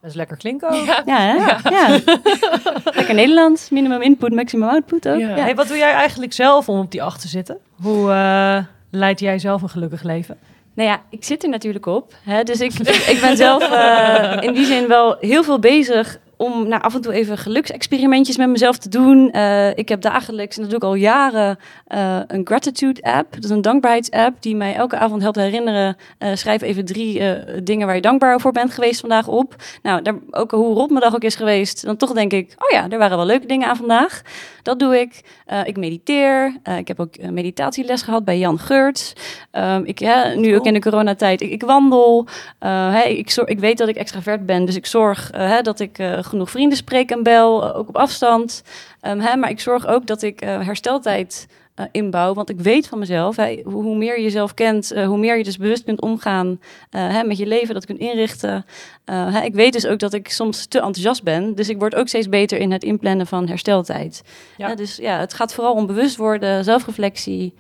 Dat 0.04 0.12
is 0.12 0.18
lekker 0.18 0.38
klinken 0.38 0.70
ook. 0.70 0.86
Ja. 0.86 1.02
Ja, 1.06 1.20
hè? 1.20 1.70
ja. 1.70 1.88
Lekker 3.00 3.14
Nederlands. 3.14 3.70
Minimum 3.70 4.02
input, 4.02 4.34
maximum 4.34 4.70
output 4.70 5.08
ook. 5.08 5.20
Ja. 5.20 5.36
Ja. 5.36 5.44
Hey, 5.44 5.56
wat 5.56 5.68
doe 5.68 5.78
jij 5.78 5.92
eigenlijk 5.92 6.34
zelf 6.34 6.70
om 6.70 6.80
op 6.80 6.92
die 6.92 7.04
acht 7.04 7.22
te 7.22 7.28
zitten? 7.28 7.58
Hoe 7.82 8.12
eh 8.12 8.58
leid 8.92 9.20
jij 9.20 9.40
zelf 9.40 9.62
een 9.62 9.70
gelukkig 9.70 10.04
leven? 10.04 10.38
Nou 10.74 10.90
ja, 10.90 11.02
ik 11.10 11.24
zit 11.24 11.44
er 11.44 11.50
natuurlijk 11.50 11.86
op. 11.86 12.14
Hè? 12.24 12.44
Dus 12.44 12.60
ik, 12.60 12.74
ik 13.14 13.18
ben 13.22 13.38
zelf 13.38 13.72
eh, 13.72 14.38
in 14.42 14.54
die 14.54 14.66
zin 14.66 14.88
wel 14.88 15.18
heel 15.20 15.44
veel 15.44 15.60
bezig 15.60 16.20
om 16.38 16.68
nou, 16.68 16.82
af 16.82 16.96
en 16.96 17.02
toe 17.02 17.14
even 17.14 17.38
geluksexperimentjes 17.38 18.38
met 18.38 18.50
mezelf 18.50 18.78
te 18.78 18.90
doen. 18.90 19.32
Eh, 19.32 19.78
ik 19.78 19.90
heb 19.90 20.02
dagelijks, 20.02 20.56
en 20.56 20.62
dat 20.62 20.72
doe 20.72 20.80
ik 20.80 20.86
al 20.86 20.96
jaren, 20.96 21.58
eh, 21.88 22.20
een 22.28 22.46
gratitude 22.46 23.02
app. 23.02 23.34
Dat 23.34 23.44
is 23.44 23.50
een 23.50 23.62
dankbaarheidsapp 23.62 24.42
die 24.42 24.56
mij 24.56 24.76
elke 24.76 24.98
avond 24.98 25.22
helpt 25.22 25.38
herinneren. 25.38 25.98
eh, 26.18 26.30
schrijf 26.34 26.62
even 26.62 26.86
drie 26.86 27.22
dingen 27.64 27.86
waar 27.86 27.96
je 27.96 28.02
dankbaar 28.02 28.40
voor 28.40 28.52
bent 28.52 28.74
geweest 28.74 29.00
vandaag 29.00 29.28
op. 29.28 29.56
Nou, 29.82 30.02
daar, 30.02 30.16
ook 30.32 30.52
hoe 30.52 30.74
rot 30.74 30.90
mijn 30.90 31.02
dag 31.02 31.16
ook 31.16 31.24
is 31.24 31.36
geweest, 31.36 31.86
dan 31.86 31.98
toch 31.98 32.14
denk 32.14 32.34
ik, 32.34 32.56
oh 32.58 32.70
ja, 32.72 32.90
er 32.90 32.98
waren 32.98 33.18
wel 33.18 33.26
leuke 33.26 33.46
dingen 33.46 33.68
aan 33.68 33.76
vandaag. 33.76 34.22
Dat 34.64 34.80
doe 34.80 35.00
ik. 35.00 35.22
Ik 35.64 35.78
mediteer. 35.78 36.58
Ik 36.78 36.88
heb 36.88 37.00
ook 37.00 37.16
een 37.20 37.34
meditatieles 37.34 38.02
gehad 38.02 38.26
bij 38.26 38.38
Jan 38.38 38.60
Geurts. 38.60 39.14
Ehm, 39.52 39.82
ik, 39.86 40.00
ja, 40.00 40.34
nu 40.34 40.56
ook 40.56 40.66
in 40.66 40.74
de 40.74 40.80
coronatijd. 40.80 41.42
Ik, 41.42 41.52
ik 41.52 41.64
wandel. 41.64 42.28
Ik, 43.06 43.34
ik 43.46 43.60
weet 43.60 43.78
dat 43.78 43.88
ik 43.88 43.96
extravert 43.96 44.46
ben, 44.46 44.66
dus 44.66 44.76
ik 44.76 44.86
zorg 44.86 45.32
dat 45.62 45.80
ik 45.80 46.00
genoeg 46.24 46.50
vrienden 46.50 46.78
spreek 46.78 47.12
en 47.12 47.24
bel, 47.24 47.64
eh, 47.64 47.78
ook 47.78 47.88
op 47.88 47.98
afstand. 47.98 48.64
Ehm, 49.02 49.20
hè, 49.20 49.36
maar 49.36 49.50
ik 49.50 49.60
zorg 49.60 49.88
ook 49.88 50.08
dat 50.08 50.22
ik 50.22 50.42
eh, 50.42 50.66
hersteltijd 50.66 51.48
eh, 51.76 51.86
inbouw, 51.92 52.34
want 52.34 52.50
ik 52.50 52.60
weet 52.60 52.88
van 52.88 53.00
mezelf, 53.00 53.36
hè, 53.36 53.62
hoe, 53.64 53.96
meer 53.98 54.18
je 54.18 54.24
jezelf 54.24 54.54
kent, 54.54 54.94
hoe 55.06 55.18
meer 55.18 55.38
je 55.38 55.44
dus 55.44 55.58
bewust 55.58 55.84
kunt 55.84 56.02
omgaan 56.02 56.60
hè, 56.90 57.24
met 57.24 57.38
je 57.38 57.46
leven, 57.46 57.74
dat 57.74 57.86
kunt 57.86 58.00
inrichten. 58.00 58.66
Hè, 59.06 59.42
ik 59.42 59.54
weet 59.54 59.74
dus 59.74 59.86
ook 59.86 60.00
dat 60.00 60.14
ik 60.14 60.30
soms 60.30 60.66
te 60.66 60.78
enthousiast 60.78 61.24
ben, 61.24 61.56
dus 61.56 61.70
ik 61.70 61.80
word 61.80 61.96
ook 61.96 62.08
steeds 62.08 62.30
beter 62.30 62.60
in 62.60 62.72
het 62.72 62.84
inplannen 62.84 63.28
van 63.28 63.48
hersteltijd. 63.48 64.24
Ja. 64.58 64.76
Dus 64.76 64.96
ja, 64.96 65.20
het 65.20 65.34
gaat 65.34 65.54
vooral 65.54 65.74
om 65.74 65.86
bewust 65.86 66.16
worden, 66.16 66.64
zelfreflectie 66.64 67.54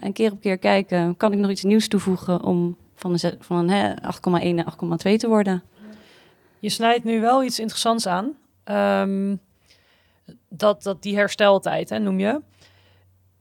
en 0.00 0.12
keer 0.12 0.32
op 0.32 0.40
keer 0.40 0.58
kijken, 0.58 1.16
kan 1.16 1.32
ik 1.32 1.38
nog 1.38 1.50
iets 1.50 1.62
nieuws 1.62 1.88
toevoegen 1.88 2.42
om 2.42 2.76
van 2.98 3.12
een, 3.12 3.36
van 3.40 3.56
een 3.56 3.70
hè, 3.70 3.90
8,1 3.90 4.54
naar 4.54 4.74
8,2 5.10 5.16
te 5.16 5.28
worden. 5.28 5.62
Je 6.60 6.68
snijdt 6.68 7.04
nu 7.04 7.20
wel 7.20 7.44
iets 7.44 7.58
interessants 7.58 8.06
aan. 8.06 8.36
Ehm, 8.64 9.36
dat, 10.48 10.82
dat 10.82 11.02
die 11.02 11.16
hersteltijd, 11.16 11.90
hè, 11.90 11.98
noem 11.98 12.20
je. 12.20 12.40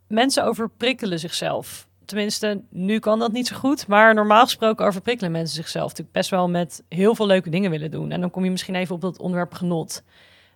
Mensen 0.08 0.46
overprikkelen 0.46 1.20
zichzelf. 1.20 1.88
Tenminste, 2.06 2.62
nu 2.70 3.00
kan 3.00 3.20
dat 3.20 3.32
niet 3.32 3.48
zo 3.48 3.56
goed. 3.56 3.88
Maar 3.88 4.14
normaal 4.14 4.44
gesproken 4.44 4.86
overprikkelen 4.86 5.32
mensen 5.32 5.56
zichzelf 5.56 5.88
natuurlijk 5.88 6.12
best 6.12 6.30
wel 6.30 6.50
met 6.50 6.84
heel 6.90 7.16
veel 7.16 7.28
leuke 7.28 7.50
dingen 7.50 7.72
willen 7.72 7.92
doen. 7.92 8.12
En 8.12 8.22
dan 8.22 8.30
kom 8.30 8.44
je 8.44 8.52
misschien 8.52 8.76
even 8.76 8.96
op 8.96 9.02
dat 9.02 9.20
onderwerp 9.20 9.54
genot. 9.54 10.04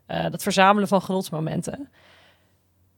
Uh, 0.08 0.30
dat 0.30 0.44
verzamelen 0.44 0.88
van 0.88 1.02
genotsmomenten. 1.02 1.90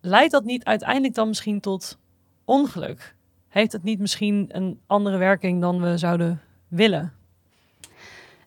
Leidt 0.01 0.31
dat 0.31 0.43
niet 0.43 0.63
uiteindelijk 0.63 1.13
dan 1.13 1.27
misschien 1.27 1.59
tot 1.59 1.97
ongeluk? 2.45 3.15
Heeft 3.47 3.71
het 3.71 3.83
niet 3.83 3.99
misschien 3.99 4.45
een 4.51 4.79
andere 4.87 5.17
werking 5.17 5.61
dan 5.61 5.81
we 5.81 5.97
zouden 5.97 6.41
willen? 6.67 7.13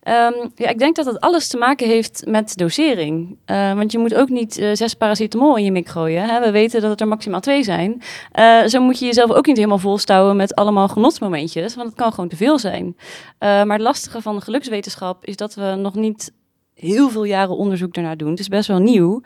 Um, 0.08 0.50
ja, 0.54 0.68
ik 0.68 0.78
denk 0.78 0.96
dat 0.96 1.06
het 1.06 1.20
alles 1.20 1.48
te 1.48 1.56
maken 1.56 1.86
heeft 1.86 2.22
met 2.26 2.56
dosering. 2.56 3.38
Uh, 3.46 3.74
want 3.74 3.92
je 3.92 3.98
moet 3.98 4.14
ook 4.14 4.28
niet 4.28 4.58
uh, 4.58 4.70
zes 4.72 4.94
paracetamol 4.94 5.56
in 5.56 5.64
je 5.64 5.72
mik 5.72 5.88
gooien. 5.88 6.28
Hè? 6.28 6.40
We 6.40 6.50
weten 6.50 6.80
dat 6.80 6.90
het 6.90 7.00
er 7.00 7.08
maximaal 7.08 7.40
twee 7.40 7.62
zijn. 7.62 8.02
Uh, 8.38 8.64
zo 8.64 8.80
moet 8.80 8.98
je 8.98 9.04
jezelf 9.04 9.30
ook 9.30 9.46
niet 9.46 9.56
helemaal 9.56 9.78
volstouwen 9.78 10.36
met 10.36 10.54
allemaal 10.54 10.88
genotsmomentjes. 10.88 11.74
Want 11.74 11.88
het 11.88 11.96
kan 11.96 12.12
gewoon 12.12 12.28
te 12.28 12.36
veel 12.36 12.58
zijn. 12.58 12.96
maar 13.38 13.68
het 13.68 13.80
lastige 13.80 14.22
van 14.22 14.36
de 14.36 14.40
gelukswetenschap 14.40 15.24
is 15.24 15.36
dat 15.36 15.54
we 15.54 15.74
nog 15.78 15.94
niet 15.94 16.32
heel 16.74 17.08
veel 17.08 17.24
jaren 17.24 17.56
onderzoek 17.56 17.94
daarnaar 17.94 18.16
doen. 18.16 18.30
Het 18.30 18.38
is 18.38 18.48
best 18.48 18.68
wel 18.68 18.78
nieuw. 18.78 19.22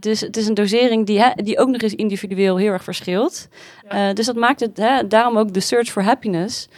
dus 0.00 0.20
het 0.20 0.36
is 0.36 0.46
een 0.46 0.54
dosering 0.54 1.06
die, 1.06 1.20
hè, 1.20 1.30
die 1.34 1.58
ook 1.58 1.68
nog 1.68 1.80
eens 1.80 1.94
individueel 1.94 2.56
heel 2.56 2.72
erg 2.72 2.84
verschilt. 2.84 3.48
Ja. 3.88 4.12
dus 4.12 4.26
dat 4.26 4.36
maakt 4.36 4.60
het, 4.60 4.76
hè, 4.76 5.06
daarom 5.06 5.38
ook 5.38 5.52
de 5.52 5.60
search 5.60 5.88
for 5.88 6.02
happiness. 6.02 6.68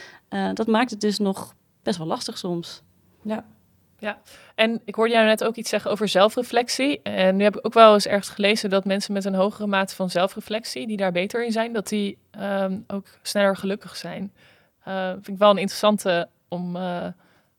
dat 0.53 0.67
maakt 0.67 0.89
het 0.89 1.01
dus 1.01 1.19
nog 1.19 1.53
best 1.83 1.97
wel 1.97 2.07
lastig 2.07 2.37
soms. 2.37 2.83
Ja. 3.21 3.45
Ja, 3.99 4.17
en 4.55 4.81
ik 4.85 4.95
hoorde 4.95 5.13
jou 5.13 5.25
net 5.25 5.43
ook 5.43 5.55
iets 5.55 5.69
zeggen 5.69 5.91
over 5.91 6.07
zelfreflectie. 6.07 7.01
En 7.01 7.35
nu 7.35 7.43
heb 7.43 7.57
ik 7.57 7.65
ook 7.65 7.73
wel 7.73 7.93
eens 7.93 8.07
ergens 8.07 8.29
gelezen 8.29 8.69
dat 8.69 8.85
mensen 8.85 9.13
met 9.13 9.25
een 9.25 9.35
hogere 9.35 9.67
mate 9.67 9.95
van 9.95 10.09
zelfreflectie, 10.09 10.87
die 10.87 10.97
daar 10.97 11.11
beter 11.11 11.45
in 11.45 11.51
zijn, 11.51 11.73
dat 11.73 11.87
die 11.87 12.17
um, 12.41 12.83
ook 12.87 13.05
sneller 13.21 13.57
gelukkig 13.57 13.95
zijn. 13.95 14.33
Uh, 14.87 15.09
vind 15.11 15.27
ik 15.27 15.37
wel 15.37 15.49
een 15.49 15.57
interessante 15.57 16.29
om 16.47 16.75
uh, 16.75 17.05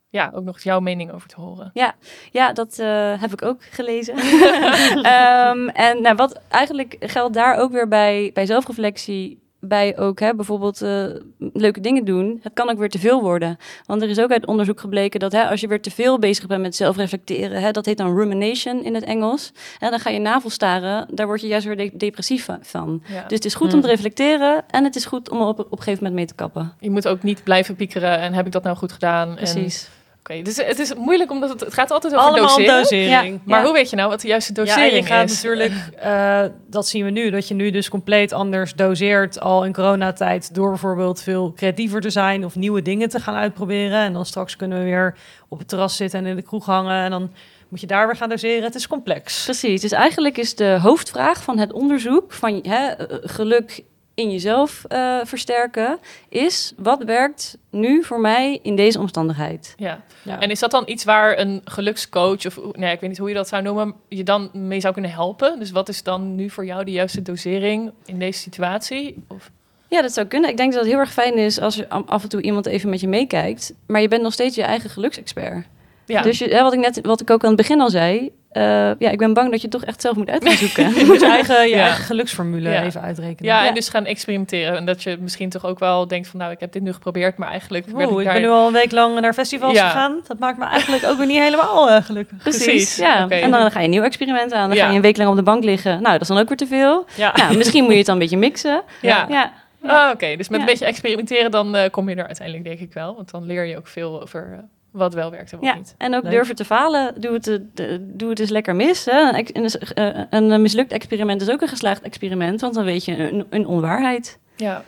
ja, 0.08 0.30
ook 0.34 0.44
nog 0.44 0.60
jouw 0.60 0.80
mening 0.80 1.12
over 1.12 1.28
te 1.28 1.40
horen. 1.40 1.70
Ja, 1.74 1.94
ja 2.30 2.52
dat 2.52 2.78
uh, 2.78 3.20
heb 3.20 3.32
ik 3.32 3.42
ook 3.42 3.62
gelezen. 3.62 4.18
um, 4.18 5.68
en 5.88 6.02
nou, 6.02 6.14
wat 6.16 6.40
eigenlijk 6.48 6.96
geldt 7.00 7.34
daar 7.34 7.56
ook 7.56 7.72
weer 7.72 7.88
bij, 7.88 8.30
bij 8.34 8.46
zelfreflectie 8.46 9.49
bij 9.60 9.98
ook 9.98 10.20
hè, 10.20 10.34
bijvoorbeeld 10.34 10.82
uh, 10.82 11.04
leuke 11.38 11.80
dingen 11.80 12.04
doen, 12.04 12.38
het 12.42 12.52
kan 12.52 12.70
ook 12.70 12.78
weer 12.78 12.88
te 12.88 12.98
veel 12.98 13.22
worden. 13.22 13.56
Want 13.86 14.02
er 14.02 14.08
is 14.08 14.20
ook 14.20 14.30
uit 14.30 14.46
onderzoek 14.46 14.80
gebleken 14.80 15.20
dat 15.20 15.32
hè, 15.32 15.48
als 15.48 15.60
je 15.60 15.68
weer 15.68 15.82
te 15.82 15.90
veel 15.90 16.18
bezig 16.18 16.46
bent 16.46 16.62
met 16.62 16.76
zelfreflecteren, 16.76 17.60
hè, 17.60 17.70
dat 17.70 17.86
heet 17.86 17.96
dan 17.96 18.16
rumination 18.16 18.84
in 18.84 18.94
het 18.94 19.04
Engels, 19.04 19.52
hè, 19.78 19.90
dan 19.90 19.98
ga 19.98 20.10
je 20.10 20.18
navelstaren, 20.18 21.08
daar 21.14 21.26
word 21.26 21.40
je 21.40 21.46
juist 21.46 21.66
weer 21.66 21.76
de 21.76 21.90
depressief 21.96 22.48
van. 22.60 23.02
Ja. 23.06 23.22
Dus 23.22 23.36
het 23.36 23.44
is 23.44 23.54
goed 23.54 23.74
om 23.74 23.80
te 23.80 23.86
hmm. 23.86 23.96
reflecteren 23.96 24.64
en 24.70 24.84
het 24.84 24.96
is 24.96 25.04
goed 25.04 25.30
om 25.30 25.40
op, 25.40 25.58
op 25.58 25.72
een 25.72 25.78
gegeven 25.78 25.98
moment 25.98 26.14
mee 26.14 26.26
te 26.26 26.34
kappen. 26.34 26.72
Je 26.80 26.90
moet 26.90 27.08
ook 27.08 27.22
niet 27.22 27.44
blijven 27.44 27.76
piekeren 27.76 28.18
en 28.18 28.32
heb 28.32 28.46
ik 28.46 28.52
dat 28.52 28.62
nou 28.62 28.76
goed 28.76 28.92
gedaan? 28.92 29.34
Precies. 29.34 29.84
En 29.84 29.99
Oké, 30.20 30.42
dus 30.42 30.56
het 30.56 30.78
is 30.78 30.94
moeilijk 30.94 31.30
omdat 31.30 31.48
het, 31.48 31.60
het 31.60 31.74
gaat 31.74 31.90
altijd 31.90 32.14
over 32.14 32.26
Allemaal 32.26 32.56
doseren. 32.56 32.82
dosering. 32.82 33.40
Maar 33.44 33.64
hoe 33.64 33.72
weet 33.72 33.90
je 33.90 33.96
nou 33.96 34.08
wat 34.08 34.20
de 34.20 34.28
juiste 34.28 34.52
dosering 34.52 34.90
ja, 34.90 34.96
je 34.96 35.02
gaat 35.04 35.30
is? 35.30 35.34
natuurlijk, 35.34 35.72
uh, 36.04 36.42
dat 36.66 36.88
zien 36.88 37.04
we 37.04 37.10
nu, 37.10 37.30
dat 37.30 37.48
je 37.48 37.54
nu 37.54 37.70
dus 37.70 37.88
compleet 37.88 38.32
anders 38.32 38.74
doseert 38.74 39.40
al 39.40 39.64
in 39.64 39.72
coronatijd 39.72 40.54
door 40.54 40.68
bijvoorbeeld 40.68 41.22
veel 41.22 41.52
creatiever 41.52 42.00
te 42.00 42.10
zijn 42.10 42.44
of 42.44 42.54
nieuwe 42.56 42.82
dingen 42.82 43.08
te 43.08 43.20
gaan 43.20 43.34
uitproberen. 43.34 43.98
En 43.98 44.12
dan 44.12 44.26
straks 44.26 44.56
kunnen 44.56 44.78
we 44.78 44.84
weer 44.84 45.16
op 45.48 45.58
het 45.58 45.68
terras 45.68 45.96
zitten 45.96 46.18
en 46.18 46.26
in 46.26 46.36
de 46.36 46.42
kroeg 46.42 46.66
hangen 46.66 47.04
en 47.04 47.10
dan 47.10 47.30
moet 47.68 47.80
je 47.80 47.86
daar 47.86 48.06
weer 48.06 48.16
gaan 48.16 48.28
doseren. 48.28 48.62
Het 48.62 48.74
is 48.74 48.86
complex. 48.86 49.44
Precies. 49.44 49.80
Dus 49.80 49.92
eigenlijk 49.92 50.38
is 50.38 50.54
de 50.54 50.78
hoofdvraag 50.82 51.42
van 51.42 51.58
het 51.58 51.72
onderzoek 51.72 52.32
van 52.32 52.60
hè, 52.62 52.86
eh, 52.86 53.16
geluk 53.22 53.82
in 54.20 54.30
jezelf 54.30 54.84
uh, 54.88 55.18
versterken, 55.24 55.98
is 56.28 56.72
wat 56.76 57.02
werkt 57.04 57.58
nu 57.70 58.04
voor 58.04 58.20
mij 58.20 58.58
in 58.62 58.76
deze 58.76 58.98
omstandigheid. 58.98 59.74
Ja. 59.76 60.02
ja. 60.22 60.40
En 60.40 60.50
is 60.50 60.58
dat 60.58 60.70
dan 60.70 60.82
iets 60.86 61.04
waar 61.04 61.38
een 61.38 61.60
gelukscoach, 61.64 62.46
of 62.46 62.58
nee, 62.72 62.92
ik 62.92 63.00
weet 63.00 63.10
niet 63.10 63.18
hoe 63.18 63.28
je 63.28 63.34
dat 63.34 63.48
zou 63.48 63.62
noemen, 63.62 63.94
je 64.08 64.22
dan 64.22 64.50
mee 64.52 64.80
zou 64.80 64.92
kunnen 64.92 65.10
helpen? 65.10 65.58
Dus 65.58 65.70
wat 65.70 65.88
is 65.88 66.02
dan 66.02 66.34
nu 66.34 66.50
voor 66.50 66.64
jou 66.64 66.84
de 66.84 66.90
juiste 66.90 67.22
dosering 67.22 67.92
in 68.04 68.18
deze 68.18 68.38
situatie? 68.38 69.24
Of? 69.28 69.50
Ja, 69.88 70.02
dat 70.02 70.12
zou 70.12 70.26
kunnen. 70.26 70.50
Ik 70.50 70.56
denk 70.56 70.72
dat 70.72 70.80
het 70.80 70.90
heel 70.90 71.00
erg 71.00 71.12
fijn 71.12 71.38
is 71.38 71.60
als 71.60 71.74
je 71.74 71.88
af 71.88 72.22
en 72.22 72.28
toe 72.28 72.42
iemand 72.42 72.66
even 72.66 72.90
met 72.90 73.00
je 73.00 73.08
meekijkt, 73.08 73.72
maar 73.86 74.00
je 74.00 74.08
bent 74.08 74.22
nog 74.22 74.32
steeds 74.32 74.56
je 74.56 74.62
eigen 74.62 74.90
geluksexpert. 74.90 75.66
Ja. 76.06 76.22
Dus 76.22 76.38
je, 76.38 76.62
wat 76.62 76.72
ik 76.72 76.78
net, 76.78 77.00
wat 77.02 77.20
ik 77.20 77.30
ook 77.30 77.42
aan 77.42 77.48
het 77.48 77.56
begin 77.56 77.80
al 77.80 77.90
zei, 77.90 78.32
uh, 78.52 78.62
ja, 78.98 79.10
ik 79.10 79.18
ben 79.18 79.32
bang 79.32 79.50
dat 79.50 79.62
je 79.62 79.68
toch 79.68 79.84
echt 79.84 80.00
zelf 80.00 80.16
moet 80.16 80.30
uitzoeken. 80.30 80.94
je 80.98 81.04
moet 81.06 81.20
je 81.20 81.26
eigen, 81.26 81.68
je 81.68 81.74
eigen 81.74 82.04
geluksformule 82.04 82.80
even 82.80 83.00
uitrekenen. 83.00 83.52
Ja, 83.52 83.66
en 83.66 83.74
dus 83.74 83.88
gaan 83.88 84.04
experimenteren. 84.04 84.76
En 84.76 84.84
dat 84.84 85.02
je 85.02 85.16
misschien 85.20 85.48
toch 85.48 85.64
ook 85.64 85.78
wel 85.78 86.06
denkt 86.06 86.28
van, 86.28 86.40
nou, 86.40 86.52
ik 86.52 86.60
heb 86.60 86.72
dit 86.72 86.82
nu 86.82 86.92
geprobeerd, 86.92 87.36
maar 87.36 87.48
eigenlijk... 87.48 87.86
Oh, 87.94 88.20
ik, 88.20 88.26
ik 88.26 88.32
ben 88.32 88.42
nu 88.42 88.48
al 88.48 88.66
een 88.66 88.72
week 88.72 88.90
lang 88.90 89.20
naar 89.20 89.34
festivals 89.34 89.78
gegaan. 89.78 90.20
Dat 90.26 90.38
maakt 90.38 90.58
me 90.58 90.64
eigenlijk 90.64 91.04
ook 91.04 91.16
weer 91.16 91.26
niet 91.26 91.38
helemaal 91.38 91.88
uh, 91.88 91.96
gelukkig. 92.02 92.38
Precies, 92.38 92.96
ja. 92.96 93.28
En 93.28 93.50
dan 93.50 93.70
ga 93.70 93.78
je 93.78 93.84
een 93.84 93.90
nieuw 93.90 94.02
experiment 94.02 94.52
aan. 94.52 94.68
Dan 94.68 94.78
ga 94.78 94.88
je 94.88 94.96
een 94.96 95.02
week 95.02 95.16
lang 95.16 95.30
op 95.30 95.36
de 95.36 95.42
bank 95.42 95.64
liggen. 95.64 95.92
Nou, 95.92 96.12
dat 96.12 96.20
is 96.20 96.28
dan 96.28 96.38
ook 96.38 96.48
weer 96.48 96.56
te 96.56 96.66
veel. 96.66 97.04
Ja. 97.16 97.32
Nou, 97.36 97.56
misschien 97.56 97.82
moet 97.82 97.92
je 97.92 97.98
het 97.98 98.06
dan 98.06 98.14
een 98.14 98.20
beetje 98.20 98.36
mixen. 98.36 98.82
Ja. 99.00 99.26
ja. 99.28 99.52
Ah, 99.82 100.10
Oké, 100.12 100.36
dus 100.36 100.48
met 100.48 100.60
een 100.60 100.66
beetje 100.66 100.84
experimenteren, 100.84 101.50
dan 101.50 101.76
uh, 101.76 101.82
kom 101.90 102.08
je 102.08 102.16
er 102.16 102.26
uiteindelijk 102.26 102.66
denk 102.66 102.80
ik 102.80 102.92
wel. 102.92 103.14
Want 103.14 103.30
dan 103.30 103.46
leer 103.46 103.64
je 103.64 103.76
ook 103.76 103.86
veel 103.86 104.22
over 104.22 104.64
wat 104.90 105.14
wel 105.14 105.30
werkt 105.30 105.52
en 105.52 105.58
wat 105.58 105.68
ja, 105.68 105.74
niet. 105.74 105.94
En 105.98 106.14
ook 106.14 106.30
durven 106.30 106.54
te 106.54 106.64
falen. 106.64 107.20
Doe 107.20 107.32
het, 107.32 107.44
de, 107.74 108.06
doe 108.16 108.30
het 108.30 108.38
eens 108.38 108.50
lekker 108.50 108.76
mis. 108.76 109.04
Hè. 109.04 109.44
Een, 109.54 110.50
een, 110.50 110.62
mislukt 110.62 110.92
experiment 110.92 111.42
is 111.42 111.50
ook 111.50 111.60
een 111.60 111.68
geslaagd 111.68 112.02
experiment, 112.02 112.60
want 112.60 112.74
dan 112.74 112.84
weet 112.84 113.04
je 113.04 113.30
een, 113.30 113.46
een 113.50 113.66
onwaarheid. 113.66 114.38
Ja, 114.56 114.84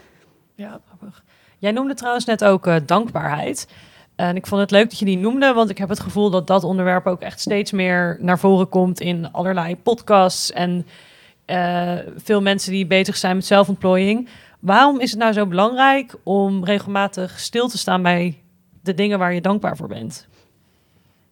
ja. 0.54 0.80
Jij 1.58 1.70
noemde 1.70 1.94
trouwens 1.94 2.24
net 2.24 2.44
ook 2.44 2.66
uh, 2.66 2.76
dankbaarheid. 2.86 3.68
En 4.16 4.36
ik 4.36 4.46
vond 4.46 4.60
het 4.60 4.70
leuk 4.70 4.90
dat 4.90 4.98
je 4.98 5.04
die 5.04 5.18
noemde, 5.18 5.52
want 5.52 5.70
ik 5.70 5.78
heb 5.78 5.88
het 5.88 6.00
gevoel 6.00 6.30
dat 6.30 6.46
dat 6.46 6.64
onderwerp 6.64 7.06
ook 7.06 7.20
echt 7.20 7.40
steeds 7.40 7.70
meer 7.70 8.16
naar 8.20 8.38
voren 8.38 8.68
komt 8.68 9.00
in 9.00 9.32
allerlei 9.32 9.76
podcasts 9.76 10.52
en 10.52 10.86
uh, 11.46 11.92
veel 12.16 12.42
mensen 12.42 12.72
die 12.72 12.86
bezig 12.86 13.16
zijn 13.16 13.36
met 13.36 13.46
zelfontplooiing. 13.46 14.28
Waarom 14.60 15.00
is 15.00 15.10
het 15.10 15.20
nou 15.20 15.32
zo 15.32 15.46
belangrijk 15.46 16.14
om 16.22 16.64
regelmatig 16.64 17.40
stil 17.40 17.68
te 17.68 17.78
staan 17.78 18.02
bij 18.02 18.41
de 18.82 18.94
dingen 18.94 19.18
waar 19.18 19.34
je 19.34 19.40
dankbaar 19.40 19.76
voor 19.76 19.88
bent. 19.88 20.26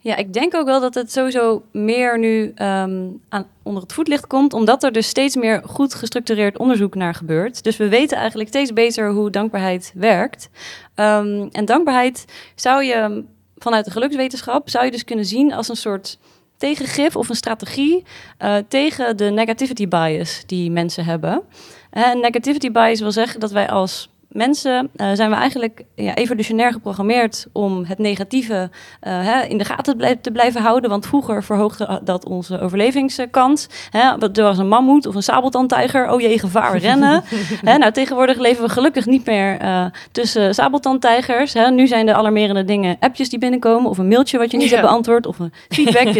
Ja, 0.02 0.16
ik 0.16 0.32
denk 0.32 0.54
ook 0.54 0.66
wel 0.66 0.80
dat 0.80 0.94
het 0.94 1.12
sowieso 1.12 1.62
meer 1.72 2.18
nu 2.18 2.52
ehm, 2.54 3.08
aan, 3.28 3.46
onder 3.62 3.82
het 3.82 3.92
voetlicht 3.92 4.26
komt, 4.26 4.52
omdat 4.52 4.82
er 4.82 4.92
dus 4.92 5.08
steeds 5.08 5.36
meer 5.36 5.62
goed 5.64 5.94
gestructureerd 5.94 6.58
onderzoek 6.58 6.94
naar 6.94 7.14
gebeurt. 7.14 7.62
Dus 7.62 7.76
we 7.76 7.88
weten 7.88 8.16
eigenlijk 8.16 8.48
steeds 8.48 8.72
beter 8.72 9.10
hoe 9.10 9.30
dankbaarheid 9.30 9.92
werkt. 9.94 10.50
Um, 10.96 11.48
en 11.52 11.64
dankbaarheid 11.64 12.24
zou 12.54 12.84
je 12.84 13.24
vanuit 13.58 13.84
de 13.84 13.90
gelukswetenschap 13.90 14.70
zou 14.70 14.84
je 14.84 14.90
dus 14.90 15.04
kunnen 15.04 15.24
zien 15.24 15.52
als 15.52 15.68
een 15.68 15.76
soort 15.76 16.18
tegengif 16.56 17.16
of 17.16 17.28
een 17.28 17.36
strategie 17.36 18.04
uh, 18.38 18.56
tegen 18.68 19.16
de 19.16 19.30
negativity 19.30 19.88
bias 19.88 20.42
die 20.46 20.70
mensen 20.70 21.04
hebben. 21.04 21.42
En 21.90 22.20
negativity 22.20 22.70
bias 22.70 23.00
wil 23.00 23.12
zeggen 23.12 23.40
dat 23.40 23.50
wij 23.50 23.68
als 23.68 24.09
mensen 24.30 24.90
uh, 24.96 25.10
zijn 25.12 25.30
we 25.30 25.36
eigenlijk 25.36 25.84
ja, 25.94 26.14
evolutionair 26.14 26.72
geprogrammeerd 26.72 27.46
om 27.52 27.84
het 27.84 27.98
negatieve 27.98 28.54
uh, 28.54 28.68
hè, 29.02 29.42
in 29.42 29.58
de 29.58 29.64
gaten 29.64 30.20
te, 30.20 30.30
blijven 30.30 30.62
houden. 30.62 30.90
Want 30.90 31.06
vroeger 31.06 31.44
verhoogde 31.44 32.00
dat 32.04 32.24
onze 32.24 32.60
overlevingskans. 32.60 33.66
Hè, 33.90 34.28
er 34.32 34.42
was 34.42 34.58
een 34.58 34.68
mammoet 34.68 35.06
of 35.06 35.14
een 35.14 35.22
sabeltandtijger. 35.22 36.10
Oh 36.10 36.20
jee, 36.20 36.38
gevaar, 36.38 36.76
rennen. 36.76 37.22
hè, 37.64 37.78
nou, 37.78 37.92
tegenwoordig 37.92 38.38
leven 38.38 38.64
we 38.64 38.68
gelukkig 38.68 39.06
niet 39.06 39.26
meer 39.26 39.62
uh, 39.62 39.86
tussen 40.12 40.54
sabeltandtijgers. 40.54 41.52
Hè. 41.52 41.70
Nu 41.70 41.86
zijn 41.86 42.06
de 42.06 42.14
alarmerende 42.14 42.64
dingen 42.64 42.96
appjes 43.00 43.28
die 43.28 43.38
binnenkomen. 43.38 43.90
Of 43.90 43.98
een 43.98 44.08
mailtje 44.08 44.38
wat 44.38 44.50
je 44.50 44.56
niet 44.56 44.68
ja. 44.68 44.76
hebt 44.76 44.88
beantwoord. 44.88 45.26
Of 45.26 45.38
een 45.38 45.52
feedback 45.68 46.12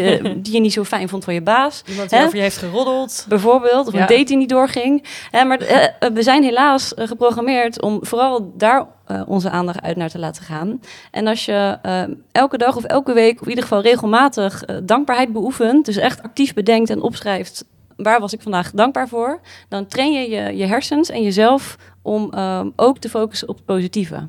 die 0.45 0.53
je 0.53 0.61
niet 0.61 0.73
zo 0.73 0.85
fijn 0.85 1.09
vond 1.09 1.25
van 1.25 1.35
je 1.35 1.43
baas. 1.43 1.83
Iemand 1.87 2.11
die 2.11 2.19
over 2.19 2.37
je 2.37 2.43
heeft 2.43 2.57
geroddeld. 2.57 3.27
Bijvoorbeeld. 3.29 3.87
Of 3.87 3.93
ja. 3.93 4.01
een 4.01 4.07
date 4.07 4.25
die 4.25 4.37
niet 4.37 4.49
doorging. 4.49 5.05
Hè, 5.31 5.45
maar 5.45 5.59
we 6.15 6.23
zijn 6.23 6.43
helaas 6.43 6.93
geprogrammeerd 6.97 7.83
om 7.83 8.00
vooral 8.01 8.53
daar 8.57 8.87
uh, 9.11 9.23
onze 9.27 9.51
aandacht 9.51 9.83
uit 9.83 9.97
naar 9.97 10.11
te 10.11 10.19
laten 10.19 10.43
gaan. 10.43 10.81
En 11.11 11.27
als 11.27 11.45
je 11.45 11.79
uh, 11.83 12.03
elke 12.33 12.59
dag 12.59 12.77
of 12.77 12.85
elke 12.85 13.13
week, 13.13 13.35
of 13.35 13.43
in 13.43 13.49
ieder 13.49 13.65
geval 13.65 13.83
regelmatig, 13.83 14.69
uh, 14.69 14.77
dankbaarheid 14.83 15.33
beoefent, 15.33 15.85
dus 15.85 15.97
echt 15.97 16.23
actief 16.23 16.55
bedenkt 16.55 16.91
en 16.91 17.03
opschrijft. 17.03 17.65
Waar 17.97 18.21
was 18.21 18.33
ik 18.33 18.43
vandaag 18.43 18.71
dankbaar 18.71 19.09
voor? 19.09 19.41
Dan 19.69 19.87
train 19.87 20.13
je 20.13 20.31
je, 20.31 20.57
je 20.57 20.67
hersens 20.67 21.11
en 21.11 21.23
jezelf 21.23 21.77
om 22.03 22.33
ook 22.77 22.99
te 22.99 23.09
focussen 23.09 23.49
op 23.49 23.57
het 23.57 23.65
positieve. 23.65 24.29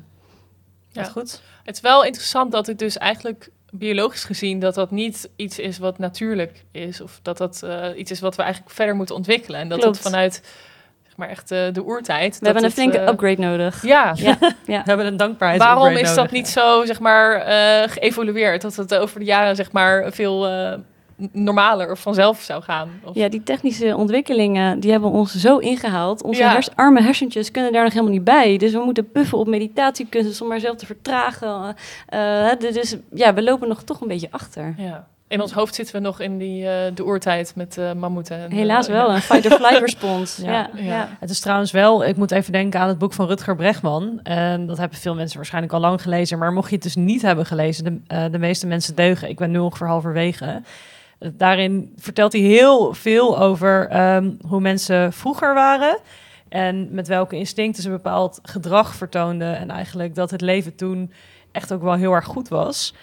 Ja, 0.88 1.04
goed. 1.04 1.42
Het 1.62 1.74
is 1.74 1.80
wel 1.80 2.04
interessant 2.04 2.52
dat 2.52 2.66
het 2.66 2.78
dus 2.78 2.98
eigenlijk 2.98 3.50
biologisch 3.70 4.24
gezien 4.24 4.58
dat 4.58 4.74
dat 4.74 4.90
niet 4.90 5.30
iets 5.36 5.58
is 5.58 5.78
wat 5.78 5.98
natuurlijk 5.98 6.64
is. 6.70 7.00
Of 7.00 7.20
dat 7.22 7.38
dat 7.38 7.66
iets 7.96 8.10
is 8.10 8.20
wat 8.20 8.36
we 8.36 8.42
eigenlijk 8.42 8.74
verder 8.74 8.96
moeten 8.96 9.14
ontwikkelen. 9.14 9.60
En 9.60 9.68
dat 9.68 9.78
Klopt. 9.80 9.96
het 9.96 10.06
vanuit 10.06 10.42
maar 11.16 11.28
echt 11.28 11.52
uh, 11.52 11.58
de 11.72 11.84
oertijd. 11.84 12.38
We 12.38 12.44
hebben 12.44 12.64
een 12.64 12.70
flinke 12.70 13.00
uh, 13.00 13.06
upgrade 13.08 13.40
nodig. 13.40 13.82
Ja. 13.82 14.12
ja. 14.16 14.36
ja. 14.66 14.82
We 14.82 14.88
hebben 14.88 15.06
een 15.06 15.16
dankbaarheid. 15.16 15.62
Waarom 15.62 15.92
is 15.96 16.14
dat 16.14 16.30
niet 16.30 16.48
zo, 16.48 16.84
zeg 16.84 17.00
maar, 17.00 17.48
uh, 17.48 17.90
geëvolueerd? 17.92 18.62
Dat 18.62 18.76
het 18.76 18.94
over 18.94 19.18
de 19.20 19.26
jaren, 19.26 19.56
zeg 19.56 19.72
maar, 19.72 20.12
veel 20.12 20.46
normaler 21.32 21.90
of 21.90 22.00
vanzelf 22.00 22.40
zou 22.40 22.62
gaan. 22.62 22.90
Of, 23.04 23.14
Ja, 23.14 23.28
die 23.28 23.42
technische 23.42 23.96
ontwikkelingen, 23.96 24.80
die 24.80 24.90
hebben 24.90 25.10
ons 25.10 25.34
zo 25.34 25.58
ingehaald. 25.58 26.22
Onze 26.22 26.40
Ja. 26.40 26.52
hers- 26.52 26.76
arme 26.76 27.02
hersentjes 27.02 27.50
kunnen 27.50 27.72
daar 27.72 27.82
nog 27.82 27.92
helemaal 27.92 28.12
niet 28.14 28.24
bij. 28.24 28.56
Dus 28.56 28.72
we 28.72 28.78
moeten 28.84 29.10
puffen 29.10 29.38
op 29.38 29.46
meditatiekunsten 29.46 30.42
om 30.42 30.48
maar 30.48 30.60
zelf 30.60 30.76
te 30.76 30.86
vertragen. 30.86 31.76
Eh, 32.08 32.50
eh, 32.50 32.58
dus 32.58 32.96
ja, 33.14 33.34
we 33.34 33.42
lopen 33.42 33.68
nog 33.68 33.82
toch 33.82 34.00
een 34.00 34.08
beetje 34.08 34.28
achter. 34.30 34.74
ja. 34.76 35.06
In 35.32 35.40
ons 35.40 35.52
hoofd 35.52 35.74
zitten 35.74 35.94
we 35.94 36.00
nog 36.00 36.20
in 36.20 36.38
die, 36.38 36.68
eh, 36.68 36.94
de 36.94 37.04
oertijd 37.04 37.52
met 37.56 37.78
eh 37.78 37.92
mammoeten. 37.92 38.38
en, 38.38 38.50
Helaas 38.50 38.86
eh, 38.86 38.94
wel, 38.94 39.08
ja. 39.08 39.14
een 39.14 39.20
fight-or-flight 39.20 39.80
respons. 39.88 40.36
Ja. 40.36 40.52
ja. 40.52 40.70
Ja. 40.74 40.82
Ja. 40.82 41.08
Het 41.20 41.30
is 41.30 41.40
trouwens 41.40 41.70
wel, 41.70 42.04
ik 42.04 42.16
moet 42.16 42.30
even 42.30 42.52
denken 42.52 42.80
aan 42.80 42.88
het 42.88 42.98
boek 42.98 43.12
van 43.12 43.26
Rutger 43.26 43.56
Bregman. 43.56 44.20
En 44.22 44.66
dat 44.66 44.78
hebben 44.78 44.98
veel 44.98 45.14
mensen 45.14 45.36
waarschijnlijk 45.36 45.72
al 45.72 45.80
lang 45.80 46.02
gelezen. 46.02 46.38
Maar 46.38 46.52
mocht 46.52 46.68
je 46.68 46.74
het 46.74 46.84
dus 46.84 46.94
niet 46.94 47.22
hebben 47.22 47.46
gelezen, 47.46 47.84
de, 47.84 48.00
eh, 48.06 48.24
de 48.30 48.38
meeste 48.38 48.66
mensen 48.66 48.94
deugen. 48.94 49.28
Ik 49.28 49.36
ben 49.36 49.50
nu 49.50 49.58
ongeveer 49.58 49.86
halverwege. 49.86 50.62
Daarin 51.18 51.92
vertelt 51.96 52.32
hij 52.32 52.42
heel 52.42 52.94
veel 52.94 53.38
over 53.38 53.88
ehm, 53.88 54.30
hoe 54.46 54.60
mensen 54.60 55.12
vroeger 55.12 55.54
waren. 55.54 55.98
En 56.48 56.88
met 56.90 57.08
welke 57.08 57.36
instincten 57.36 57.82
ze 57.82 57.90
bepaald 57.90 58.38
gedrag 58.42 58.94
vertoonden. 58.94 59.58
En 59.58 59.70
eigenlijk 59.70 60.14
dat 60.14 60.30
het 60.30 60.40
leven 60.40 60.74
toen 60.74 61.12
echt 61.52 61.72
ook 61.72 61.82
wel 61.82 61.94
heel 61.94 62.12
erg 62.12 62.24
goed 62.24 62.48
was. 62.48 62.94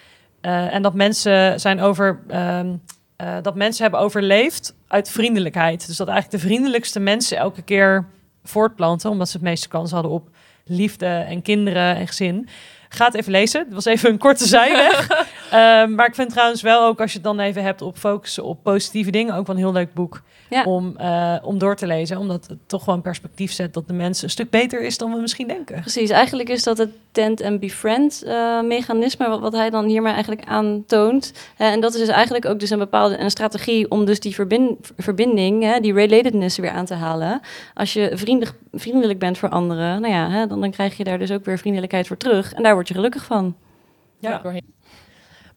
Eh, 0.41 0.73
en 0.73 0.81
dat 0.81 0.93
mensen 0.93 1.59
zijn 1.59 1.81
over. 1.81 2.19
ehm, 2.27 2.75
eh, 3.15 3.37
dat 3.41 3.55
mensen 3.55 3.81
hebben 3.81 3.99
overleefd 3.99 4.75
uit 4.87 5.09
vriendelijkheid. 5.09 5.87
Dus 5.87 5.97
dat 5.97 6.07
eigenlijk 6.07 6.41
de 6.41 6.47
vriendelijkste 6.47 6.99
mensen 6.99 7.37
elke 7.37 7.61
keer 7.61 8.05
voortplanten, 8.43 9.09
omdat 9.09 9.29
ze 9.29 9.37
het 9.37 9.45
meeste 9.45 9.67
kans 9.67 9.91
hadden 9.91 10.11
op 10.11 10.29
liefde 10.65 11.05
en 11.05 11.41
kinderen 11.41 11.95
en 11.95 12.07
gezin. 12.07 12.47
Ga 12.89 13.05
het 13.05 13.15
even 13.15 13.31
lezen. 13.31 13.59
Het 13.65 13.73
was 13.73 13.85
even 13.85 14.09
een 14.09 14.17
korte 14.17 14.47
zijweg. 14.47 15.07
Ehm, 15.51 15.95
maar 15.95 16.07
ik 16.07 16.15
vind 16.15 16.29
trouwens 16.29 16.61
wel 16.61 16.85
ook 16.85 17.01
als 17.01 17.09
je 17.11 17.17
het 17.17 17.25
dan 17.27 17.39
even 17.39 17.63
hebt 17.63 17.81
op 17.81 17.97
focussen 17.97 18.43
op 18.43 18.63
positieve 18.63 19.11
dingen, 19.11 19.35
ook 19.35 19.47
wel 19.47 19.55
een 19.55 19.61
heel 19.61 19.71
leuk 19.71 19.93
boek 19.93 20.21
Ja. 20.49 20.63
om, 20.63 20.93
eh, 20.97 21.35
om 21.41 21.57
door 21.57 21.75
te 21.75 21.87
lezen. 21.87 22.17
Omdat 22.17 22.47
het 22.47 22.57
toch 22.67 22.85
wel 22.85 22.95
een 22.95 23.01
perspectief 23.01 23.51
zet 23.51 23.73
dat 23.73 23.87
de 23.87 23.93
mens 23.93 24.21
een 24.21 24.29
stuk 24.29 24.49
beter 24.49 24.81
is 24.81 24.97
dan 24.97 25.13
we 25.13 25.19
misschien 25.21 25.47
denken. 25.47 25.81
Precies, 25.81 26.09
eigenlijk 26.09 26.49
is 26.49 26.63
dat 26.63 26.77
het 26.77 26.89
tent 27.11 27.41
en 27.41 27.59
befriend 27.59 28.23
eh, 28.23 28.61
mechanisme 28.61 29.29
wat, 29.29 29.39
wat 29.39 29.53
hij 29.53 29.69
dan 29.69 29.85
hiermee 29.85 30.13
eigenlijk 30.13 30.43
aantoont. 30.45 31.33
Eh, 31.57 31.67
en 31.71 31.79
dat 31.79 31.93
is 31.93 31.99
dus 31.99 32.09
eigenlijk 32.09 32.45
ook 32.45 32.59
dus 32.59 32.69
een 32.69 32.79
bepaalde 32.79 33.17
een 33.19 33.31
strategie 33.31 33.91
om 33.91 34.05
dus 34.05 34.19
die 34.19 34.33
verbin- 34.35 34.77
verbinding, 34.97 35.63
hè, 35.63 35.79
die 35.79 35.93
relatedness 35.93 36.57
weer 36.57 36.71
aan 36.71 36.85
te 36.85 36.93
halen. 36.93 37.41
Als 37.73 37.93
je 37.93 38.11
vriendelijk, 38.13 38.57
vriendelijk 38.73 39.19
bent 39.19 39.37
voor 39.37 39.49
anderen, 39.49 40.01
nou 40.01 40.13
ja, 40.13 40.29
hè, 40.29 40.47
dan, 40.47 40.61
dan 40.61 40.71
krijg 40.71 40.97
je 40.97 41.03
daar 41.03 41.19
dus 41.19 41.31
ook 41.31 41.45
weer 41.45 41.57
vriendelijkheid 41.57 42.07
voor 42.07 42.17
terug. 42.17 42.53
En 42.53 42.63
daar 42.63 42.75
word 42.79 42.87
je 42.87 42.93
gelukkig 42.93 43.25
van. 43.25 43.55
Ja. 44.19 44.41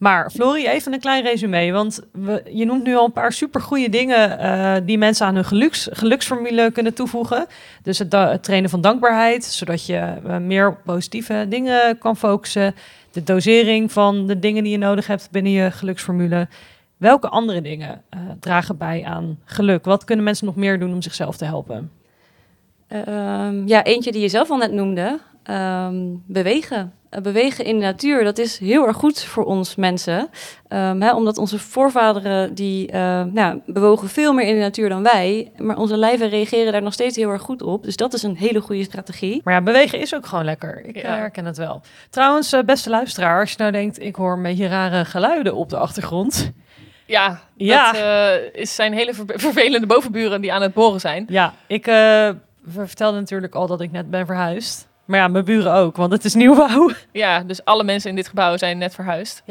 Maar 0.03 0.31
Florie, 0.31 0.71
even 0.71 0.93
een 0.93 1.01
klein 1.01 1.23
resume. 1.23 1.73
Want 1.73 2.01
we, 2.13 2.43
je 2.53 2.65
noemt 2.65 2.85
nu 2.85 2.97
al 2.97 3.05
een 3.05 3.13
paar 3.13 3.33
supergoeie 3.33 3.89
dingen 3.89 4.39
eh, 4.39 4.77
die 4.85 4.99
mensen 4.99 5.27
aan 5.27 5.35
hun 5.35 5.45
geluks, 5.45 5.89
geluksformule 5.93 6.71
kunnen 6.73 6.95
toevoegen. 6.95 7.47
Dus 7.83 7.99
het, 7.99 8.43
trainen 8.43 8.71
van 8.71 8.81
dankbaarheid, 8.81 9.45
zodat 9.45 9.87
je 9.87 9.97
eh, 9.97 10.37
meer 10.37 10.77
positieve 10.77 11.47
dingen 11.49 11.99
kan 11.99 12.17
focussen. 12.17 12.75
De 13.11 13.23
dosering 13.23 13.93
van 13.93 14.27
de 14.27 14.39
dingen 14.39 14.63
die 14.63 14.73
je 14.73 14.79
nodig 14.79 15.07
hebt 15.07 15.29
binnen 15.31 15.53
je 15.53 15.71
geluksformule. 15.71 16.49
Welke 16.97 17.29
andere 17.29 17.61
dingen 17.61 18.03
eh, 18.09 18.21
dragen 18.41 18.77
bij 18.77 19.05
aan 19.05 19.39
geluk? 19.45 19.85
Wat 19.85 20.05
kunnen 20.05 20.25
mensen 20.25 20.47
nog 20.47 20.57
meer 20.57 20.79
doen 20.79 20.93
om 20.93 21.03
zichzelf 21.03 21.37
te 21.37 21.45
helpen? 21.45 21.91
Ehm, 22.89 23.67
ja, 23.67 23.85
eentje 23.85 24.13
die 24.13 24.21
je 24.21 24.29
zelf 24.29 24.51
al 24.51 24.57
net 24.57 24.73
noemde, 24.73 25.19
ehm, 25.43 25.97
bewegen. 26.27 26.93
Eh, 27.13 27.21
bewegen 27.23 27.65
in 27.65 27.79
de 27.79 27.85
natuur, 27.85 28.25
dat 28.25 28.39
is 28.39 28.59
heel 28.59 28.87
erg 28.87 28.97
goed 28.97 29.23
voor 29.25 29.45
ons 29.45 29.75
mensen. 29.75 30.29
Ehm, 30.69 31.01
hè, 31.01 31.15
omdat 31.15 31.39
onze 31.39 31.59
voorvaderen, 31.59 32.55
die 32.55 32.91
eh, 32.91 33.23
nou, 33.23 33.61
bewogen 33.67 34.09
veel 34.09 34.33
meer 34.33 34.47
in 34.47 34.55
de 34.55 34.61
natuur 34.61 34.89
dan 34.89 35.03
wij. 35.03 35.53
Maar 35.59 35.77
onze 35.77 35.97
lijven 35.97 36.29
reageren 36.29 36.73
daar 36.73 36.83
nog 36.83 36.93
steeds 36.93 37.17
heel 37.17 37.31
erg 37.31 37.43
goed 37.43 37.63
op. 37.63 37.85
Dus 37.85 37.97
dat 37.97 38.13
is 38.13 38.23
een 38.23 38.37
hele 38.37 38.61
goede 38.61 38.85
strategie. 38.85 39.41
Maar 39.45 39.55
ja, 39.55 39.63
bewegen 39.63 40.01
is 40.01 40.15
ook 40.15 40.27
gewoon 40.27 40.45
lekker. 40.45 40.85
Ik 40.87 40.97
Ja. 40.97 41.03
eh, 41.03 41.09
herken 41.15 41.45
het 41.45 41.57
wel. 41.57 41.81
Trouwens, 42.11 42.55
beste 42.67 42.91
luisteraar, 42.91 43.41
als 43.41 43.51
je 43.51 43.57
nou 43.59 43.73
denkt, 43.73 44.03
ik 44.03 44.17
hoor 44.17 44.33
een 44.33 44.43
beetje 44.43 44.69
rare 44.69 45.05
geluiden 45.05 45.55
op 45.55 45.69
de 45.69 45.77
achtergrond. 45.77 46.51
Ja, 47.07 47.41
Ja. 47.57 47.93
dat 47.93 48.01
eh, 48.01 48.61
is 48.61 48.75
zijn 48.75 48.93
hele 48.93 49.15
ver- 49.15 49.25
vervelende 49.27 49.87
bovenburen 49.87 50.41
die 50.41 50.53
aan 50.53 50.63
het 50.63 50.75
boren 50.75 51.01
zijn. 51.01 51.25
Ja, 51.29 51.55
ik 51.67 51.87
eh, 51.87 51.95
we 52.63 52.87
vertelden 52.87 53.21
natuurlijk 53.21 53.55
al 53.55 53.67
dat 53.67 53.81
ik 53.81 53.93
net 53.93 54.11
ben 54.11 54.27
verhuisd. 54.27 54.91
Maar 55.13 55.21
ja, 55.21 55.29
mijn 55.29 55.45
buren 55.45 55.73
ook, 55.73 55.97
want 55.97 56.13
het 56.13 56.25
is 56.25 56.35
nieuwbouw. 56.35 56.91
Ja, 57.13 57.41
dus 57.43 57.65
alle 57.65 57.85
mensen 57.85 58.11
in 58.11 58.17
dit 58.17 58.29
gebouw 58.29 58.57
zijn 58.57 58.79
net 58.79 58.95
verhuisd. 58.95 59.43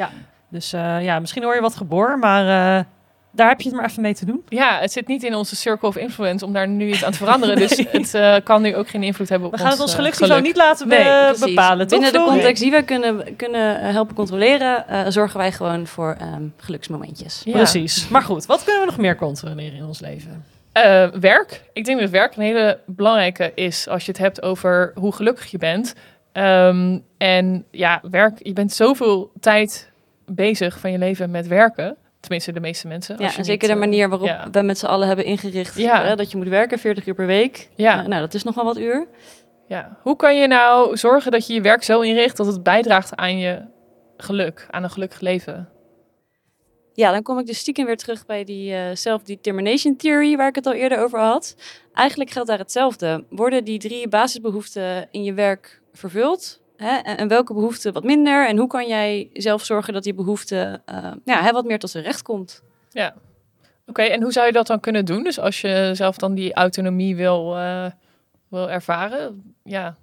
Dus 0.49 0.73
eh, 0.73 1.03
ja, 1.03 1.19
misschien 1.19 1.43
hoor 1.43 1.55
je 1.55 1.61
wat 1.61 1.75
geboor, 1.75 2.19
maar 2.19 2.41
eh, 2.77 2.83
daar 3.31 3.47
heb 3.49 3.61
je 3.61 3.67
het 3.69 3.77
maar 3.77 3.89
even 3.89 4.01
mee 4.01 4.13
te 4.15 4.25
doen. 4.25 4.43
Ja, 4.49 4.79
het 4.79 4.91
zit 4.91 5.07
niet 5.07 5.23
in 5.23 5.35
onze 5.35 5.55
circle 5.55 5.87
of 5.87 5.95
influence 5.97 6.45
om 6.45 6.53
daar 6.53 6.67
nu 6.67 6.87
iets 6.89 7.03
aan 7.05 7.11
te 7.11 7.17
veranderen. 7.17 7.55
Dus 7.55 7.77
het 7.91 8.13
eh, 8.13 8.35
kan 8.43 8.61
nu 8.61 8.75
ook 8.75 8.89
geen 8.89 9.03
invloed 9.03 9.29
hebben 9.29 9.47
op 9.47 9.53
We 9.53 9.59
gaan 9.59 9.69
het 9.71 9.79
ons, 9.79 9.89
ons 9.89 9.99
geluksniveau 9.99 10.39
geluk. 10.41 10.55
niet 10.55 10.63
laten 10.63 10.87
be- 10.87 10.95
Nee, 10.95 11.25
Precies. 11.25 11.43
bepalen, 11.45 11.87
toch? 11.87 11.99
Binnen 11.99 12.21
de 12.21 12.27
context 12.31 12.61
die 12.61 12.71
we 12.71 12.83
kunnen, 12.83 13.35
kunnen 13.35 13.79
helpen 13.93 14.15
controleren, 14.15 14.87
eh, 14.87 15.01
zorgen 15.07 15.37
wij 15.37 15.51
gewoon 15.51 15.87
voor 15.87 16.15
ehm, 16.19 16.43
geluksmomentjes. 16.57 17.41
Ja. 17.45 17.51
Precies. 17.51 18.07
Maar 18.07 18.21
goed, 18.23 18.45
wat 18.45 18.63
kunnen 18.63 18.81
we 18.81 18.87
nog 18.87 18.97
meer 18.97 19.15
controleren 19.15 19.77
in 19.77 19.85
ons 19.85 19.99
leven? 19.99 20.45
Eh, 20.71 21.07
werk. 21.07 21.61
Ik 21.73 21.85
denk 21.85 21.99
dat 21.99 22.09
werk 22.09 22.35
een 22.35 22.43
hele 22.43 22.79
belangrijke 22.85 23.51
is 23.55 23.87
als 23.87 24.05
je 24.05 24.11
het 24.11 24.19
hebt 24.19 24.41
over 24.41 24.91
hoe 24.95 25.13
gelukkig 25.13 25.51
je 25.51 25.57
bent. 25.57 25.93
Ehm, 26.31 26.99
en 27.17 27.65
ja, 27.71 28.01
werk, 28.11 28.37
je 28.43 28.53
bent 28.53 28.73
zoveel 28.73 29.31
tijd 29.39 29.91
bezig 30.25 30.79
van 30.79 30.91
je 30.91 30.97
leven 30.97 31.31
met 31.31 31.47
werken. 31.47 31.97
Tenminste, 32.19 32.51
de 32.51 32.59
meeste 32.59 32.87
mensen. 32.87 33.15
Ja, 33.19 33.43
zeker 33.43 33.67
de 33.67 33.73
eh, 33.73 33.79
manier 33.79 34.09
waarop 34.09 34.27
ja. 34.27 34.47
we 34.51 34.61
met 34.61 34.77
z'n 34.77 34.85
allen 34.85 35.07
hebben 35.07 35.25
ingericht 35.25 35.77
Ja. 35.77 36.03
eh, 36.03 36.17
dat 36.17 36.31
je 36.31 36.37
moet 36.37 36.47
werken, 36.47 36.79
40 36.79 37.05
uur 37.05 37.13
per 37.13 37.25
week. 37.25 37.69
Ja. 37.75 38.01
Eh, 38.01 38.07
nou, 38.07 38.21
dat 38.21 38.33
is 38.33 38.43
nogal 38.43 38.65
wat 38.65 38.77
uur. 38.77 39.07
Ja. 39.67 39.97
Hoe 40.01 40.15
kan 40.15 40.37
je 40.37 40.47
nou 40.47 40.97
zorgen 40.97 41.31
dat 41.31 41.47
je 41.47 41.53
je 41.53 41.61
werk 41.61 41.83
zo 41.83 42.01
inricht 42.01 42.37
dat 42.37 42.45
het 42.45 42.63
bijdraagt 42.63 43.15
aan 43.15 43.37
je 43.37 43.61
geluk, 44.17 44.67
aan 44.69 44.83
een 44.83 44.89
gelukkig 44.89 45.19
leven? 45.19 45.69
Ja, 47.01 47.11
dan 47.11 47.23
kom 47.23 47.39
ik 47.39 47.45
dus 47.45 47.57
stiekem 47.57 47.85
weer 47.85 47.97
terug 47.97 48.25
bij 48.25 48.43
die 48.43 48.73
eh, 48.73 48.95
self-determination 48.95 49.95
theory 49.95 50.35
waar 50.35 50.47
ik 50.47 50.55
het 50.55 50.65
al 50.65 50.73
eerder 50.73 50.99
over 50.99 51.19
had. 51.19 51.55
Eigenlijk 51.93 52.29
geldt 52.29 52.49
daar 52.49 52.57
hetzelfde. 52.57 53.23
Worden 53.29 53.63
die 53.63 53.79
drie 53.79 54.07
basisbehoeften 54.07 55.07
in 55.11 55.23
je 55.23 55.33
werk 55.33 55.81
vervuld? 55.93 56.61
Hè? 56.77 56.95
En, 56.97 57.17
en 57.17 57.27
welke 57.27 57.53
behoeften 57.53 57.93
wat 57.93 58.03
minder? 58.03 58.47
En 58.47 58.57
hoe 58.57 58.67
kan 58.67 58.87
jij 58.87 59.29
zelf 59.33 59.65
zorgen 59.65 59.93
dat 59.93 60.03
die 60.03 60.13
behoefte 60.13 60.81
eh, 60.85 61.11
ja, 61.25 61.41
hè, 61.41 61.51
wat 61.51 61.65
meer 61.65 61.79
tot 61.79 61.89
zijn 61.89 62.03
recht 62.03 62.21
komt? 62.21 62.63
Ja. 62.89 63.15
Oké, 63.85 64.01
en 64.01 64.21
hoe 64.21 64.31
zou 64.31 64.45
je 64.45 64.51
dat 64.51 64.67
dan 64.67 64.79
kunnen 64.79 65.05
doen? 65.05 65.23
Dus 65.23 65.39
als 65.39 65.61
je 65.61 65.91
zelf 65.93 66.17
dan 66.17 66.33
die 66.33 66.53
autonomie 66.53 67.15
wil, 67.15 67.57
eh, 67.57 67.85
wil 68.47 68.69
ervaren, 68.69 69.55
ja. 69.63 69.97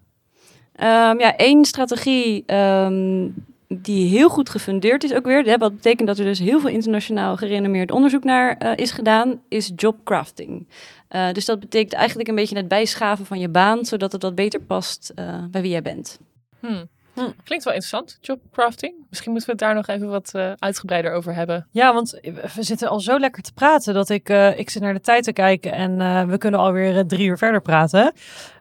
Ehm, 0.72 1.18
ja, 1.20 1.36
één 1.36 1.64
strategie 1.64 2.42
ehm, 2.46 3.28
die 3.69 4.09
heel 4.09 4.29
goed 4.29 4.49
gefundeerd 4.49 5.05
is 5.05 5.14
ook 5.14 5.25
weer. 5.27 5.45
Hè, 5.45 5.59
wat 5.59 5.75
betekent 5.75 6.09
dat 6.09 6.19
er 6.19 6.25
dus 6.25 6.39
heel 6.39 6.61
veel 6.61 6.71
internationaal 6.71 7.37
gerenommeerd 7.37 7.91
onderzoek 7.91 8.25
naar 8.25 8.57
eh, 8.57 8.73
is 8.77 8.91
gedaan, 8.91 9.41
is 9.49 9.73
jobcrafting. 9.77 10.69
Eh, 11.09 11.33
dus 11.33 11.45
dat 11.45 11.61
betekent 11.61 11.93
eigenlijk 11.93 12.29
een 12.29 12.35
beetje 12.35 12.57
het 12.57 12.69
bijschaven 12.69 13.27
van 13.27 13.39
je 13.39 13.49
baan, 13.49 13.85
zodat 13.85 14.12
het 14.12 14.23
wat 14.23 14.35
beter 14.35 14.61
past 14.61 15.12
eh, 15.14 15.45
bij 15.51 15.61
wie 15.62 15.71
jij 15.71 15.83
bent. 15.83 16.19
Hm. 16.61 16.85
Hm. 17.14 17.31
Klinkt 17.45 17.64
wel 17.64 17.75
interessant, 17.75 18.19
jobcrafting. 18.21 18.95
Misschien 19.11 19.33
moeten 19.33 19.51
we 19.51 19.57
het 19.57 19.66
daar 19.66 19.75
nog 19.75 19.87
even 19.87 20.09
wat 20.09 20.31
eh, 20.35 20.53
uitgebreider 20.59 21.12
over 21.12 21.35
hebben. 21.35 21.66
Ja, 21.71 21.95
want 21.95 22.21
we 22.55 22.62
zitten 22.62 22.89
al 22.89 23.01
zo 23.01 23.19
lekker 23.19 23.43
te 23.43 23.53
praten 23.53 23.95
dat 23.95 24.09
ik, 24.09 24.29
eh, 24.29 24.59
ik 24.59 24.71
zit 24.71 24.83
naar 24.83 24.95
de 24.95 25.01
tijd 25.01 25.25
te 25.25 25.33
kijken 25.33 25.73
en 25.73 26.01
eh, 26.01 26.25
we 26.25 26.39
kunnen 26.39 26.61
alweer 26.61 27.07
drie 27.07 27.27
uur 27.29 27.39
verder 27.39 27.61
praten. 27.61 28.12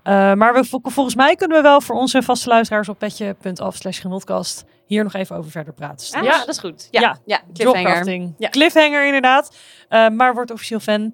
Eh, 0.04 0.34
maar 0.34 0.54
we, 0.54 0.64
vol- 0.64 0.80
volgens 0.84 1.16
mij 1.16 1.36
kunnen 1.36 1.58
we 1.58 1.64
wel 1.64 1.82
voor 1.82 1.96
onze 1.96 2.22
vaste 2.22 2.50
luisteraars 2.50 2.90
op 2.90 3.00
petje.af 3.00 3.76
slash 3.76 4.02
genotkast 4.02 4.66
hier 4.88 5.04
nog 5.04 5.14
even 5.14 5.36
over 5.36 5.52
verder 5.52 5.74
praten. 5.74 6.16
Ah, 6.16 6.24
Dus 6.24 6.38
dat 6.38 6.48
is 6.48 6.60
goed. 6.60 6.88
Ja, 6.92 7.02
Ja, 7.02 7.18
ja, 7.26 7.42
cliffhanger. 7.54 8.32
Ja. 8.38 8.50
Cliffhanger 8.50 9.06
inderdaad. 9.06 9.56
Eh, 9.90 10.10
maar 10.10 10.34
word 10.34 10.52
officieel 10.52 10.80
fan 10.80 11.14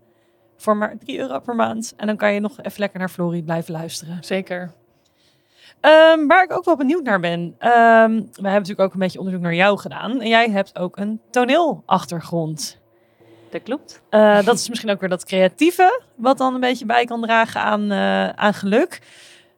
voor 0.58 0.78
maar 0.78 0.98
3 0.98 1.20
euro 1.20 1.40
per 1.40 1.56
maand. 1.56 1.94
En 1.98 2.08
dan 2.08 2.18
kan 2.18 2.34
je 2.34 2.40
nog 2.40 2.62
even 2.62 2.80
lekker 2.80 3.00
naar 3.00 3.10
Florie 3.10 3.44
blijven 3.44 3.74
luisteren. 3.74 4.18
Zeker. 4.24 4.72
Ehm, 5.80 6.28
waar 6.28 6.44
ik 6.44 6.52
ook 6.54 6.66
wel 6.66 6.76
benieuwd 6.76 7.04
naar 7.04 7.20
ben. 7.20 7.56
ehm, 7.60 7.72
we 8.16 8.32
hebben 8.34 8.52
natuurlijk 8.52 8.80
ook 8.80 8.94
een 8.94 9.00
beetje 9.00 9.20
onderzoek 9.20 9.42
naar 9.42 9.54
jou 9.54 9.80
gedaan. 9.80 10.22
En 10.22 10.28
jij 10.28 10.50
hebt 10.50 10.80
ook 10.80 10.98
een 10.98 11.22
toneelachtergrond. 11.32 12.82
Dat 13.50 13.64
klopt. 13.64 14.02
Eh, 14.10 14.44
dat 14.44 14.56
is 14.56 14.70
misschien 14.70 14.90
ook 14.92 15.00
weer 15.00 15.10
dat 15.10 15.26
creatieve, 15.26 16.02
wat 16.16 16.38
dan 16.38 16.54
een 16.54 16.60
beetje 16.60 16.86
bij 16.86 17.06
kan 17.06 17.22
dragen 17.22 17.62
aan, 17.62 17.92
eh, 17.92 18.30
aan 18.30 18.54
geluk. 18.54 19.02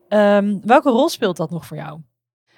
Ehm, 0.10 0.58
welke 0.64 0.90
rol 0.90 1.10
speelt 1.10 1.38
dat 1.38 1.50
nog 1.50 1.66
voor 1.66 1.78
jou? 1.78 2.00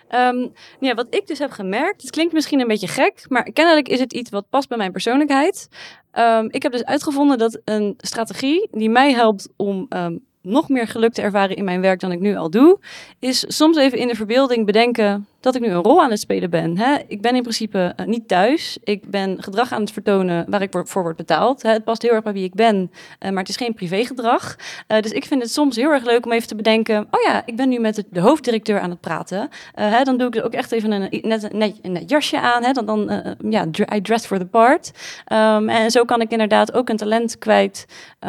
Ehm, 0.08 0.48
ja, 0.80 0.94
wat 0.94 1.08
ik 1.10 1.28
dus 1.28 1.40
heb 1.40 1.52
gemerkt, 1.52 2.02
het 2.02 2.12
klinkt 2.12 2.34
misschien 2.34 2.60
een 2.60 2.68
beetje 2.68 2.88
gek, 2.88 3.26
maar 3.28 3.52
kennelijk 3.52 3.88
is 3.88 4.00
het 4.00 4.14
iets 4.14 4.30
wat 4.30 4.50
past 4.50 4.68
bij 4.68 4.78
mijn 4.78 4.92
persoonlijkheid. 4.92 5.68
Ehm, 6.12 6.48
ik 6.50 6.64
heb 6.64 6.72
dus 6.72 6.86
uitgevonden 6.86 7.38
dat 7.38 7.62
een 7.64 7.94
strategie 7.98 8.68
die 8.72 8.90
mij 8.90 9.14
helpt 9.14 9.50
om 9.56 9.86
ehm, 9.90 10.18
nog 10.42 10.70
meer 10.70 10.88
geluk 10.88 11.14
te 11.14 11.22
ervaren 11.22 11.56
in 11.56 11.64
mijn 11.64 11.82
werk 11.82 12.00
dan 12.00 12.12
ik 12.12 12.20
nu 12.20 12.36
al 12.36 12.50
doe, 12.50 12.80
is 13.20 13.46
soms 13.48 13.78
even 13.78 13.98
in 13.98 14.08
de 14.08 14.16
verbeelding 14.16 14.66
bedenken 14.66 15.28
dat 15.40 15.56
ik 15.56 15.62
nu 15.62 15.68
een 15.68 15.84
rol 15.84 16.02
aan 16.02 16.10
het 16.10 16.20
spelen 16.20 16.50
ben. 16.50 16.78
Hè? 16.78 16.96
Ik 17.08 17.22
ben 17.22 17.36
in 17.36 17.42
principe 17.42 17.94
eh, 17.96 18.06
niet 18.06 18.28
thuis. 18.28 18.78
Ik 18.84 19.10
ben 19.10 19.44
gedrag 19.44 19.72
aan 19.72 19.82
het 19.82 19.92
vertonen 19.92 20.46
waar 20.50 20.62
ik 20.62 20.70
voor, 20.72 21.04
word 21.04 21.16
betaald. 21.16 21.62
Hè? 21.62 21.72
Het 21.72 21.84
past 21.84 22.02
heel 22.02 22.12
erg 22.12 22.24
bij 22.24 22.34
wie 22.34 22.44
ik 22.44 22.54
ben, 22.54 22.92
eh, 23.20 23.30
maar 23.30 23.40
het 23.40 23.50
is 23.50 23.58
geen 23.58 23.74
privégedrag. 23.74 24.56
Eh, 24.88 25.02
dus 25.02 25.12
ik 25.12 25.26
vind 25.26 25.42
het 25.42 25.52
soms 25.52 25.76
heel 25.76 25.92
erg 25.92 26.04
leuk 26.04 26.26
om 26.26 26.32
even 26.32 26.48
te 26.48 26.56
bedenken... 26.56 27.08
oh 27.12 27.22
ja, 27.26 27.42
ik 27.46 27.56
ben 27.56 27.70
nu 27.70 27.80
met 27.80 28.04
de, 28.10 28.20
hoofddirecteur 28.20 28.80
aan 28.80 28.90
het 28.90 29.00
praten. 29.00 29.50
Hè? 29.74 30.04
Dan 30.04 30.18
doe 30.18 30.28
ik 30.28 30.46
ook 30.46 30.54
echt 30.54 30.72
even 30.72 30.92
een, 30.92 31.22
net, 31.22 31.54
net, 31.82 32.10
jasje 32.10 32.40
aan. 32.40 32.64
Hè? 32.64 32.72
Dan, 32.72 32.86
dan 32.86 33.36
ja, 33.50 33.66
I 33.96 34.02
dress 34.02 34.26
for 34.26 34.38
the 34.38 34.46
part. 34.46 34.92
Ehm, 35.26 35.70
en 35.70 35.92
zo 35.92 36.06
kan 36.06 36.22
ik 36.22 36.32
inderdaad 36.32 36.74
ook 36.74 36.90
een 36.90 36.98
talent 36.98 37.38
kwijt 37.38 37.86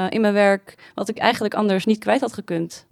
in 0.08 0.20
mijn 0.20 0.34
werk... 0.34 0.74
wat 0.94 1.08
ik 1.08 1.18
eigenlijk 1.18 1.54
anders 1.54 1.84
niet 1.84 1.98
kwijt 1.98 2.20
had 2.20 2.32
gekund. 2.32 2.87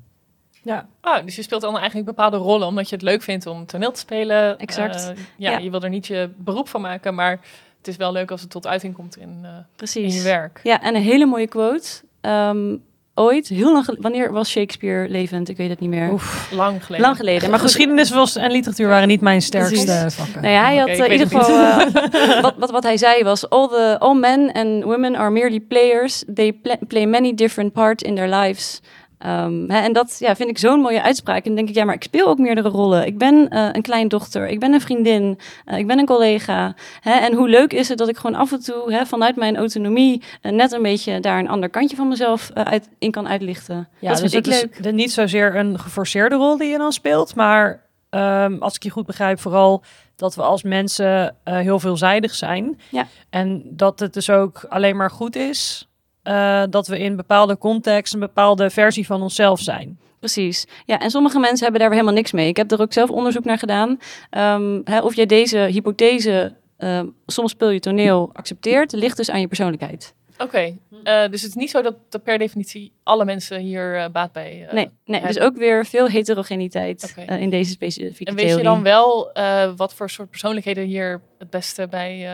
Ja. 0.67 0.87
Oh, 1.03 1.17
dus 1.25 1.37
je 1.37 1.43
speelt 1.43 1.61
dan 1.61 1.77
eigenlijk 1.77 2.07
bepaalde 2.07 2.37
rollen 2.37 2.67
omdat 2.67 2.89
je 2.89 2.95
het 2.95 3.05
leuk 3.05 3.23
vindt 3.23 3.47
om 3.47 3.67
toneel 3.67 3.93
te 3.93 3.99
spelen. 4.01 4.59
Exact. 4.59 4.95
Eh, 5.11 5.17
ja, 5.37 5.51
Ja. 5.51 5.59
je 5.59 5.71
wil 5.71 5.83
er 5.83 5.89
niet 5.89 6.07
je 6.07 6.31
beroep 6.37 6.69
van 6.69 6.81
maken, 6.81 7.15
maar 7.15 7.31
het 7.79 7.89
is 7.89 7.97
wel 7.97 8.13
leuk 8.13 8.31
als 8.31 8.41
het 8.41 8.51
tot 8.51 8.67
uiting 8.67 8.95
komt 8.95 9.17
in, 9.17 9.39
eh, 9.43 9.49
in 9.51 9.65
Precies. 9.77 10.17
je 10.17 10.23
werk. 10.23 10.61
Ja, 10.63 10.83
en 10.83 10.95
een 10.95 11.03
hele 11.03 11.27
mooie 11.27 11.47
quote. 11.47 11.89
Ehm, 12.21 12.77
ooit, 13.15 13.49
heel 13.49 13.73
lang 13.73 13.85
geleden, 13.85 14.03
wanneer 14.03 14.33
was 14.33 14.51
Shakespeare 14.51 15.09
levend? 15.09 15.49
Ik 15.49 15.57
weet 15.57 15.69
het 15.69 15.81
niet 15.81 15.91
meer. 15.91 16.11
Oef. 16.13 16.49
Lang 16.53 16.85
geleden. 16.85 17.07
Lang 17.07 17.17
geleden. 17.17 17.51
Maar 17.51 17.59
goed, 17.59 17.69
geschiedenis 17.69 18.11
was, 18.11 18.37
en 18.37 18.51
literatuur 18.51 18.89
waren 18.89 19.09
niet 19.09 19.21
mijn 19.21 19.43
sterkste 19.43 19.85
Precies. 19.85 20.15
vakken. 20.15 20.43
nou 20.43 20.55
ja, 20.55 20.63
hij 20.65 20.77
had 20.77 20.89
eh, 20.89 20.99
in 20.99 21.13
ieder 21.13 21.27
geval... 21.27 21.83
wat, 22.43 22.55
wat, 22.59 22.71
wat 22.71 22.83
hij 22.83 22.97
zei 22.97 23.23
was... 23.25 23.49
All, 23.49 23.69
the, 23.69 23.97
all 23.99 24.15
men 24.15 24.53
and 24.53 24.85
women 24.85 25.17
are 25.17 25.31
merely 25.31 25.61
players. 25.61 26.25
They 26.35 26.53
pla- 26.53 26.79
play 26.89 27.07
many 27.07 27.35
different 27.35 27.73
parts 27.73 28.03
in 28.03 28.15
their 28.15 28.29
lives. 28.29 28.81
Ehm, 29.19 29.71
hè, 29.71 29.79
en 29.79 29.93
dat 29.93 30.17
ja, 30.19 30.37
vind 30.37 30.49
ik 30.51 30.59
zo'n 30.59 30.81
mooie 30.81 31.03
uitspraak. 31.03 31.37
En 31.37 31.45
dan 31.45 31.55
denk 31.55 31.69
ik, 31.69 31.75
ja, 31.75 31.85
maar 31.85 31.95
ik 31.95 32.03
speel 32.03 32.27
ook 32.27 32.39
meerdere 32.39 32.69
rollen. 32.69 33.07
Ik 33.07 33.19
ben 33.19 33.49
eh, 33.49 33.69
een 33.73 33.83
kleindochter, 33.83 34.49
ik 34.49 34.61
ben 34.61 34.73
een 34.73 34.81
vriendin, 34.81 35.39
eh, 35.65 35.79
ik 35.79 35.87
ben 35.87 35.99
een 35.99 36.07
collega. 36.07 36.75
Hè, 37.01 37.13
en 37.13 37.35
hoe 37.35 37.49
leuk 37.49 37.73
is 37.73 37.89
het 37.89 37.99
dat 37.99 38.09
ik 38.09 38.17
gewoon 38.17 38.37
af 38.37 38.53
en 38.53 38.61
toe 38.61 38.93
hè, 38.93 39.07
vanuit 39.07 39.37
mijn 39.37 39.57
autonomie... 39.57 40.23
eh, 40.41 40.53
net 40.53 40.73
een 40.73 40.83
beetje 40.83 41.21
daar 41.21 41.39
een 41.39 41.49
ander 41.49 41.71
kantje 41.71 41.97
van 41.97 42.09
mezelf 42.09 42.51
uit, 42.55 42.89
in 42.99 43.11
kan 43.11 43.29
uitlichten. 43.29 43.89
Ja, 43.99 44.11
dat 44.13 44.21
dus 44.21 44.31
vind 44.33 44.47
ik 44.47 44.53
het 44.53 44.63
leuk. 44.63 44.87
is 44.87 44.93
niet 44.93 45.13
zozeer 45.13 45.57
een 45.57 45.79
geforceerde 45.79 46.35
rol 46.35 46.57
die 46.57 46.69
je 46.69 46.79
dan 46.79 46.93
speelt, 46.93 47.35
maar 47.35 47.85
ehm, 48.11 48.57
als 48.59 48.75
ik 48.75 48.83
je 48.83 48.91
goed 48.91 49.07
begrijp, 49.07 49.41
vooral 49.41 49.83
dat 50.17 50.35
we 50.35 50.43
als 50.43 50.63
mensen 50.63 51.37
heel 51.45 51.79
veelzijdig 51.79 52.35
zijn. 52.35 52.81
Ja. 52.91 53.07
En 53.31 53.63
dat 53.65 54.01
het 54.01 54.15
dus 54.15 54.31
ook 54.31 54.65
alleen 54.69 54.97
maar 54.97 55.11
goed 55.11 55.37
is 55.37 55.89
eh, 56.27 56.63
dat 56.71 56.87
we 56.87 56.99
in 56.99 57.17
bepaalde 57.17 57.59
context 57.59 58.15
een 58.15 58.21
bepaalde 58.21 58.71
versie 58.71 59.07
van 59.07 59.23
onszelf 59.23 59.61
zijn. 59.61 59.99
Precies. 60.19 60.67
Ja, 60.85 60.99
en 61.01 61.11
sommige 61.11 61.39
mensen 61.39 61.63
hebben 61.63 61.81
daar 61.81 61.89
weer 61.89 61.99
helemaal 61.99 62.19
niks 62.19 62.33
mee. 62.33 62.49
Ik 62.49 62.57
heb 62.57 62.73
er 62.73 62.81
ook 62.81 62.93
zelf 62.93 63.11
onderzoek 63.11 63.45
naar 63.45 63.59
gedaan. 63.59 63.99
Ehm, 64.31 64.81
hè, 64.85 65.01
of 65.01 65.15
jij 65.15 65.27
deze 65.27 65.59
hypothese, 65.59 66.55
ehm, 66.77 67.07
soms 67.27 67.51
speel 67.51 67.69
je 67.71 67.81
toneel, 67.81 68.31
accepteert, 68.33 68.93
ligt 68.93 69.17
dus 69.17 69.31
aan 69.31 69.41
je 69.41 69.47
persoonlijkheid. 69.47 70.15
Oké, 70.39 70.77
eh, 71.03 71.29
dus 71.31 71.43
het 71.43 71.51
is 71.51 71.55
niet 71.55 71.71
zo 71.71 71.83
dat, 71.83 71.97
dat 72.09 72.23
per 72.23 72.39
definitie 72.39 72.93
alle 73.03 73.25
mensen 73.25 73.61
hier 73.61 73.97
eh, 73.97 74.09
baat 74.11 74.33
bij 74.33 74.67
eh, 74.67 74.75
nee, 74.75 74.91
nee, 75.05 75.21
dus 75.21 75.39
ook 75.39 75.57
weer 75.57 75.87
veel 75.87 76.09
heterogeniteit 76.09 77.15
in 77.27 77.51
deze 77.51 77.71
specifieke 77.71 78.31
En 78.31 78.37
weet 78.37 78.57
je 78.57 78.63
dan 78.63 78.83
wel 78.83 79.33
wat 79.77 79.95
voor 79.95 80.11
soort 80.11 80.31
persoonlijkheden 80.31 80.85
hier 80.85 81.21
het 81.39 81.51
beste 81.51 81.89
bij 81.89 82.29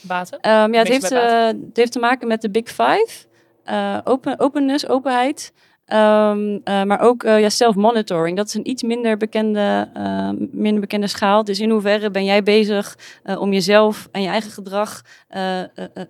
baten? 0.00 0.40
Ehm, 0.40 0.72
ja, 0.72 0.78
het 0.78 0.88
heeft, 0.88 1.08
bij 1.08 1.46
het 1.46 1.76
heeft 1.76 1.92
te 1.92 1.98
maken 1.98 2.28
met 2.28 2.42
de 2.42 2.50
Big 2.50 2.68
Five. 2.68 3.26
Open, 4.04 4.40
openness, 4.40 4.88
openheid. 4.88 5.52
Ehm, 5.88 6.58
eh, 6.64 6.82
maar 6.82 7.00
ook 7.00 7.22
eh, 7.22 7.40
ja, 7.40 7.48
self-monitoring. 7.48 8.36
Dat 8.36 8.46
is 8.46 8.54
een 8.54 8.68
iets 8.70 8.82
minder 8.82 9.16
bekende, 9.16 9.88
eh, 9.94 10.30
minder 10.50 10.80
bekende 10.80 11.06
schaal. 11.06 11.44
Dus 11.44 11.60
in 11.60 11.70
hoeverre 11.70 12.10
ben 12.10 12.24
jij 12.24 12.42
bezig 12.42 12.96
om 13.38 13.52
jezelf 13.52 14.08
en 14.12 14.22
je 14.22 14.28
eigen 14.28 14.50
gedrag 14.50 15.02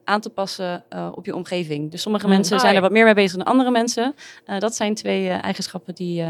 aan 0.05 0.21
te 0.21 0.31
passen 0.31 0.85
op 1.15 1.27
je 1.27 1.35
omgeving. 1.35 1.91
Dus 1.91 2.03
sommige 2.03 2.27
Mm. 2.27 2.33
mensen 2.33 2.61
zijn 2.61 2.75
er 2.75 2.81
wat 2.81 2.91
meer 2.91 3.05
mee 3.05 3.15
bezig 3.15 3.37
dan 3.37 3.47
andere 3.47 3.71
mensen. 3.71 4.15
Dat 4.59 4.75
zijn 4.75 4.95
twee 4.95 5.29
eigenschappen 5.29 5.95
die 5.95 6.25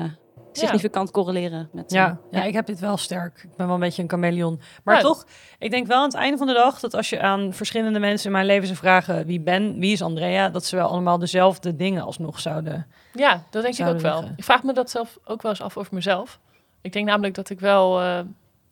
significant 0.52 1.10
correleren 1.10 1.68
met... 1.72 1.90
Ja, 1.92 2.18
ja, 2.30 2.42
ik 2.44 2.54
heb 2.54 2.66
dit 2.66 2.80
wel 2.80 2.96
sterk. 2.96 3.40
Ik 3.42 3.56
ben 3.56 3.66
wel 3.66 3.74
een 3.74 3.80
beetje 3.80 4.02
een 4.02 4.08
chameleon. 4.08 4.60
Maar 4.84 4.94
Ja. 4.94 5.00
toch, 5.00 5.26
ik 5.58 5.70
denk 5.70 5.86
wel 5.86 5.96
aan 5.98 6.04
het 6.04 6.14
einde 6.14 6.38
van 6.38 6.46
de 6.46 6.52
dag 6.52 6.80
dat 6.80 6.94
als 6.94 7.10
je 7.10 7.20
aan 7.20 7.52
verschillende 7.52 7.98
mensen 7.98 8.26
in 8.26 8.32
mijn 8.32 8.46
leven 8.46 8.66
zou 8.66 8.78
vragen 8.78 9.26
wie 9.26 9.40
ben, 9.40 9.78
wie 9.78 9.92
is 9.92 10.02
Andrea, 10.02 10.48
dat 10.48 10.64
ze 10.64 10.76
wel 10.76 10.88
allemaal 10.88 11.18
dezelfde 11.18 11.76
dingen 11.76 12.02
alsnog 12.02 12.40
zouden. 12.40 12.86
Ja, 13.18 13.42
dat 13.50 13.62
denk 13.62 13.74
ik 13.78 13.86
ook 13.86 14.00
wel. 14.00 14.14
liggen. 14.18 14.34
Ik 14.36 14.44
vraag 14.44 14.62
me 14.62 14.72
dat 14.72 14.90
zelf 14.90 15.18
ook 15.24 15.42
wel 15.42 15.50
eens 15.50 15.62
af 15.62 15.76
over 15.76 15.94
mezelf. 15.94 16.38
Ik 16.80 16.92
denk 16.92 17.06
namelijk 17.06 17.34
dat 17.34 17.50
ik 17.50 17.60
wel 17.60 18.00
eh, 18.00 18.18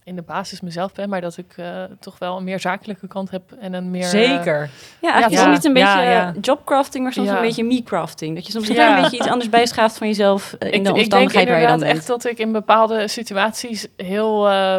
in 0.05 0.16
de 0.16 0.22
basis 0.22 0.61
mezelf 0.61 0.92
ben, 0.92 1.09
maar 1.09 1.20
dat 1.20 1.36
ik 1.36 1.53
eh, 1.57 1.82
toch 2.01 2.18
wel 2.18 2.36
een 2.36 2.44
meer 2.44 2.61
zakelijke 2.61 3.07
kant 3.07 3.30
heb 3.30 3.53
en 3.61 3.72
een 3.72 3.90
meer... 3.90 4.03
eh, 4.03 4.09
Zeker. 4.09 4.70
Ja, 5.01 5.12
eigenlijk 5.12 5.32
is 5.32 5.38
Ja. 5.38 5.44
het 5.44 5.53
niet 5.55 5.64
een 5.64 5.72
beetje 5.72 5.88
Ja, 5.88 6.11
ja. 6.11 6.34
jobcrafting, 6.40 7.03
maar 7.05 7.12
soms 7.12 7.28
Ja. 7.28 7.36
een 7.36 7.42
beetje 7.42 7.64
me-crafting. 7.64 8.34
Dat 8.34 8.47
je 8.47 8.53
soms 8.53 8.68
een 8.68 8.74
beetje 9.03 9.16
iets 9.16 9.28
anders 9.28 9.49
bijschaaft 9.51 9.99
van 9.99 10.07
jezelf 10.07 10.53
in 10.59 10.66
ik, 10.66 10.72
de 10.72 10.76
ik 10.78 10.84
denk 10.84 10.97
omstandigheid 10.97 11.49
waar 11.49 11.61
je 11.61 11.62
dan 11.66 11.72
inderdaad 11.72 11.78
bent. 11.78 11.99
echt 11.99 12.07
dat 12.07 12.24
ik 12.32 12.38
in 12.38 12.53
bepaalde 12.53 13.09
situaties 13.09 13.86
heel, 13.97 14.49
eh, 14.49 14.78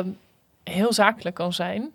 heel 0.63 0.93
zakelijk 0.93 1.35
kan 1.35 1.53
zijn. 1.53 1.91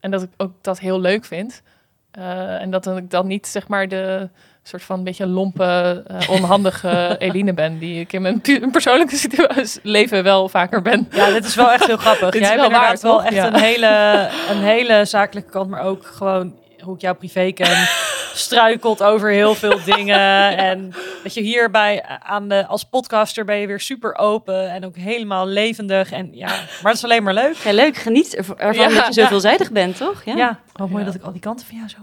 En 0.00 0.10
dat 0.10 0.22
ik 0.22 0.30
ook 0.36 0.52
dat 0.60 0.78
heel 0.78 1.00
leuk 1.00 1.24
vind. 1.24 1.62
Eh, 2.10 2.60
en 2.60 2.70
dat 2.70 2.86
ik 2.86 3.10
dan 3.10 3.26
niet 3.26 3.46
zeg 3.46 3.68
maar 3.68 3.88
de 3.88 4.28
soort 4.68 4.82
van 4.82 5.04
beetje 5.04 5.26
lompe, 5.26 6.02
eh, 6.06 6.30
onhandige 6.30 7.14
Eline 7.18 7.52
ben. 7.54 7.78
Die 7.78 8.00
ik 8.00 8.12
in 8.12 8.22
mijn 8.22 8.40
persoonlijke 8.72 9.16
situatie 9.16 9.80
leven 9.82 10.22
wel 10.22 10.48
vaker 10.48 10.82
ben. 10.82 11.08
Ja, 11.10 11.30
dit 11.30 11.44
is 11.44 11.54
wel 11.54 11.72
echt 11.72 11.86
heel 11.86 11.96
grappig. 11.96 12.32
Jij 12.38 12.42
hebt 12.42 12.56
wel 12.56 12.64
inderdaad 12.64 13.24
echt 13.24 13.34
Ja. 13.34 13.46
een, 13.46 13.54
hele, 13.60 14.28
een 14.50 14.62
hele 14.62 15.04
zakelijke 15.04 15.50
kant, 15.50 15.70
maar 15.70 15.82
ook 15.82 16.06
gewoon 16.06 16.54
hoe 16.80 16.94
ik 16.94 17.00
jou 17.00 17.16
privé 17.16 17.50
ken. 17.52 17.88
Struikelt 18.34 19.02
over 19.02 19.30
heel 19.30 19.54
veel 19.54 19.78
dingen. 19.84 20.56
En 20.56 20.94
dat 21.22 21.34
je 21.34 21.40
hierbij 21.40 22.04
aan 22.22 22.48
de, 22.48 22.66
als 22.66 22.84
podcaster 22.84 23.44
ben 23.44 23.56
je 23.56 23.66
weer 23.66 23.80
super 23.80 24.16
open 24.18 24.70
en 24.70 24.84
ook 24.84 24.96
helemaal 24.96 25.46
levendig. 25.46 26.12
En 26.12 26.28
ja, 26.32 26.46
maar 26.46 26.92
het 26.92 26.94
is 26.94 27.04
alleen 27.04 27.22
maar 27.22 27.34
leuk. 27.34 27.54
Ja, 27.56 27.72
leuk, 27.72 27.96
geniet 27.96 28.34
erv- 28.36 28.50
ervan 28.56 28.88
Ja. 28.90 28.94
dat 29.00 29.14
je 29.14 29.20
zo 29.20 29.26
veelzijdig 29.26 29.70
bent, 29.72 29.96
toch? 29.96 30.22
Ja. 30.24 30.36
Ja, 30.36 30.58
oh, 30.80 30.86
mooi 30.90 30.98
Ja. 30.98 31.04
dat 31.04 31.14
ik 31.14 31.22
al 31.22 31.32
die 31.32 31.40
kanten 31.40 31.66
van 31.66 31.76
jou 31.76 31.88
zo. 31.88 31.96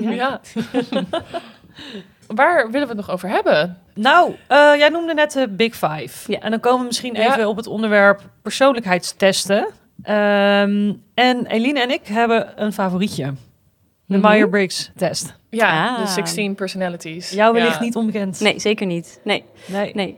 Nou, 0.00 0.14
ja. 0.14 0.40
Waar 2.26 2.70
willen 2.70 2.88
we 2.88 2.94
het 2.94 3.06
nog 3.06 3.10
over 3.10 3.28
hebben? 3.28 3.78
Nou, 3.94 4.34
eh, 4.48 4.56
jij 4.76 4.88
noemde 4.88 5.14
net 5.14 5.32
de 5.32 5.48
Big 5.48 5.74
Five. 5.76 6.32
Ja. 6.32 6.40
En 6.40 6.50
dan 6.50 6.60
komen 6.60 6.80
we 6.80 6.86
misschien 6.86 7.14
Ja. 7.14 7.32
even 7.32 7.48
op 7.48 7.56
het 7.56 7.66
onderwerp 7.66 8.20
persoonlijkheidstesten. 8.42 9.66
Ehm, 10.02 10.92
en 11.14 11.46
Eline 11.46 11.80
en 11.80 11.90
ik 11.90 12.06
hebben 12.06 12.52
een 12.62 12.72
favorietje. 12.72 13.34
De 14.06 14.18
Mhm. 14.18 14.28
Myers-Briggs 14.30 14.90
test. 14.96 15.34
Ja, 15.50 15.88
Ah. 15.88 15.98
de 16.00 16.06
16 16.06 16.54
personalities. 16.54 17.30
Jou 17.30 17.52
wellicht 17.54 17.74
Ja. 17.78 17.80
niet 17.80 17.96
onbekend. 17.96 18.40
Nee, 18.40 18.58
zeker 18.60 18.86
niet. 18.86 19.20
Nee, 19.24 19.44
nee. 19.66 19.94
nee. 19.94 20.16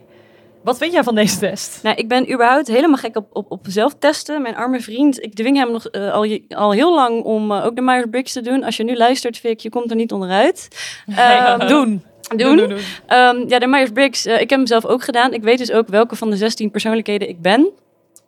Wat 0.67 0.79
vind 0.79 0.93
jij 0.93 1.03
van 1.03 1.15
deze 1.15 1.39
test? 1.39 1.83
Nou, 1.83 1.97
ik 1.97 2.09
ben 2.09 2.33
überhaupt 2.33 2.67
helemaal 2.67 2.97
gek 2.97 3.17
op, 3.17 3.27
op, 3.33 3.51
op 3.51 3.67
zelftesten. 3.69 4.43
Mijn 4.43 4.57
arme 4.57 4.81
vriend, 4.81 5.23
ik 5.23 5.35
dwing 5.35 5.57
hem 5.57 5.73
nog 5.73 5.87
eh, 5.87 6.13
al, 6.13 6.39
al 6.49 6.73
heel 6.73 6.95
lang 6.95 7.23
om 7.23 7.53
eh, 7.53 7.65
ook 7.65 7.77
de 7.77 7.83
Myers-Briggs 7.83 8.33
te 8.33 8.41
doen. 8.41 8.65
Als 8.65 8.77
je 8.77 8.85
nu 8.85 8.97
luistert, 8.97 9.39
Vic, 9.39 9.61
je 9.61 9.71
komt 9.71 9.91
er 9.91 9.97
niet 9.97 10.13
onderuit. 10.13 10.69
Ehm, 11.17 11.69
doen. 11.69 12.03
doen. 12.37 12.79
Ehm, 13.07 13.49
ja, 13.49 13.59
de 13.59 13.67
Myers-Briggs, 13.67 14.27
eh, 14.27 14.41
ik 14.41 14.51
heb 14.51 14.59
hem 14.59 14.67
zelf 14.67 14.87
ook 14.87 15.03
gedaan. 15.03 15.33
Ik 15.33 15.43
weet 15.43 15.59
dus 15.59 15.73
ook 15.73 15.89
welke 15.89 16.17
van 16.17 16.31
de 16.31 16.37
16 16.37 16.71
persoonlijkheden 16.71 17.29
ik 17.29 17.41
ben. 17.41 17.69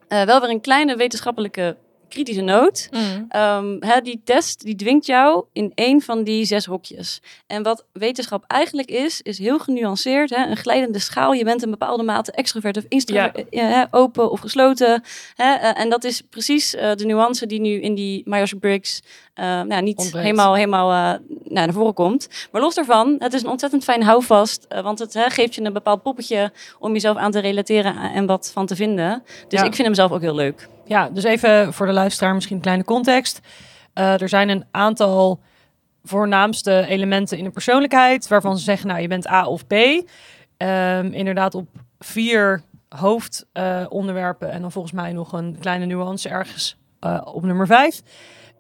Wel 0.09 0.41
weer 0.41 0.51
een 0.51 0.61
kleine 0.61 0.97
wetenschappelijke 0.97 1.76
kritische 2.09 2.40
noot. 2.42 2.88
Mm. 2.90 3.24
Ehm, 3.28 3.76
hè, 3.80 4.00
die 4.00 4.20
test 4.24 4.64
die 4.64 4.74
dwingt 4.76 5.06
jou 5.06 5.44
in 5.52 5.72
één 5.74 6.00
van 6.02 6.24
die 6.24 6.44
zes 6.44 6.64
hokjes. 6.64 7.20
En 7.46 7.62
wat 7.62 7.84
wetenschap 7.92 8.44
eigenlijk 8.46 8.90
is, 8.90 9.22
is 9.22 9.38
heel 9.38 9.59
genuanceerd. 9.59 10.30
Hè? 10.30 10.46
Een 10.46 10.56
glijdende 10.56 10.98
schaal. 10.98 11.32
Je 11.32 11.44
bent 11.44 11.62
een 11.62 11.70
bepaalde 11.70 12.02
mate 12.02 12.32
extrovert 12.32 12.76
of 12.76 12.84
introvert, 12.88 13.48
eh, 13.48 13.61
hè, 13.62 13.84
open 13.90 14.30
of 14.30 14.40
gesloten. 14.40 15.02
Hè? 15.34 15.54
Eh, 15.54 15.80
en 15.80 15.88
dat 15.90 16.04
is 16.04 16.22
precies 16.30 16.74
eh, 16.74 16.94
de 16.94 17.04
nuance 17.04 17.46
die 17.46 17.61
nu 17.61 17.80
in 17.80 17.94
die 17.94 18.22
Myers-Briggs 18.24 19.00
eh, 19.34 19.44
nou, 19.62 19.82
niet 19.82 20.12
helemaal, 20.12 20.54
helemaal 20.54 20.90
eh, 20.90 21.20
nou, 21.44 21.66
naar 21.66 21.72
voren 21.72 21.94
komt. 21.94 22.28
Maar 22.52 22.61
los 22.61 22.74
daarvan, 22.74 23.16
het 23.18 23.32
is 23.32 23.42
een 23.42 23.48
ontzettend 23.48 23.84
fijn 23.84 24.02
houvast. 24.02 24.64
eh, 24.68 24.82
want 24.82 24.98
het 24.98 25.14
hè, 25.14 25.30
geeft 25.30 25.54
je 25.54 25.62
een 25.62 25.72
bepaald 25.72 26.02
poppetje 26.02 26.52
om 26.78 26.92
jezelf 26.92 27.16
aan 27.16 27.30
te 27.30 27.38
relateren 27.40 27.96
en 27.96 28.26
wat 28.26 28.50
van 28.52 28.66
te 28.66 28.76
vinden. 28.76 29.22
Dus 29.48 29.61
Ja. 29.61 29.66
ik 29.66 29.74
vind 29.74 29.86
hem 29.86 29.94
zelf 29.96 30.11
ook 30.12 30.20
heel 30.20 30.34
leuk. 30.34 30.68
Ja, 30.89 31.09
dus 31.09 31.24
even 31.24 31.72
voor 31.72 31.86
de 31.86 31.93
luisteraar 31.93 32.34
misschien 32.34 32.57
een 32.57 32.62
kleine 32.62 32.84
context. 32.84 33.41
Eh, 33.93 34.20
er 34.20 34.28
zijn 34.28 34.49
een 34.49 34.64
aantal 34.70 35.41
voornaamste 36.05 36.86
elementen 36.86 37.39
in 37.39 37.45
de 37.45 37.51
persoonlijkheid... 37.51 38.28
waarvan 38.28 38.59
ze 38.59 38.64
zeggen, 38.64 38.89
nou, 38.89 39.01
je 39.01 39.09
bent 39.09 39.28
A 39.28 39.47
of 39.47 39.66
B. 39.66 39.72
Ehm, 40.57 41.07
inderdaad 41.12 41.55
op 41.55 41.68
vier 41.99 42.62
hoofdonderwerpen... 42.89 44.51
en 44.51 44.61
dan 44.61 44.72
volgens 44.72 44.95
mij 44.95 45.12
nog 45.12 45.32
een 45.32 45.57
kleine 45.61 45.84
nuance 45.84 46.28
ergens 46.28 46.76
eh, 47.01 47.20
op 47.24 47.43
nummer 47.45 47.66
vijf. 47.66 48.03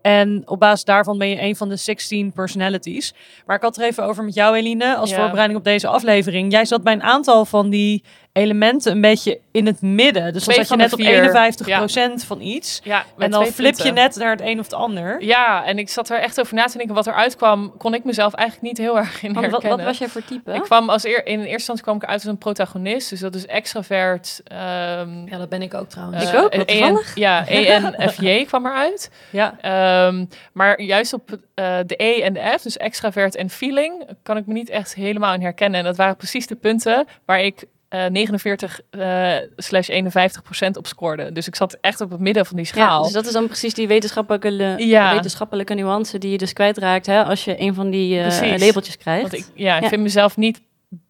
En 0.02 0.42
op 0.44 0.60
basis 0.60 0.84
daarvan 0.84 1.18
ben 1.18 1.28
je 1.28 1.42
een 1.42 1.56
van 1.56 1.68
de 1.68 1.76
16 1.76 2.32
personalities. 2.32 3.14
Maar 3.46 3.56
ik 3.56 3.62
had 3.62 3.76
er 3.76 3.84
even 3.84 4.04
over 4.04 4.24
met 4.24 4.34
jou, 4.34 4.56
Eline, 4.56 4.96
als 4.96 5.10
Ja. 5.10 5.16
voorbereiding 5.16 5.58
op 5.58 5.64
deze 5.64 5.88
aflevering. 5.88 6.52
Jij 6.52 6.64
zat 6.64 6.82
bij 6.82 6.92
een 6.92 7.02
aantal 7.02 7.44
van 7.44 7.70
die 7.70 8.04
elementen 8.38 8.92
een 8.92 9.00
beetje 9.00 9.40
in 9.50 9.66
het 9.66 9.82
midden. 9.82 10.32
Dus 10.32 10.44
dan 10.44 10.54
zat 10.54 10.68
je 10.68 10.76
net 10.76 10.90
de 10.90 10.96
op 10.96 11.02
vier. 11.02 12.20
51% 12.22 12.26
van 12.26 12.40
iets. 12.40 12.80
Ja, 12.84 13.04
En 13.18 13.30
dan 13.30 13.46
flip 13.46 13.78
je 13.78 13.92
net 13.92 14.16
naar 14.16 14.30
het 14.30 14.40
een 14.40 14.58
of 14.58 14.64
het 14.64 14.74
ander. 14.74 15.22
Ja, 15.24 15.64
en 15.64 15.78
ik 15.78 15.88
zat 15.88 16.10
er 16.10 16.18
echt 16.18 16.40
over 16.40 16.54
na 16.54 16.64
te 16.64 16.76
denken. 16.76 16.94
Wat 16.94 17.06
eruit 17.06 17.36
kwam, 17.36 17.76
kon 17.76 17.94
ik 17.94 18.04
mezelf 18.04 18.34
eigenlijk 18.34 18.68
niet 18.68 18.78
heel 18.86 18.98
erg 18.98 19.22
in 19.22 19.32
Want 19.32 19.40
wat, 19.40 19.50
herkennen. 19.50 19.78
wat 19.78 19.86
was 19.86 19.98
jij 19.98 20.08
voor 20.08 20.24
type? 20.24 20.52
Ik 20.52 20.62
kwam 20.62 20.90
als 20.90 21.04
eer, 21.04 21.26
in 21.26 21.38
eerste 21.38 21.52
instantie 21.52 21.84
kwam 21.84 21.96
ik 21.96 22.04
uit 22.04 22.14
als 22.14 22.24
een 22.24 22.38
protagonist. 22.38 23.10
Dus 23.10 23.20
dat 23.20 23.34
is 23.34 23.46
extravert. 23.46 24.40
ehm 24.44 25.26
Ja, 25.26 25.38
dat 25.38 25.48
ben 25.48 25.62
ik 25.62 25.74
ook 25.74 25.88
trouwens. 25.88 26.24
Ik 26.24 26.32
eh, 26.34 26.42
ook, 26.42 26.54
wat 26.54 26.66
EN. 26.68 27.02
Ja, 27.14 27.46
ENFJ 27.48 28.44
kwam 28.44 28.66
eruit. 28.66 29.10
Ja. 29.30 29.56
Ehm, 29.60 30.24
maar 30.52 30.80
juist 30.80 31.12
op 31.12 31.38
eh, 31.54 31.78
de 31.86 31.94
E 31.96 32.20
en 32.20 32.32
de 32.32 32.54
F, 32.58 32.62
dus 32.62 32.76
extravert 32.76 33.34
en 33.36 33.50
feeling, 33.50 34.06
kan 34.22 34.36
ik 34.36 34.46
me 34.46 34.52
niet 34.52 34.70
echt 34.70 34.94
helemaal 34.94 35.34
in 35.34 35.40
herkennen. 35.42 35.78
En 35.78 35.86
dat 35.86 35.96
waren 35.96 36.16
precies 36.16 36.46
de 36.46 36.54
punten 36.54 37.06
waar 37.24 37.40
ik 37.40 37.66
eh 37.88 38.06
49 38.06 38.80
eh, 38.90 39.32
slash 39.56 39.88
51 39.88 40.42
procent 40.42 40.76
op 40.76 40.86
scoorde. 40.86 41.32
Dus 41.32 41.46
ik 41.46 41.56
zat 41.56 41.78
echt 41.80 42.00
op 42.00 42.10
het 42.10 42.20
midden 42.20 42.46
van 42.46 42.56
die 42.56 42.66
Ja, 42.66 42.70
schaal. 42.72 43.02
dus 43.02 43.12
dat 43.12 43.26
is 43.26 43.32
dan 43.32 43.46
precies 43.46 43.74
die 43.74 43.88
wetenschappelijke, 43.88 44.74
Ja. 44.78 45.14
wetenschappelijke 45.14 45.74
nuance 45.74 46.18
die 46.18 46.30
je 46.30 46.38
dus 46.38 46.52
kwijtraakt 46.52 47.06
hè, 47.06 47.24
als 47.24 47.44
je 47.44 47.60
een 47.60 47.74
van 47.74 47.90
die 47.90 48.16
eh, 48.20 48.22
Precies. 48.26 48.64
labeltjes 48.66 48.96
krijgt. 48.96 49.22
Want 49.30 49.34
ik, 49.34 49.46
ja, 49.54 49.76
ik 49.76 49.82
Ja. 49.82 49.88
vind 49.88 50.02
mezelf 50.02 50.36
niet 50.36 50.60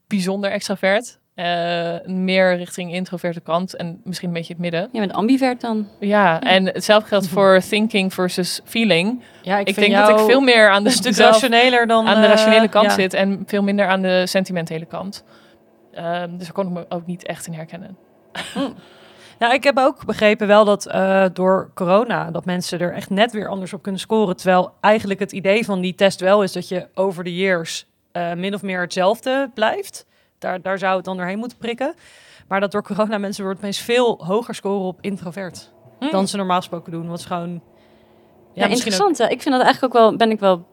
bijzonder 0.07 0.51
extravert. 0.51 1.19
Eh, 1.35 1.95
meer 2.07 2.57
richting 2.57 2.93
introverte 2.93 3.41
kant 3.41 3.75
en 3.77 4.01
misschien 4.05 4.29
een 4.29 4.35
beetje 4.35 4.53
het 4.53 4.63
midden. 4.63 4.89
Je 4.93 4.99
bent 5.01 5.13
ambivert 5.13 5.61
dan. 5.61 5.89
Ja, 6.01 6.41
en 6.41 6.65
hetzelfde 6.67 7.09
geldt 7.09 7.29
voor 7.29 7.61
thinking 7.69 8.15
versus 8.15 8.61
feeling. 8.65 9.23
ja, 9.43 9.59
Ik, 9.59 9.75
denk 9.75 9.95
dat 9.95 10.09
ik 10.09 10.19
veel 10.19 10.41
meer 10.41 10.71
aan 10.71 10.85
de, 10.85 10.91
stuk 11.01 11.15
zelf- 11.15 11.31
rationeler 11.33 11.87
dan... 11.87 12.07
aan 12.07 12.21
de 12.21 12.27
eh, 12.27 12.33
rationele 12.33 12.69
kant 12.69 12.87
ja. 12.87 12.93
zit 12.95 13.15
en 13.15 13.43
veel 13.47 13.63
minder 13.63 13.87
aan 13.87 14.03
de 14.03 14.27
sentimentele 14.27 14.85
kant. 14.87 15.25
Ehm, 15.99 16.37
dus 16.37 16.45
daar 16.45 16.53
kon 16.53 16.67
ik 16.67 16.73
me 16.73 16.87
ook 16.89 17.07
niet 17.07 17.27
echt 17.27 17.47
in 17.47 17.53
herkennen. 17.53 17.97
Ja, 19.39 19.53
ik 19.53 19.65
heb 19.65 19.79
ook 19.79 20.05
begrepen 20.05 20.47
wel 20.47 20.65
dat 20.65 20.87
eh, 20.87 21.25
door 21.33 21.71
corona 21.75 22.31
dat 22.31 22.45
mensen 22.45 22.81
er 22.81 22.93
echt 22.93 23.11
net 23.11 23.33
weer 23.33 23.49
anders 23.49 23.73
op 23.73 23.83
kunnen 23.83 24.01
scoren. 24.01 24.37
Terwijl 24.37 24.73
eigenlijk 24.81 25.21
het 25.21 25.33
idee 25.33 25.65
van 25.65 25.81
die 25.81 25.95
test 25.95 26.21
wel 26.21 26.43
is 26.43 26.53
dat 26.53 26.69
je 26.69 26.89
over 26.95 27.25
de 27.25 27.35
years 27.35 27.87
eh, 28.13 28.33
min 28.33 28.55
of 28.55 28.63
meer 28.63 28.81
hetzelfde 28.81 29.51
blijft. 29.55 30.07
Daar, 30.39 30.63
daar 30.63 30.79
zou 30.79 30.97
het 30.97 31.05
dan 31.05 31.17
doorheen 31.17 31.39
moeten 31.39 31.59
prikken. 31.59 31.95
Maar 32.49 32.61
dat 32.61 32.73
door 32.73 32.83
corona 32.83 33.19
mensen 33.19 33.45
wordt 33.45 33.59
opeens 33.59 33.79
veel 33.79 34.25
hoger 34.25 34.55
scoren 34.55 34.87
op 34.87 34.99
introvert 35.01 35.73
dan 36.11 36.29
ze 36.29 36.37
normaal 36.37 36.59
gesproken 36.59 36.93
doen. 36.93 37.09
Wat 37.09 37.19
is 37.19 37.25
gewoon... 37.25 37.63
Ja, 38.53 38.67
interessant. 38.67 39.21
Ik 39.21 39.43
vind 39.43 39.55
dat 39.55 39.65
eigenlijk 39.65 39.95
ook 39.95 40.01
wel, 40.01 40.17
ben 40.17 40.31
ik 40.31 40.41
wel 40.41 40.67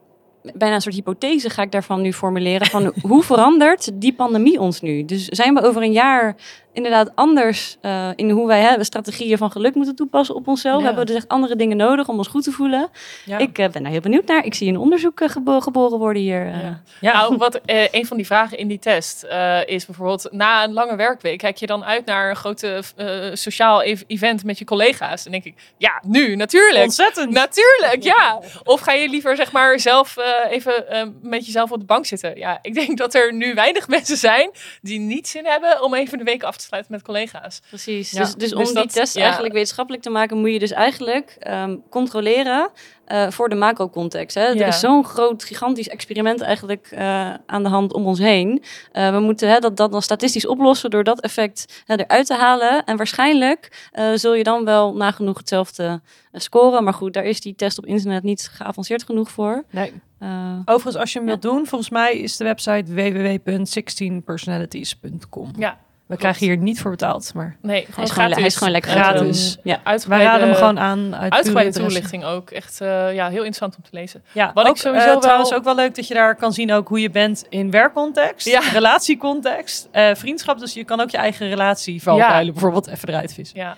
bijna 0.54 0.76
een 0.76 0.82
soort 0.82 0.96
hypothese 0.96 1.50
ga 1.50 1.62
ik 1.62 1.72
daarvan 1.72 2.02
nu 2.02 2.14
formuleren. 2.14 2.68
Van 2.68 2.94
hoe 3.02 3.24
verandert 3.24 3.90
die 3.94 4.14
pandemie 4.14 4.60
ons 4.60 4.82
nu? 4.82 5.06
Dus 5.06 5.26
zijn 5.28 5.54
we 5.54 5.62
over 5.64 5.82
een 5.82 5.92
jaar 5.92 6.36
inderdaad 6.74 7.12
anders 7.16 7.78
eh, 7.82 8.10
in 8.16 8.30
hoe 8.30 8.48
wij 8.48 8.62
hè, 8.62 8.84
strategieën 8.84 9.38
van 9.38 9.52
geluk 9.52 9.76
moeten 9.76 9.96
toepassen 9.96 10.36
op 10.36 10.48
onszelf? 10.48 10.80
Ja. 10.80 10.86
Hebben 10.86 11.02
we 11.06 11.12
dus 11.12 11.16
echt 11.20 11.28
andere 11.28 11.56
dingen 11.56 11.78
nodig 11.78 12.08
om 12.08 12.18
ons 12.18 12.28
goed 12.28 12.44
te 12.44 12.52
voelen? 12.52 12.90
Ja. 13.26 13.38
Ik 13.38 13.58
eh, 13.58 13.70
ben 13.70 13.84
daar 13.84 13.92
heel 13.92 14.02
benieuwd 14.02 14.26
naar. 14.26 14.46
Ik 14.46 14.54
zie 14.54 14.70
een 14.70 14.78
onderzoek 14.78 15.20
eh, 15.22 15.30
gebo- 15.30 15.60
geboren 15.60 15.98
worden 16.00 16.22
hier. 16.22 16.46
Ja. 16.46 16.82
Ja. 17.02 17.14
Nou, 17.14 17.38
wat 17.38 17.56
eh, 17.66 17.88
een 17.92 18.06
van 18.06 18.18
die 18.18 18.26
vragen 18.26 18.58
in 18.58 18.68
die 18.68 18.80
test 18.80 19.24
eh, 19.24 19.60
is 19.66 19.86
bijvoorbeeld 19.86 20.28
na 20.32 20.64
een 20.64 20.74
lange 20.74 20.96
werkweek 20.96 21.38
kijk 21.38 21.58
je 21.58 21.66
dan 21.68 21.84
uit 21.86 22.06
naar 22.06 22.30
een 22.30 22.36
grote 22.36 22.82
eh, 22.96 23.08
sociaal 23.34 23.82
ev- 23.84 24.02
event 24.08 24.44
met 24.44 24.58
je 24.60 24.66
collega's. 24.66 25.24
Dan 25.24 25.32
denk 25.32 25.44
ik, 25.44 25.54
ja, 25.78 26.02
nu 26.08 26.36
natuurlijk. 26.36 26.84
Ontzettend. 26.84 27.32
Natuurlijk, 27.32 27.98
ja. 28.04 28.40
Of 28.64 28.80
ga 28.82 28.92
je 28.92 29.10
liever 29.10 29.36
zeg 29.36 29.52
maar 29.52 29.80
zelf 29.80 30.16
eh, 30.44 30.52
even 30.52 30.90
eh, 30.90 31.08
met 31.22 31.46
jezelf 31.46 31.72
op 31.72 31.80
de 31.80 31.86
bank 31.86 32.06
zitten? 32.06 32.38
Ja, 32.38 32.60
ik 32.62 32.74
denk 32.74 32.98
dat 32.98 33.14
er 33.14 33.34
nu 33.34 33.54
weinig 33.54 33.88
mensen 33.98 34.18
zijn 34.18 34.52
die 34.82 35.00
niet 35.00 35.28
zin 35.28 35.46
hebben 35.46 35.82
om 35.84 35.94
even 35.94 36.18
de 36.18 36.24
week 36.24 36.44
af 36.44 36.58
te 36.58 36.64
sluiten 36.64 36.92
met 36.92 37.02
collega's. 37.02 37.62
Precies. 37.70 38.12
Ja, 38.12 38.20
Dus, 38.20 38.34
dus 38.34 38.54
om 38.54 38.64
dus 38.64 38.74
die 38.74 38.88
test 38.88 39.16
ja. 39.16 39.24
eigenlijk 39.24 39.54
wetenschappelijk 39.54 40.04
te 40.04 40.10
maken, 40.10 40.38
moet 40.38 40.52
je 40.52 40.60
dus 40.60 40.72
eigenlijk 40.72 41.36
ehm, 41.40 41.76
controleren 41.90 42.72
eh, 43.06 43.30
voor 43.30 43.50
de 43.50 43.56
macro-context. 43.56 44.36
Hè? 44.36 44.42
Er 44.42 44.68
is 44.68 44.80
zo'n 44.80 45.06
groot, 45.06 45.44
gigantisch 45.44 45.90
experiment 45.90 46.42
eigenlijk 46.42 46.88
eh, 46.92 47.34
aan 47.46 47.64
de 47.64 47.70
hand 47.70 47.94
om 47.94 48.06
ons 48.06 48.20
heen. 48.20 48.64
Eh, 48.92 49.12
we 49.12 49.20
moeten 49.20 49.50
hè, 49.50 49.60
dat, 49.60 49.78
dat 49.78 49.92
dan 49.92 50.02
statistisch 50.02 50.48
oplossen 50.48 50.90
door 50.90 51.04
dat 51.04 51.22
effect 51.22 51.84
hè, 51.86 51.96
eruit 51.96 52.26
te 52.28 52.34
halen. 52.34 52.84
En 52.84 52.98
waarschijnlijk 52.98 53.90
eh, 53.92 54.12
zul 54.14 54.34
je 54.34 54.44
dan 54.44 54.66
wel 54.66 54.96
nagenoeg 54.96 55.38
hetzelfde 55.38 56.02
scoren. 56.32 56.84
Maar 56.84 56.94
goed, 56.94 57.14
daar 57.14 57.24
is 57.24 57.42
die 57.42 57.56
test 57.56 57.78
op 57.78 57.86
internet 57.86 58.24
niet 58.24 58.50
geavanceerd 58.54 59.04
genoeg 59.04 59.32
voor. 59.32 59.64
Nee. 59.70 59.94
Eh, 60.20 60.60
Overigens, 60.66 60.96
als 60.96 61.14
je 61.14 61.18
hem 61.20 61.28
wilt 61.28 61.42
doen, 61.42 61.68
volgens 61.68 61.90
mij 61.90 62.18
is 62.18 62.38
de 62.38 62.44
website 62.44 62.94
www.16personalities.com. 62.94 65.52
Ja, 65.58 65.78
We 66.08 66.18
krijgen 66.18 66.46
hier 66.46 66.58
niet 66.58 66.80
voor 66.80 66.92
betaald, 66.92 67.34
maar 67.34 67.58
nee, 67.62 67.88
hij, 67.96 68.04
is 68.04 68.12
gewoon, 68.12 68.32
hij 68.32 68.44
is 68.46 68.56
gewoon 68.56 68.72
lekker 68.74 68.92
Gratis. 68.92 69.20
gratis. 69.20 69.58
Ja. 69.64 70.08
wij 70.08 70.24
raden 70.24 70.48
hem 70.48 70.56
gewoon 70.56 70.80
aan 70.80 71.16
uit 71.16 71.34
uitgebreide 71.34 71.80
toelichting 71.80 72.24
ook. 72.24 72.50
Echt 72.52 72.82
eh, 72.82 73.14
ja, 73.14 73.26
heel 73.28 73.36
interessant 73.38 73.76
om 73.76 73.84
te 73.84 73.90
lezen. 73.92 74.24
Ja, 74.32 74.52
Wat 74.54 74.68
ik 74.68 74.76
sowieso 74.76 75.06
eh, 75.06 75.12
wel- 75.12 75.22
trouwens 75.22 75.54
ook 75.54 75.64
wel 75.64 75.76
leuk 75.76 75.96
dat 75.96 76.08
je 76.08 76.14
daar 76.14 76.36
kan 76.36 76.54
zien 76.54 76.74
ook 76.74 76.88
hoe 76.88 77.00
je 77.00 77.10
bent 77.10 77.46
in 77.50 77.72
werkcontext, 77.72 78.48
Ja. 78.48 78.60
relatiecontext, 78.72 79.88
eh, 79.92 80.10
vriendschap. 80.16 80.60
Dus 80.60 80.74
je 80.74 80.84
kan 80.84 81.00
ook 81.02 81.10
je 81.10 81.18
eigen 81.18 81.48
relatie 81.50 82.02
valkuilen 82.02 82.54
bijvoorbeeld 82.54 82.88
even 82.88 83.10
eruit 83.10 83.34
vissen. 83.34 83.60
Ja. 83.60 83.76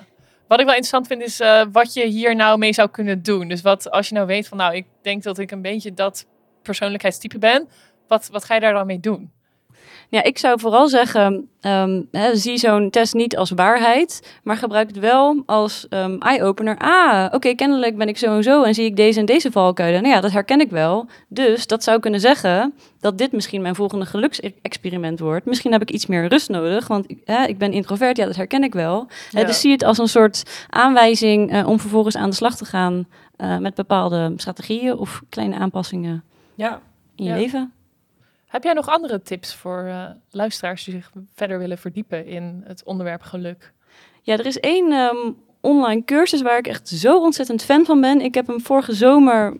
Wat 0.47 0.59
ik 0.59 0.65
wel 0.65 0.75
interessant 0.75 1.07
vind 1.07 1.21
is 1.21 1.39
eh, 1.39 1.61
wat 1.71 1.93
je 1.93 2.05
hier 2.05 2.35
nou 2.35 2.57
mee 2.57 2.73
zou 2.73 2.89
kunnen 2.89 3.23
doen. 3.23 3.47
Dus 3.47 3.61
wat 3.61 3.91
als 3.91 4.07
je 4.09 4.13
nou 4.15 4.27
weet 4.27 4.47
van 4.47 4.57
nou, 4.57 4.75
ik 4.75 4.85
denk 5.01 5.23
dat 5.23 5.37
ik 5.37 5.51
een 5.51 5.61
beetje 5.61 5.93
dat 5.93 6.25
persoonlijkheidstype 6.61 7.37
ben. 7.37 7.69
Wat, 8.07 8.29
wat 8.31 8.43
ga 8.45 8.53
je 8.53 8.59
daar 8.59 8.73
dan 8.73 8.85
mee 8.85 8.99
doen? 8.99 9.31
Ja, 10.09 10.23
ik 10.23 10.37
zou 10.37 10.59
vooral 10.59 10.87
zeggen, 10.87 11.49
ehm, 11.61 12.01
hè, 12.11 12.35
zie 12.35 12.57
zo'n 12.57 12.89
test 12.89 13.13
niet 13.13 13.37
als 13.37 13.49
waarheid, 13.51 14.37
maar 14.43 14.57
gebruik 14.57 14.87
het 14.87 14.99
wel 14.99 15.43
als 15.45 15.85
ehm, 15.89 16.15
eye-opener. 16.19 16.77
Ah, 16.77 17.25
oké, 17.31 17.53
kennelijk 17.53 17.97
ben 17.97 18.07
ik 18.07 18.17
zo 18.17 18.35
en 18.35 18.43
zo 18.43 18.63
en 18.63 18.73
zie 18.73 18.85
ik 18.85 18.95
deze 18.95 19.19
en 19.19 19.25
deze 19.25 19.51
valkuilen. 19.51 20.01
Nou 20.01 20.13
ja, 20.15 20.21
dat 20.21 20.31
herken 20.31 20.59
ik 20.59 20.69
wel. 20.69 21.05
Dus 21.27 21.67
dat 21.67 21.83
zou 21.83 21.99
kunnen 21.99 22.19
zeggen 22.19 22.73
dat 22.99 23.17
dit 23.17 23.31
misschien 23.31 23.61
mijn 23.61 23.75
volgende 23.75 24.05
geluksexperiment 24.05 25.19
wordt. 25.19 25.45
Misschien 25.45 25.71
heb 25.71 25.81
ik 25.81 25.91
iets 25.91 26.05
meer 26.05 26.27
rust 26.27 26.49
nodig, 26.49 26.87
want 26.87 27.09
ik- 27.11 27.21
hè, 27.25 27.45
ik 27.45 27.57
ben 27.57 27.71
introvert, 27.71 28.17
ja, 28.17 28.25
dat 28.25 28.35
herken 28.35 28.63
ik 28.63 28.73
wel. 28.73 29.07
Dus 29.31 29.59
zie 29.61 29.71
het 29.71 29.83
als 29.83 29.97
een 29.97 30.07
soort 30.07 30.65
aanwijzing 30.69 31.51
eh, 31.51 31.67
om 31.67 31.79
vervolgens 31.79 32.15
aan 32.15 32.29
de 32.29 32.35
slag 32.35 32.55
te 32.57 32.65
gaan 32.65 33.07
eh, 33.37 33.57
met 33.57 33.75
bepaalde 33.75 34.33
strategieën 34.37 34.97
of 34.97 35.21
kleine 35.29 35.55
aanpassingen 35.55 36.23
Ja, 36.55 36.79
in 37.15 37.23
je 37.23 37.29
Ja. 37.29 37.35
leven. 37.35 37.71
Heb 38.47 38.63
jij 38.63 38.73
nog 38.73 38.87
andere 38.87 39.21
tips 39.21 39.55
voor 39.55 39.83
eh, 39.83 40.09
luisteraars 40.29 40.83
die 40.83 40.93
zich 40.93 41.11
verder 41.33 41.59
willen 41.59 41.77
verdiepen 41.77 42.25
in 42.25 42.61
het 42.65 42.83
onderwerp 42.83 43.21
geluk? 43.21 43.73
Ja, 44.21 44.33
er 44.33 44.45
is 44.45 44.59
één 44.59 44.91
ehm, 44.91 45.31
online 45.61 46.03
cursus 46.03 46.41
waar 46.41 46.57
ik 46.57 46.67
echt 46.67 46.87
zo 46.87 47.19
ontzettend 47.19 47.63
fan 47.63 47.85
van 47.85 48.01
ben. 48.01 48.21
Ik 48.21 48.33
heb 48.33 48.47
hem 48.47 48.61
vorige 48.61 48.93
zomer 48.93 49.57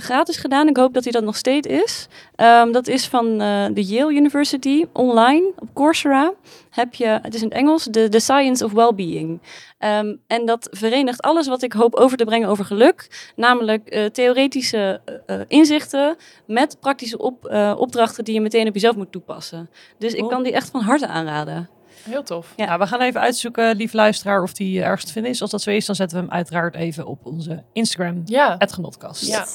gratis 0.00 0.36
gedaan. 0.36 0.68
Ik 0.68 0.76
hoop 0.76 0.94
dat 0.94 1.02
hij 1.02 1.12
dat 1.12 1.24
nog 1.24 1.36
steeds 1.36 1.66
is. 1.66 2.08
Ehm, 2.34 2.72
dat 2.72 2.86
is 2.86 3.06
van 3.06 3.40
eh, 3.40 3.66
de 3.72 3.84
Yale 3.84 4.12
University, 4.12 4.84
online, 4.92 5.52
op 5.58 5.68
Coursera. 5.74 6.32
Heb 6.70 6.94
je, 6.94 7.18
het 7.22 7.34
is 7.34 7.42
in 7.42 7.48
het 7.48 7.56
Engels, 7.56 7.84
de 7.84 8.08
The 8.08 8.18
Science 8.18 8.64
of 8.64 8.72
Wellbeing. 8.72 9.40
Ehm, 9.78 10.14
en 10.26 10.46
dat 10.46 10.68
verenigt 10.70 11.22
alles 11.22 11.48
wat 11.48 11.62
ik 11.62 11.72
hoop 11.72 11.94
over 11.94 12.16
te 12.16 12.24
brengen 12.24 12.48
over 12.48 12.64
geluk. 12.64 13.30
Namelijk 13.36 13.88
eh, 13.88 14.04
theoretische 14.04 15.00
eh, 15.26 15.40
inzichten 15.48 16.16
met 16.46 16.76
praktische 16.80 17.18
op, 17.18 17.46
eh, 17.46 17.74
opdrachten 17.78 18.24
die 18.24 18.34
je 18.34 18.40
meteen 18.40 18.68
op 18.68 18.74
jezelf 18.74 18.96
moet 18.96 19.12
toepassen. 19.12 19.70
Dus 19.98 20.12
ik 20.12 20.28
kan 20.28 20.42
die 20.42 20.52
echt 20.52 20.70
van 20.70 20.80
harte 20.80 21.06
aanraden. 21.06 21.68
Heel 22.02 22.22
tof. 22.22 22.52
Ja. 22.56 22.64
Nou, 22.64 22.78
we 22.78 22.86
gaan 22.86 23.00
even 23.00 23.20
uitzoeken, 23.20 23.76
lieve 23.76 23.96
luisteraar, 23.96 24.42
of 24.42 24.52
die 24.52 24.82
ergens 24.82 25.04
te 25.04 25.12
vinden 25.12 25.30
is. 25.30 25.42
Als 25.42 25.50
dat 25.50 25.62
zo 25.62 25.70
is, 25.70 25.86
dan 25.86 25.94
zetten 25.94 26.18
we 26.18 26.24
hem 26.24 26.32
uiteraard 26.32 26.74
even 26.74 27.06
op 27.06 27.26
onze 27.26 27.62
Instagram, 27.72 28.22
Ja, 28.24 28.54
het 28.58 28.72
genotkast. 28.72 29.26
Ja. 29.26 29.46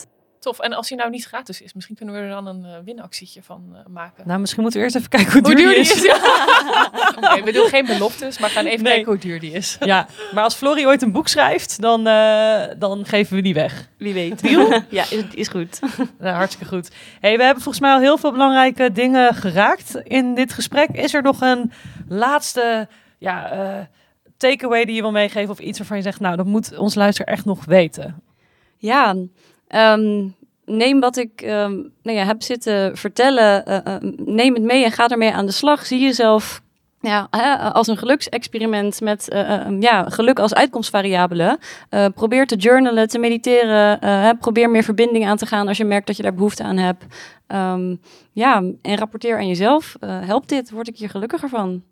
Tof. 0.42 0.60
En 0.60 0.74
als 0.74 0.90
hij 0.90 0.98
nou 0.98 1.10
niet 1.10 1.26
gratis 1.26 1.62
is, 1.62 1.74
misschien 1.74 1.96
kunnen 1.96 2.16
we 2.16 2.22
er 2.22 2.30
dan 2.30 2.48
een 2.48 2.66
eh, 2.66 2.72
winactietje 2.86 3.44
van 3.44 3.64
eh, 3.74 3.80
maken. 3.88 4.28
Nou, 4.28 4.40
misschien 4.40 4.62
moeten 4.62 4.80
we 4.80 4.86
eerst 4.86 4.98
even 4.98 5.10
kijken 5.10 5.32
hoe, 5.32 5.42
hoe 5.42 5.56
duur 5.56 5.70
die 5.70 5.78
is. 5.78 5.94
is. 5.96 6.04
Ja. 6.04 6.16
Oké, 7.32 7.44
we 7.44 7.52
doen 7.52 7.68
geen 7.68 7.86
beloftes, 7.86 8.40
maar 8.40 8.50
gaan 8.50 8.66
even 8.66 8.84
Nee. 8.84 8.94
kijken 8.94 9.12
hoe 9.12 9.22
duur 9.22 9.40
die 9.40 9.52
is. 9.52 9.78
Ja, 9.80 10.08
maar 10.34 10.44
als 10.44 10.56
Florie 10.56 10.86
ooit 10.86 11.02
een 11.02 11.12
boek 11.12 11.28
schrijft, 11.28 11.82
dan, 11.82 12.08
eh, 12.08 12.64
dan 12.80 13.06
geven 13.06 13.36
we 13.36 13.42
die 13.42 13.54
weg. 13.54 13.90
Wie 13.98 14.14
weet. 14.14 14.42
Deal? 14.42 14.82
ja, 14.90 15.04
is, 15.10 15.24
is 15.34 15.48
goed. 15.48 15.80
Nou, 16.20 16.36
hartstikke 16.36 16.76
goed. 16.76 16.92
Hey, 17.20 17.38
we 17.38 17.44
hebben 17.44 17.64
volgens 17.64 17.84
mij 17.84 17.94
al 17.94 18.00
heel 18.00 18.18
veel 18.18 18.32
belangrijke 18.32 18.92
dingen 18.92 19.36
geraakt 19.36 19.96
in 20.04 20.36
dit 20.36 20.54
gesprek. 20.54 20.90
Is 20.90 21.14
er 21.14 21.22
nog 21.22 21.42
een 21.42 21.72
laatste 22.08 22.88
ja, 23.18 23.52
eh, 23.52 23.86
takeaway 24.38 24.86
die 24.86 24.96
je 24.96 25.02
wil 25.02 25.12
meegeven? 25.12 25.50
Of 25.50 25.60
iets 25.60 25.78
waarvan 25.78 25.98
je 25.98 26.04
zegt, 26.04 26.20
nou, 26.20 26.36
dat 26.36 26.46
moet 26.46 26.78
ons 26.78 26.96
luisteraar 26.96 27.34
echt 27.34 27.46
nog 27.46 27.66
weten? 27.66 28.22
Ja, 28.78 29.16
ehm, 29.72 30.28
neem 30.66 31.00
wat 31.00 31.18
ik 31.18 31.42
ehm, 31.42 31.74
nou 32.04 32.18
ja, 32.18 32.26
heb 32.26 32.42
zitten 32.42 32.98
vertellen, 32.98 33.66
eh, 33.66 33.96
eh, 33.96 34.02
neem 34.16 34.54
het 34.54 34.64
mee 34.64 34.84
en 34.84 34.92
ga 34.92 35.08
ermee 35.08 35.34
aan 35.34 35.46
de 35.46 35.52
slag. 35.52 35.86
Zie 35.86 36.00
jezelf 36.00 36.62
ja, 37.02 37.28
hè, 37.30 37.58
als 37.58 37.88
een 37.88 37.98
geluksexperiment 37.98 39.02
met 39.02 39.30
eh, 39.30 39.54
eh, 39.54 39.80
ja, 39.80 40.10
geluk 40.10 40.40
als 40.40 40.54
uitkomstvariabele. 40.54 41.60
Probeer 42.16 42.48
te 42.48 42.56
journalen, 42.56 43.08
te 43.08 43.20
mediteren. 43.20 43.98
hè, 44.00 44.36
probeer 44.36 44.70
meer 44.70 44.84
verbinding 44.84 45.28
aan 45.28 45.38
te 45.38 45.46
gaan 45.46 45.68
als 45.68 45.78
je 45.78 45.86
merkt 45.86 46.08
dat 46.08 46.18
je 46.18 46.24
daar 46.24 46.34
behoefte 46.34 46.64
aan 46.64 46.78
hebt. 46.78 47.06
Ehm, 47.48 47.96
ja, 48.32 48.64
en 48.82 48.98
rapporteer 48.98 49.38
aan 49.38 49.48
jezelf. 49.48 49.96
Helpt 50.06 50.50
dit? 50.50 50.72
Word 50.72 50.88
ik 50.88 50.98
hier 50.98 51.10
gelukkiger 51.10 51.50
van? 51.50 51.84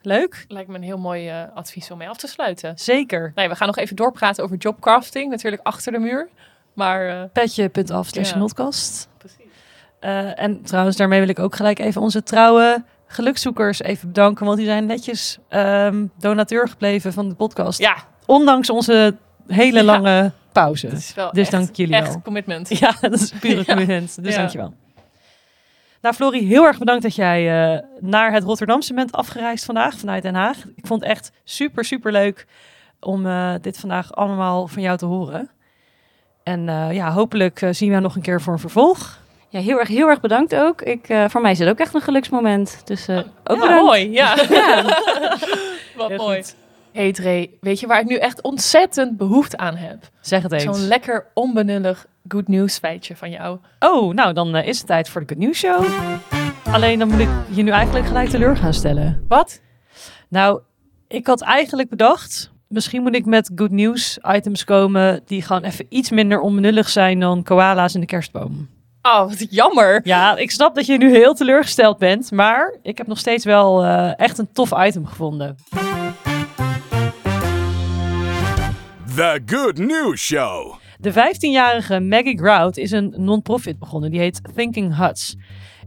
Leuk? 0.00 0.44
Lijkt 0.48 0.68
me 0.68 0.74
een 0.74 0.82
heel 0.82 0.98
mooi 0.98 1.30
advies 1.54 1.90
om 1.90 1.98
mee 1.98 2.08
af 2.08 2.16
te 2.16 2.26
sluiten. 2.26 2.78
Zeker. 2.78 3.32
Nee, 3.34 3.48
we 3.48 3.56
gaan 3.56 3.66
nog 3.66 3.76
even 3.76 3.96
doorpraten 3.96 4.44
over 4.44 4.56
jobcrafting, 4.56 5.30
natuurlijk 5.30 5.62
achter 5.62 5.92
de 5.92 5.98
muur. 5.98 6.28
Maar 6.76 7.08
eh, 7.08 7.22
Petje.af 7.32 8.06
slash 8.08 8.30
Ja. 8.30 8.36
notcast. 8.36 9.08
precies. 9.18 9.36
Eh, 10.00 10.40
en 10.42 10.62
trouwens, 10.62 10.96
daarmee 10.96 11.20
wil 11.20 11.28
ik 11.28 11.38
ook 11.38 11.56
gelijk 11.56 11.78
even 11.78 12.00
onze 12.00 12.22
trouwe 12.22 12.84
gelukzoekers 13.06 13.80
even 13.82 14.08
bedanken. 14.08 14.44
Want 14.46 14.56
die 14.58 14.66
zijn 14.66 14.86
netjes 14.86 15.38
ehm, 15.48 16.06
donateur 16.18 16.68
gebleven 16.68 17.12
van 17.12 17.28
de 17.28 17.34
podcast. 17.34 17.78
Ja, 17.78 17.96
Ondanks 18.26 18.70
onze 18.70 19.16
hele 19.46 19.78
Ja. 19.78 19.84
lange 19.84 20.32
pauze. 20.52 20.88
Dus 20.88 21.14
echt, 21.32 21.50
dank 21.50 21.76
jullie 21.76 21.94
echt 21.94 22.08
wel. 22.08 22.20
commitment. 22.22 22.78
Ja, 22.78 22.94
dat 23.00 23.12
is 23.12 23.32
pure 23.40 23.56
Ja. 23.64 23.64
commitment. 23.64 24.22
Dus 24.24 24.32
Ja. 24.34 24.38
dankjewel. 24.40 24.74
Nou, 26.00 26.14
Florie, 26.14 26.46
heel 26.46 26.64
erg 26.64 26.78
bedankt 26.78 27.02
dat 27.02 27.14
jij 27.14 27.72
eh, 27.74 27.82
naar 28.00 28.32
het 28.32 28.42
Rotterdamse 28.42 28.94
bent 28.94 29.12
afgereisd 29.12 29.64
vandaag 29.64 29.94
vanuit 29.98 30.22
Den 30.22 30.34
Haag. 30.34 30.56
Ik 30.76 30.86
vond 30.86 31.00
het 31.00 31.10
echt 31.10 31.32
super, 31.44 31.84
super 31.84 32.12
leuk 32.12 32.46
om 33.00 33.26
dit 33.60 33.78
vandaag 33.78 34.14
allemaal 34.14 34.66
van 34.68 34.82
jou 34.82 34.96
te 34.98 35.06
horen. 35.06 35.50
En 36.46 36.68
eh, 36.68 36.92
ja, 36.92 37.12
hopelijk 37.12 37.62
eh, 37.62 37.68
zien 37.72 37.88
we 37.88 37.94
jou 37.94 38.02
nog 38.02 38.14
een 38.16 38.22
keer 38.22 38.40
voor 38.40 38.52
een 38.52 38.58
vervolg. 38.58 39.18
Ja, 39.48 39.60
heel 39.60 39.78
erg, 39.78 39.88
heel 39.88 40.08
erg 40.08 40.20
bedankt 40.20 40.54
ook. 40.54 40.82
Ik, 40.82 41.08
eh, 41.08 41.24
voor 41.28 41.40
mij 41.40 41.50
is 41.50 41.58
het 41.58 41.68
ook 41.68 41.78
echt 41.78 41.94
een 41.94 42.00
geluksmoment. 42.00 42.80
Dus 42.84 43.08
eh, 43.08 43.16
ook 43.16 43.24
Ja, 43.44 43.54
bedankt. 43.62 43.82
mooi. 43.84 44.10
Ja, 44.12 44.36
Ja. 44.50 44.82
wat 45.96 46.08
Heel 46.08 46.16
mooi. 46.16 46.36
goed. 46.36 46.54
Hey 46.92 47.12
Dre, 47.12 47.50
weet 47.60 47.80
je 47.80 47.86
waar 47.86 48.00
ik 48.00 48.06
nu 48.06 48.16
echt 48.16 48.40
ontzettend 48.42 49.16
behoefte 49.16 49.56
aan 49.56 49.76
heb? 49.76 49.98
Zeg 50.20 50.42
het 50.42 50.52
eens. 50.52 50.62
Zo'n 50.62 50.86
lekker 50.86 51.26
onbenullig 51.34 52.06
good 52.28 52.48
news 52.48 52.78
feitje 52.78 53.16
van 53.16 53.30
jou. 53.30 53.58
Oh, 53.78 54.14
nou 54.14 54.32
dan 54.32 54.56
is 54.56 54.78
het 54.78 54.86
tijd 54.86 55.08
voor 55.08 55.20
de 55.20 55.26
Good 55.26 55.38
News 55.44 55.58
Show. 55.58 55.84
Alleen 56.72 56.98
dan 56.98 57.08
moet 57.08 57.18
ik 57.20 57.28
je 57.50 57.62
nu 57.62 57.70
eigenlijk 57.70 58.06
gelijk 58.06 58.28
teleur 58.28 58.56
gaan 58.56 58.74
stellen. 58.74 59.24
Wat? 59.28 59.60
Nou, 60.28 60.60
ik 61.08 61.26
had 61.26 61.42
eigenlijk 61.42 61.88
bedacht, 61.88 62.50
misschien 62.68 63.02
moet 63.02 63.14
ik 63.14 63.24
met 63.26 63.50
good 63.54 63.70
news 63.70 64.18
items 64.22 64.64
komen 64.64 65.22
die 65.26 65.42
gewoon 65.42 65.62
even 65.62 65.86
iets 65.88 66.10
minder 66.10 66.40
onbenullig 66.40 66.88
zijn 66.88 67.20
dan 67.20 67.42
koala's 67.42 67.94
in 67.94 68.00
de 68.00 68.06
kerstboom. 68.06 68.68
Oh, 69.02 69.18
wat 69.18 69.46
jammer. 69.50 70.00
Ja, 70.04 70.36
ik 70.36 70.50
snap 70.50 70.74
dat 70.74 70.86
je 70.86 70.98
nu 70.98 71.10
heel 71.10 71.34
teleurgesteld 71.34 71.98
bent, 71.98 72.30
maar 72.30 72.76
ik 72.82 72.98
heb 72.98 73.06
nog 73.06 73.18
steeds 73.18 73.44
wel 73.44 73.84
eh, 73.84 74.18
echt 74.18 74.38
een 74.38 74.52
tof 74.52 74.72
item 74.86 75.06
gevonden. 75.06 75.56
The 79.14 79.42
Good 79.46 79.78
News 79.78 80.20
Show. 80.20 80.74
De 81.00 81.12
15-jarige 81.12 82.00
Maggie 82.00 82.38
Grout 82.38 82.76
is 82.76 82.90
een 82.90 83.14
non-profit 83.16 83.78
begonnen. 83.78 84.10
Die 84.10 84.20
heet 84.20 84.40
Thinking 84.54 84.96
Huts. 84.96 85.36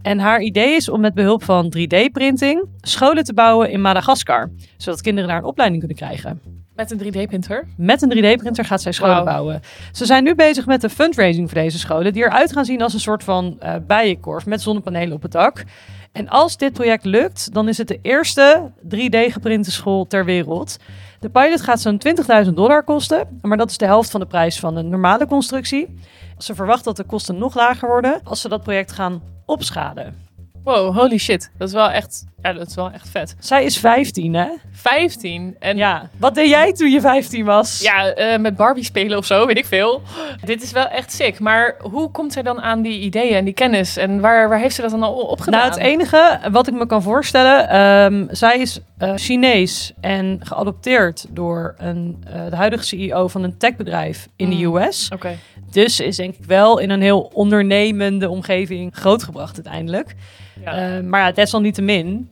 En 0.01 0.19
haar 0.19 0.41
idee 0.41 0.75
is 0.75 0.89
om 0.89 0.99
met 0.99 1.13
behulp 1.13 1.43
van 1.43 1.73
3D-printing 1.77 2.65
scholen 2.81 3.23
te 3.23 3.33
bouwen 3.33 3.71
in 3.71 3.81
Madagaskar. 3.81 4.51
Zodat 4.77 5.01
kinderen 5.01 5.29
daar 5.29 5.37
een 5.37 5.43
opleiding 5.43 5.79
kunnen 5.79 5.97
krijgen. 5.97 6.41
Met 6.79 6.91
een 6.91 7.13
3D-printer. 7.13 7.67
Met 7.77 8.01
een 8.01 8.09
3D-printer 8.09 8.65
gaat 8.65 8.81
zij 8.81 8.91
scholen 8.91 9.25
bouwen. 9.25 9.61
Ze 9.91 10.05
zijn 10.05 10.23
nu 10.23 10.35
bezig 10.35 10.65
met 10.65 10.81
de 10.81 10.89
fundraising 10.89 11.49
voor 11.49 11.61
deze 11.61 11.79
scholen. 11.79 12.13
Die 12.13 12.23
eruit 12.23 12.51
gaan 12.51 12.65
zien 12.65 12.81
als 12.81 12.93
een 12.93 12.99
soort 12.99 13.23
van 13.23 13.55
eh 13.59 13.75
bijenkorf 13.87 14.45
met 14.45 14.61
zonnepanelen 14.61 15.15
op 15.15 15.21
het 15.21 15.31
dak. 15.31 15.63
En 16.11 16.29
als 16.29 16.57
dit 16.57 16.73
project 16.73 17.05
lukt, 17.05 17.53
dan 17.53 17.67
is 17.67 17.77
het 17.77 17.87
de 17.87 17.99
eerste 18.01 18.71
3D-geprinte 18.95 19.71
school 19.71 20.07
ter 20.07 20.25
wereld. 20.25 20.77
De 21.19 21.29
pilot 21.29 21.61
gaat 21.61 21.81
zo'n 21.81 22.01
20.000 22.45 22.53
dollar 22.53 22.83
kosten, 22.83 23.39
maar 23.41 23.57
dat 23.57 23.69
is 23.69 23.77
de 23.77 23.85
helft 23.85 24.11
van 24.11 24.19
de 24.19 24.25
prijs 24.25 24.59
van 24.59 24.75
een 24.75 24.89
normale 24.89 25.27
constructie. 25.27 25.99
Ze 26.37 26.55
verwacht 26.55 26.83
dat 26.83 26.97
de 26.97 27.03
kosten 27.03 27.37
nog 27.37 27.55
lager 27.55 27.87
worden 27.87 28.21
als 28.23 28.41
ze 28.41 28.49
dat 28.49 28.63
project 28.63 28.91
gaan 28.91 29.21
opschalen. 29.45 30.28
Wow, 30.63 30.95
holy 30.97 31.17
shit. 31.17 31.51
Dat 31.57 31.67
is 31.67 31.73
wel 31.73 31.89
echt, 31.89 32.25
ja, 32.41 32.53
dat 32.53 32.67
is 32.67 32.75
wel 32.75 32.91
echt 32.91 33.09
vet. 33.09 33.35
Zij 33.39 33.63
is 33.63 33.77
15, 33.77 34.33
hè? 34.33 34.47
15. 34.71 35.55
En 35.59 35.77
ja, 35.77 35.89
Ja. 35.89 36.09
Wat 36.17 36.35
deed 36.35 36.49
jij 36.49 36.73
toen 36.73 36.91
je 36.91 37.01
15 37.01 37.45
was? 37.45 37.81
eh, 38.15 38.39
met 38.39 38.55
Barbie 38.55 38.83
spelen 38.83 39.17
of 39.17 39.25
zo, 39.25 39.45
weet 39.45 39.57
ik 39.57 39.65
veel. 39.65 40.01
Dit 40.45 40.61
is 40.63 40.71
wel 40.71 40.87
echt 40.87 41.11
sick. 41.13 41.39
Maar 41.39 41.75
hoe 41.81 42.11
komt 42.11 42.33
zij 42.33 42.41
dan 42.41 42.61
aan 42.61 42.81
die 42.81 42.99
ideeën 42.99 43.35
en 43.35 43.45
die 43.45 43.53
kennis? 43.53 43.97
En 43.97 44.19
waar, 44.19 44.49
waar 44.49 44.59
heeft 44.59 44.75
ze 44.75 44.81
dat 44.81 44.91
dan 44.91 45.03
al 45.03 45.13
opgedaan? 45.15 45.59
Nou, 45.59 45.71
het 45.71 45.79
enige 45.81 46.39
wat 46.51 46.67
ik 46.67 46.73
me 46.73 46.85
kan 46.85 47.01
voorstellen, 47.01 47.69
ehm, 47.69 48.25
zij 48.35 48.59
is 48.59 48.79
eh, 48.97 49.11
Chinees 49.15 49.93
en 50.01 50.39
geadopteerd 50.43 51.25
door 51.29 51.75
een, 51.77 52.23
eh, 52.27 52.49
de 52.49 52.55
huidige 52.55 52.83
CEO 52.83 53.27
van 53.27 53.43
een 53.43 53.57
techbedrijf 53.57 54.27
in 54.35 54.49
de 54.49 54.55
Mm. 54.55 54.75
US. 54.75 55.09
Oké. 55.13 55.35
Dus 55.71 55.99
is 55.99 56.15
denk 56.15 56.35
ik 56.35 56.45
wel 56.45 56.77
in 56.79 56.89
een 56.89 57.01
heel 57.01 57.31
ondernemende 57.33 58.29
omgeving 58.29 58.95
grootgebracht 58.95 59.55
uiteindelijk. 59.55 60.15
Ja. 60.63 60.95
Eh, 60.97 61.03
maar 61.03 61.19
ja, 61.21 61.31
desalniettemin, 61.31 62.29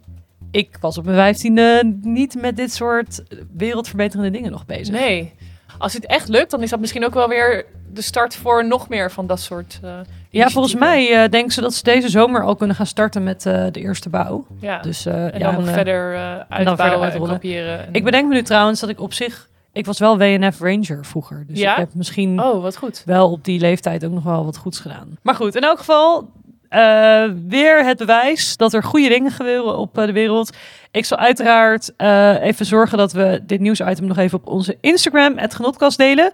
ik 0.52 0.78
was 0.80 0.98
op 0.98 1.04
mijn 1.06 1.18
vijftiende 1.18 1.98
niet 2.02 2.42
met 2.42 2.56
dit 2.58 2.74
soort 2.74 3.24
wereldverbeterende 3.58 4.32
dingen 4.32 4.52
nog 4.52 4.66
bezig. 4.66 4.94
nee. 5.00 5.34
Als 5.78 5.94
het 5.94 6.06
echt 6.06 6.28
lukt, 6.28 6.52
dan 6.52 6.62
is 6.64 6.70
dat 6.70 6.80
misschien 6.80 7.06
ook 7.06 7.14
wel 7.14 7.28
weer 7.28 7.66
de 7.94 8.02
start 8.02 8.36
voor 8.36 8.68
nog 8.68 8.90
meer 8.90 9.12
van 9.12 9.28
dat 9.28 9.40
soort. 9.40 9.80
eh 9.84 9.92
Ja, 10.30 10.50
volgens 10.50 10.76
mij 10.76 11.24
eh, 11.24 11.30
denken 11.30 11.52
ze 11.52 11.62
dat 11.62 11.74
ze 11.74 11.84
deze 11.84 12.10
zomer 12.10 12.44
al 12.44 12.56
kunnen 12.56 12.76
gaan 12.76 12.86
starten 12.86 13.24
met 13.24 13.42
de 13.42 13.70
eerste 13.74 14.10
bouw. 14.10 14.46
Ja. 14.60 14.80
Dus, 14.82 15.06
en 15.06 15.32
ja, 15.38 15.52
dan 15.52 15.66
verder 15.66 16.16
uitbouwen 16.50 16.78
verder 16.78 16.94
en 16.94 17.02
uitrollen. 17.02 17.34
kopiëren. 17.34 17.80
en- 17.88 17.94
Ik 17.94 18.04
bedenk 18.04 18.28
me 18.28 18.34
nu 18.34 18.42
trouwens 18.44 18.80
dat 18.80 18.90
ik 18.90 19.00
op 19.02 19.14
zich... 19.14 19.50
Ik 19.74 19.86
was 19.86 20.00
wel 20.00 20.18
WNF 20.18 20.60
Ranger 20.60 21.06
vroeger. 21.06 21.44
Dus 21.48 21.60
Ja? 21.60 21.72
ik 21.72 21.78
heb 21.78 21.94
misschien 21.94 22.42
Oh, 22.44 22.62
wat 22.62 22.78
goed. 22.78 23.02
wel 23.06 23.32
op 23.32 23.44
die 23.44 23.60
leeftijd 23.60 24.06
ook 24.06 24.12
nog 24.12 24.24
wel 24.24 24.46
wat 24.46 24.58
goeds 24.58 24.80
gedaan. 24.80 25.18
Maar 25.22 25.36
goed, 25.36 25.56
in 25.56 25.62
elk 25.64 25.78
geval... 25.78 26.30
eh, 26.70 27.24
weer 27.48 27.86
het 27.86 27.98
bewijs 27.98 28.58
dat 28.58 28.74
er 28.74 28.84
goede 28.84 29.10
dingen 29.10 29.32
gebeuren 29.32 29.78
op 29.78 29.98
eh, 29.98 30.06
de 30.06 30.12
wereld. 30.12 30.58
Ik 30.92 31.06
zal 31.06 31.18
uiteraard 31.18 31.94
eh, 31.98 32.42
even 32.42 32.66
zorgen 32.66 32.98
dat 32.98 33.12
we 33.12 33.44
dit 33.46 33.60
nieuwsitem 33.60 34.06
nog 34.08 34.18
even 34.18 34.38
op 34.38 34.48
onze 34.48 34.78
Instagram, 34.82 35.38
het 35.38 35.56
Genotkast, 35.56 35.98
delen. 35.98 36.32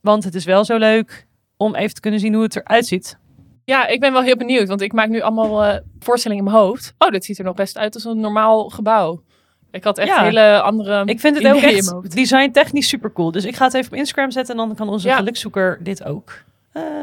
Want 0.00 0.24
het 0.24 0.34
is 0.34 0.44
wel 0.44 0.64
zo 0.64 0.76
leuk 0.76 1.26
om 1.56 1.74
even 1.74 1.94
te 1.94 2.00
kunnen 2.00 2.20
zien 2.20 2.34
hoe 2.34 2.42
het 2.42 2.56
eruit 2.56 2.86
ziet. 2.86 3.18
Ja, 3.64 3.86
ik 3.86 4.00
ben 4.00 4.12
wel 4.12 4.22
heel 4.22 4.36
benieuwd, 4.36 4.68
want 4.68 4.80
ik 4.80 4.92
maak 4.92 5.08
nu 5.08 5.20
allemaal 5.20 5.80
voorstellingen 5.98 6.44
in 6.44 6.50
mijn 6.50 6.62
hoofd. 6.62 6.94
Oh, 6.98 7.08
dit 7.08 7.24
ziet 7.24 7.38
er 7.38 7.44
nog 7.44 7.54
best 7.54 7.78
uit 7.78 7.94
als 7.94 8.04
een 8.04 8.20
normaal 8.20 8.68
gebouw. 8.68 9.22
Ik 9.70 9.84
had 9.84 9.98
echt 9.98 10.08
Ja. 10.08 10.22
hele 10.22 10.60
andere 10.60 11.02
Ik 11.04 11.20
vind 11.20 11.36
het 11.42 11.54
ook 11.54 11.60
echt 11.60 12.14
design 12.14 12.50
technisch 12.50 12.88
super 12.88 13.12
cool. 13.12 13.30
Dus 13.30 13.44
ik 13.44 13.56
ga 13.56 13.64
het 13.64 13.74
even 13.74 13.92
op 13.92 13.98
Instagram 13.98 14.30
zetten 14.30 14.58
en 14.58 14.66
dan 14.66 14.76
kan 14.76 14.88
onze 14.88 15.08
Ja. 15.08 15.16
gelukzoeker 15.16 15.78
dit 15.82 16.04
ook 16.04 16.32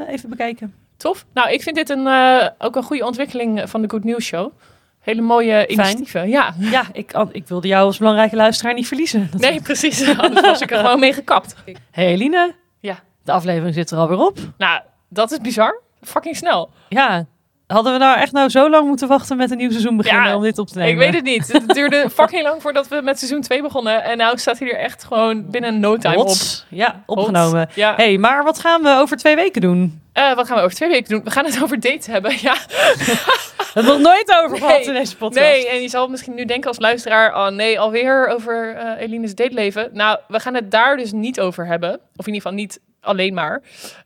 even 0.08 0.30
bekijken. 0.30 0.74
Tof. 1.06 1.26
Nou, 1.34 1.52
ik 1.52 1.62
vind 1.62 1.76
dit 1.76 1.90
een, 1.90 2.08
eh, 2.08 2.48
ook 2.58 2.76
een 2.76 2.84
goede 2.84 3.06
ontwikkeling 3.06 3.70
van 3.70 3.82
de 3.82 3.90
Good 3.90 4.04
News 4.04 4.26
Show. 4.26 4.52
Hele 5.00 5.22
mooie 5.22 5.68
initiatieven. 5.68 6.30
Ja, 6.30 6.54
Ja, 6.60 6.86
ik, 6.92 7.14
ik 7.32 7.48
wilde 7.48 7.68
jou 7.68 7.86
als 7.86 7.98
belangrijke 7.98 8.36
luisteraar 8.36 8.74
niet 8.74 8.88
verliezen. 8.88 9.30
nee, 9.38 9.62
precies. 9.62 10.08
Anders 10.18 10.42
was 10.42 10.62
ik 10.62 10.72
er 10.72 10.78
gewoon 10.80 11.00
mee 11.00 11.14
gekapt. 11.14 11.56
Hey 11.92 12.06
Eline. 12.06 12.56
Ja. 12.80 13.00
De 13.24 13.32
aflevering 13.32 13.74
zit 13.74 13.92
er 13.92 13.98
alweer 13.98 14.18
op. 14.18 14.38
Nou, 14.58 14.82
dat 15.10 15.32
is 15.32 15.38
bizar. 15.40 15.82
Fucking 16.02 16.36
snel. 16.36 16.70
Ja. 16.90 17.26
Hadden 17.68 17.94
we 17.94 18.00
nou 18.00 18.18
echt 18.20 18.32
nou 18.32 18.50
zo 18.50 18.70
lang 18.70 18.88
moeten 18.88 19.08
wachten 19.08 19.38
met 19.38 19.52
een 19.52 19.58
nieuw 19.58 19.70
seizoen 19.70 19.98
beginnen 19.98 20.28
Ja, 20.30 20.36
om 20.36 20.42
dit 20.42 20.58
op 20.60 20.68
te 20.68 20.78
nemen? 20.78 20.92
Ik 20.94 20.98
weet 21.00 21.14
het 21.14 21.24
niet. 21.24 21.54
Het 21.54 21.68
duurde 21.74 22.10
fucking 22.16 22.44
lang 22.44 22.62
voordat 22.62 22.88
we 22.88 23.02
met 23.04 23.18
seizoen 23.20 23.42
2 23.42 23.62
begonnen. 23.62 24.04
En 24.04 24.18
nou 24.18 24.38
staat 24.38 24.60
hij 24.60 24.72
er 24.72 24.78
echt 24.80 25.04
gewoon 25.04 25.50
binnen 25.50 25.80
no 25.80 25.98
time 25.98 26.18
op. 26.18 26.36
Ja, 26.70 27.04
opgenomen. 27.06 27.60
Hot. 27.60 27.76
Ja. 27.76 27.94
hey, 27.96 28.18
maar 28.18 28.44
wat 28.44 28.60
gaan 28.60 28.82
we 28.82 28.90
over 28.90 29.18
twee 29.18 29.36
weken 29.36 29.62
doen? 29.62 30.02
Eh, 30.14 30.36
wat 30.36 30.48
gaan 30.48 30.58
we 30.58 30.64
over 30.64 30.76
twee 30.76 30.90
weken 30.90 31.10
doen? 31.10 31.24
We 31.24 31.32
gaan 31.32 31.46
het 31.46 31.64
over 31.64 31.80
dates 31.80 32.06
hebben. 32.08 32.32
Ja. 32.42 32.56
Het 33.74 33.86
nog 33.86 34.00
nooit 34.00 34.40
over 34.44 34.58
gehad 34.58 34.78
Nee. 34.78 34.86
in 34.88 34.94
deze 34.94 35.18
podcast. 35.18 35.46
Nee, 35.46 35.70
en 35.70 35.82
je 35.82 35.90
zal 35.90 36.08
misschien 36.08 36.34
nu 36.36 36.46
denken 36.46 36.68
als 36.68 36.80
luisteraar... 36.80 37.36
oh 37.36 37.48
nee, 37.48 37.80
alweer 37.80 38.28
over 38.28 38.76
eh 38.76 39.02
Eline's 39.02 39.36
dateleven. 39.36 39.90
Nou, 39.94 40.18
we 40.28 40.40
gaan 40.40 40.54
het 40.54 40.72
daar 40.72 40.98
dus 40.98 41.12
niet 41.12 41.40
over 41.40 41.66
hebben. 41.68 41.92
Of 42.16 42.28
in 42.28 42.34
ieder 42.34 42.42
geval 42.42 42.52
niet 42.54 42.80
alleen 43.02 43.34
maar. 43.34 43.62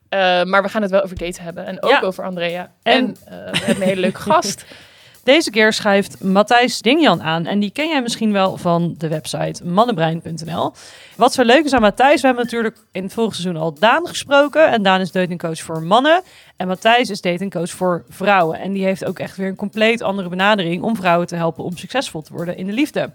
Eh, 0.09 0.43
maar 0.43 0.63
we 0.63 0.69
gaan 0.69 0.81
het 0.81 0.91
wel 0.91 1.03
over 1.03 1.17
daten 1.17 1.43
hebben. 1.43 1.65
En 1.65 1.83
ook 1.83 1.89
Ja. 1.91 1.99
over 2.01 2.23
Andrea. 2.23 2.71
En- 2.83 2.93
En, 2.93 3.15
eh, 3.25 3.51
we 3.51 3.57
hebben 3.57 3.75
een 3.83 3.87
hele 3.89 4.01
leuke 4.01 4.19
gast. 4.21 4.65
Deze 5.23 5.49
keer 5.51 5.73
schrijft 5.73 6.23
Matthijs 6.23 6.79
Dingjan 6.81 7.21
aan. 7.23 7.45
En 7.45 7.59
die 7.59 7.71
ken 7.71 7.87
jij 7.87 8.01
misschien 8.01 8.31
wel 8.31 8.57
van 8.57 8.95
de 8.97 9.07
website 9.07 9.65
mannenbrein.nl. 9.65 10.73
Wat 11.15 11.33
zo 11.33 11.43
leuk 11.43 11.65
is 11.65 11.73
aan 11.73 11.81
Matthijs, 11.81 12.21
we 12.21 12.27
hebben 12.27 12.43
natuurlijk 12.45 12.77
in 12.91 13.03
het 13.03 13.13
vorige 13.13 13.41
seizoen 13.41 13.61
al 13.61 13.73
Daan 13.73 14.07
gesproken. 14.07 14.69
En 14.71 14.83
Daan 14.83 14.99
is 15.01 15.11
datingcoach 15.11 15.59
voor 15.59 15.81
mannen. 15.83 16.21
En 16.57 16.67
Matthijs 16.67 17.09
is 17.09 17.21
datingcoach 17.21 17.69
voor 17.69 18.03
vrouwen. 18.09 18.59
En 18.59 18.71
die 18.73 18.83
heeft 18.83 19.05
ook 19.05 19.19
echt 19.19 19.37
weer 19.37 19.47
een 19.47 19.55
compleet 19.55 20.01
andere 20.01 20.29
benadering 20.29 20.83
om 20.83 20.95
vrouwen 20.95 21.27
te 21.27 21.35
helpen 21.35 21.63
om 21.63 21.77
succesvol 21.77 22.21
te 22.21 22.33
worden 22.33 22.57
in 22.57 22.65
de 22.65 22.73
liefde. 22.73 23.09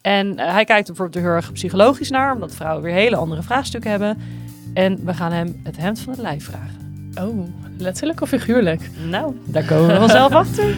En 0.00 0.38
eh, 0.38 0.52
hij 0.52 0.64
kijkt 0.64 0.88
er 0.88 0.94
bijvoorbeeld 0.94 1.24
heel 1.24 1.34
erg 1.34 1.52
psychologisch 1.52 2.10
naar, 2.10 2.34
omdat 2.34 2.54
vrouwen 2.54 2.82
weer 2.82 2.94
hele 2.94 3.16
andere 3.16 3.42
vraagstukken 3.42 3.90
hebben. 3.90 4.22
En 4.74 5.04
we 5.04 5.14
gaan 5.14 5.32
hem 5.32 5.60
het 5.62 5.76
hemd 5.76 6.00
van 6.00 6.12
het 6.12 6.22
lijf 6.22 6.44
vragen. 6.44 7.12
Oh, 7.20 7.44
letterlijk 7.78 8.20
of 8.20 8.28
figuurlijk? 8.28 8.90
Nou, 9.08 9.34
daar 9.44 9.64
komen 9.64 9.88
we 9.88 9.94
vanzelf 9.94 10.32
achter. 10.32 10.74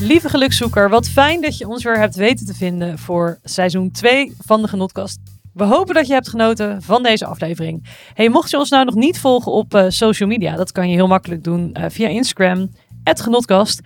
Lieve 0.00 0.28
gelukzoeker, 0.28 0.88
wat 0.88 1.08
fijn 1.08 1.40
dat 1.40 1.58
je 1.58 1.68
ons 1.68 1.84
weer 1.84 1.98
hebt 1.98 2.14
weten 2.14 2.46
te 2.46 2.54
vinden 2.54 2.98
voor 2.98 3.38
seizoen 3.42 3.90
2 3.90 4.34
van 4.38 4.62
de 4.62 4.68
Genotkast. 4.68 5.18
We 5.54 5.64
hopen 5.64 5.94
dat 5.94 6.06
je 6.06 6.12
hebt 6.12 6.28
genoten 6.28 6.82
van 6.82 7.02
deze 7.02 7.26
aflevering. 7.26 7.86
Hey, 8.14 8.28
mocht 8.28 8.50
je 8.50 8.58
ons 8.58 8.70
nou 8.70 8.84
nog 8.84 8.94
niet 8.94 9.18
volgen 9.18 9.52
op 9.52 9.74
uh, 9.74 9.84
social 9.88 10.28
media, 10.28 10.56
dat 10.56 10.72
kan 10.72 10.88
je 10.88 10.94
heel 10.94 11.06
makkelijk 11.06 11.44
doen 11.44 11.76
uh, 11.78 11.84
via 11.88 12.08
Instagram, 12.08 12.70
@genotkast. 13.04 13.80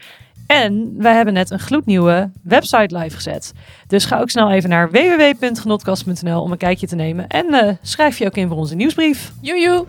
En 0.47 0.95
wij 0.97 1.15
hebben 1.15 1.35
net 1.35 1.51
een 1.51 1.59
gloednieuwe 1.59 2.31
website 2.43 2.97
live 2.99 3.15
gezet. 3.15 3.53
Dus 3.87 4.05
ga 4.05 4.21
ook 4.21 4.31
snel 4.31 4.51
even 4.51 4.71
naar 4.71 4.91
www.genotkast.nl 4.91 6.43
om 6.43 6.53
een 6.53 6.59
kijkje 6.59 6.87
te 6.87 6.95
nemen. 6.95 7.27
En 7.27 7.47
uh, 7.55 7.69
schrijf 7.83 8.19
je 8.19 8.27
ook 8.27 8.37
in 8.37 8.49
voor 8.49 8.57
onze 8.57 8.75
nieuwsbrief. 8.75 9.33
Joejoe! 9.41 9.87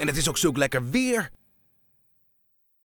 En 0.00 0.06
het 0.06 0.16
is 0.16 0.28
ook 0.28 0.38
zulk 0.38 0.56
lekker 0.56 0.90
weer. 0.90 1.30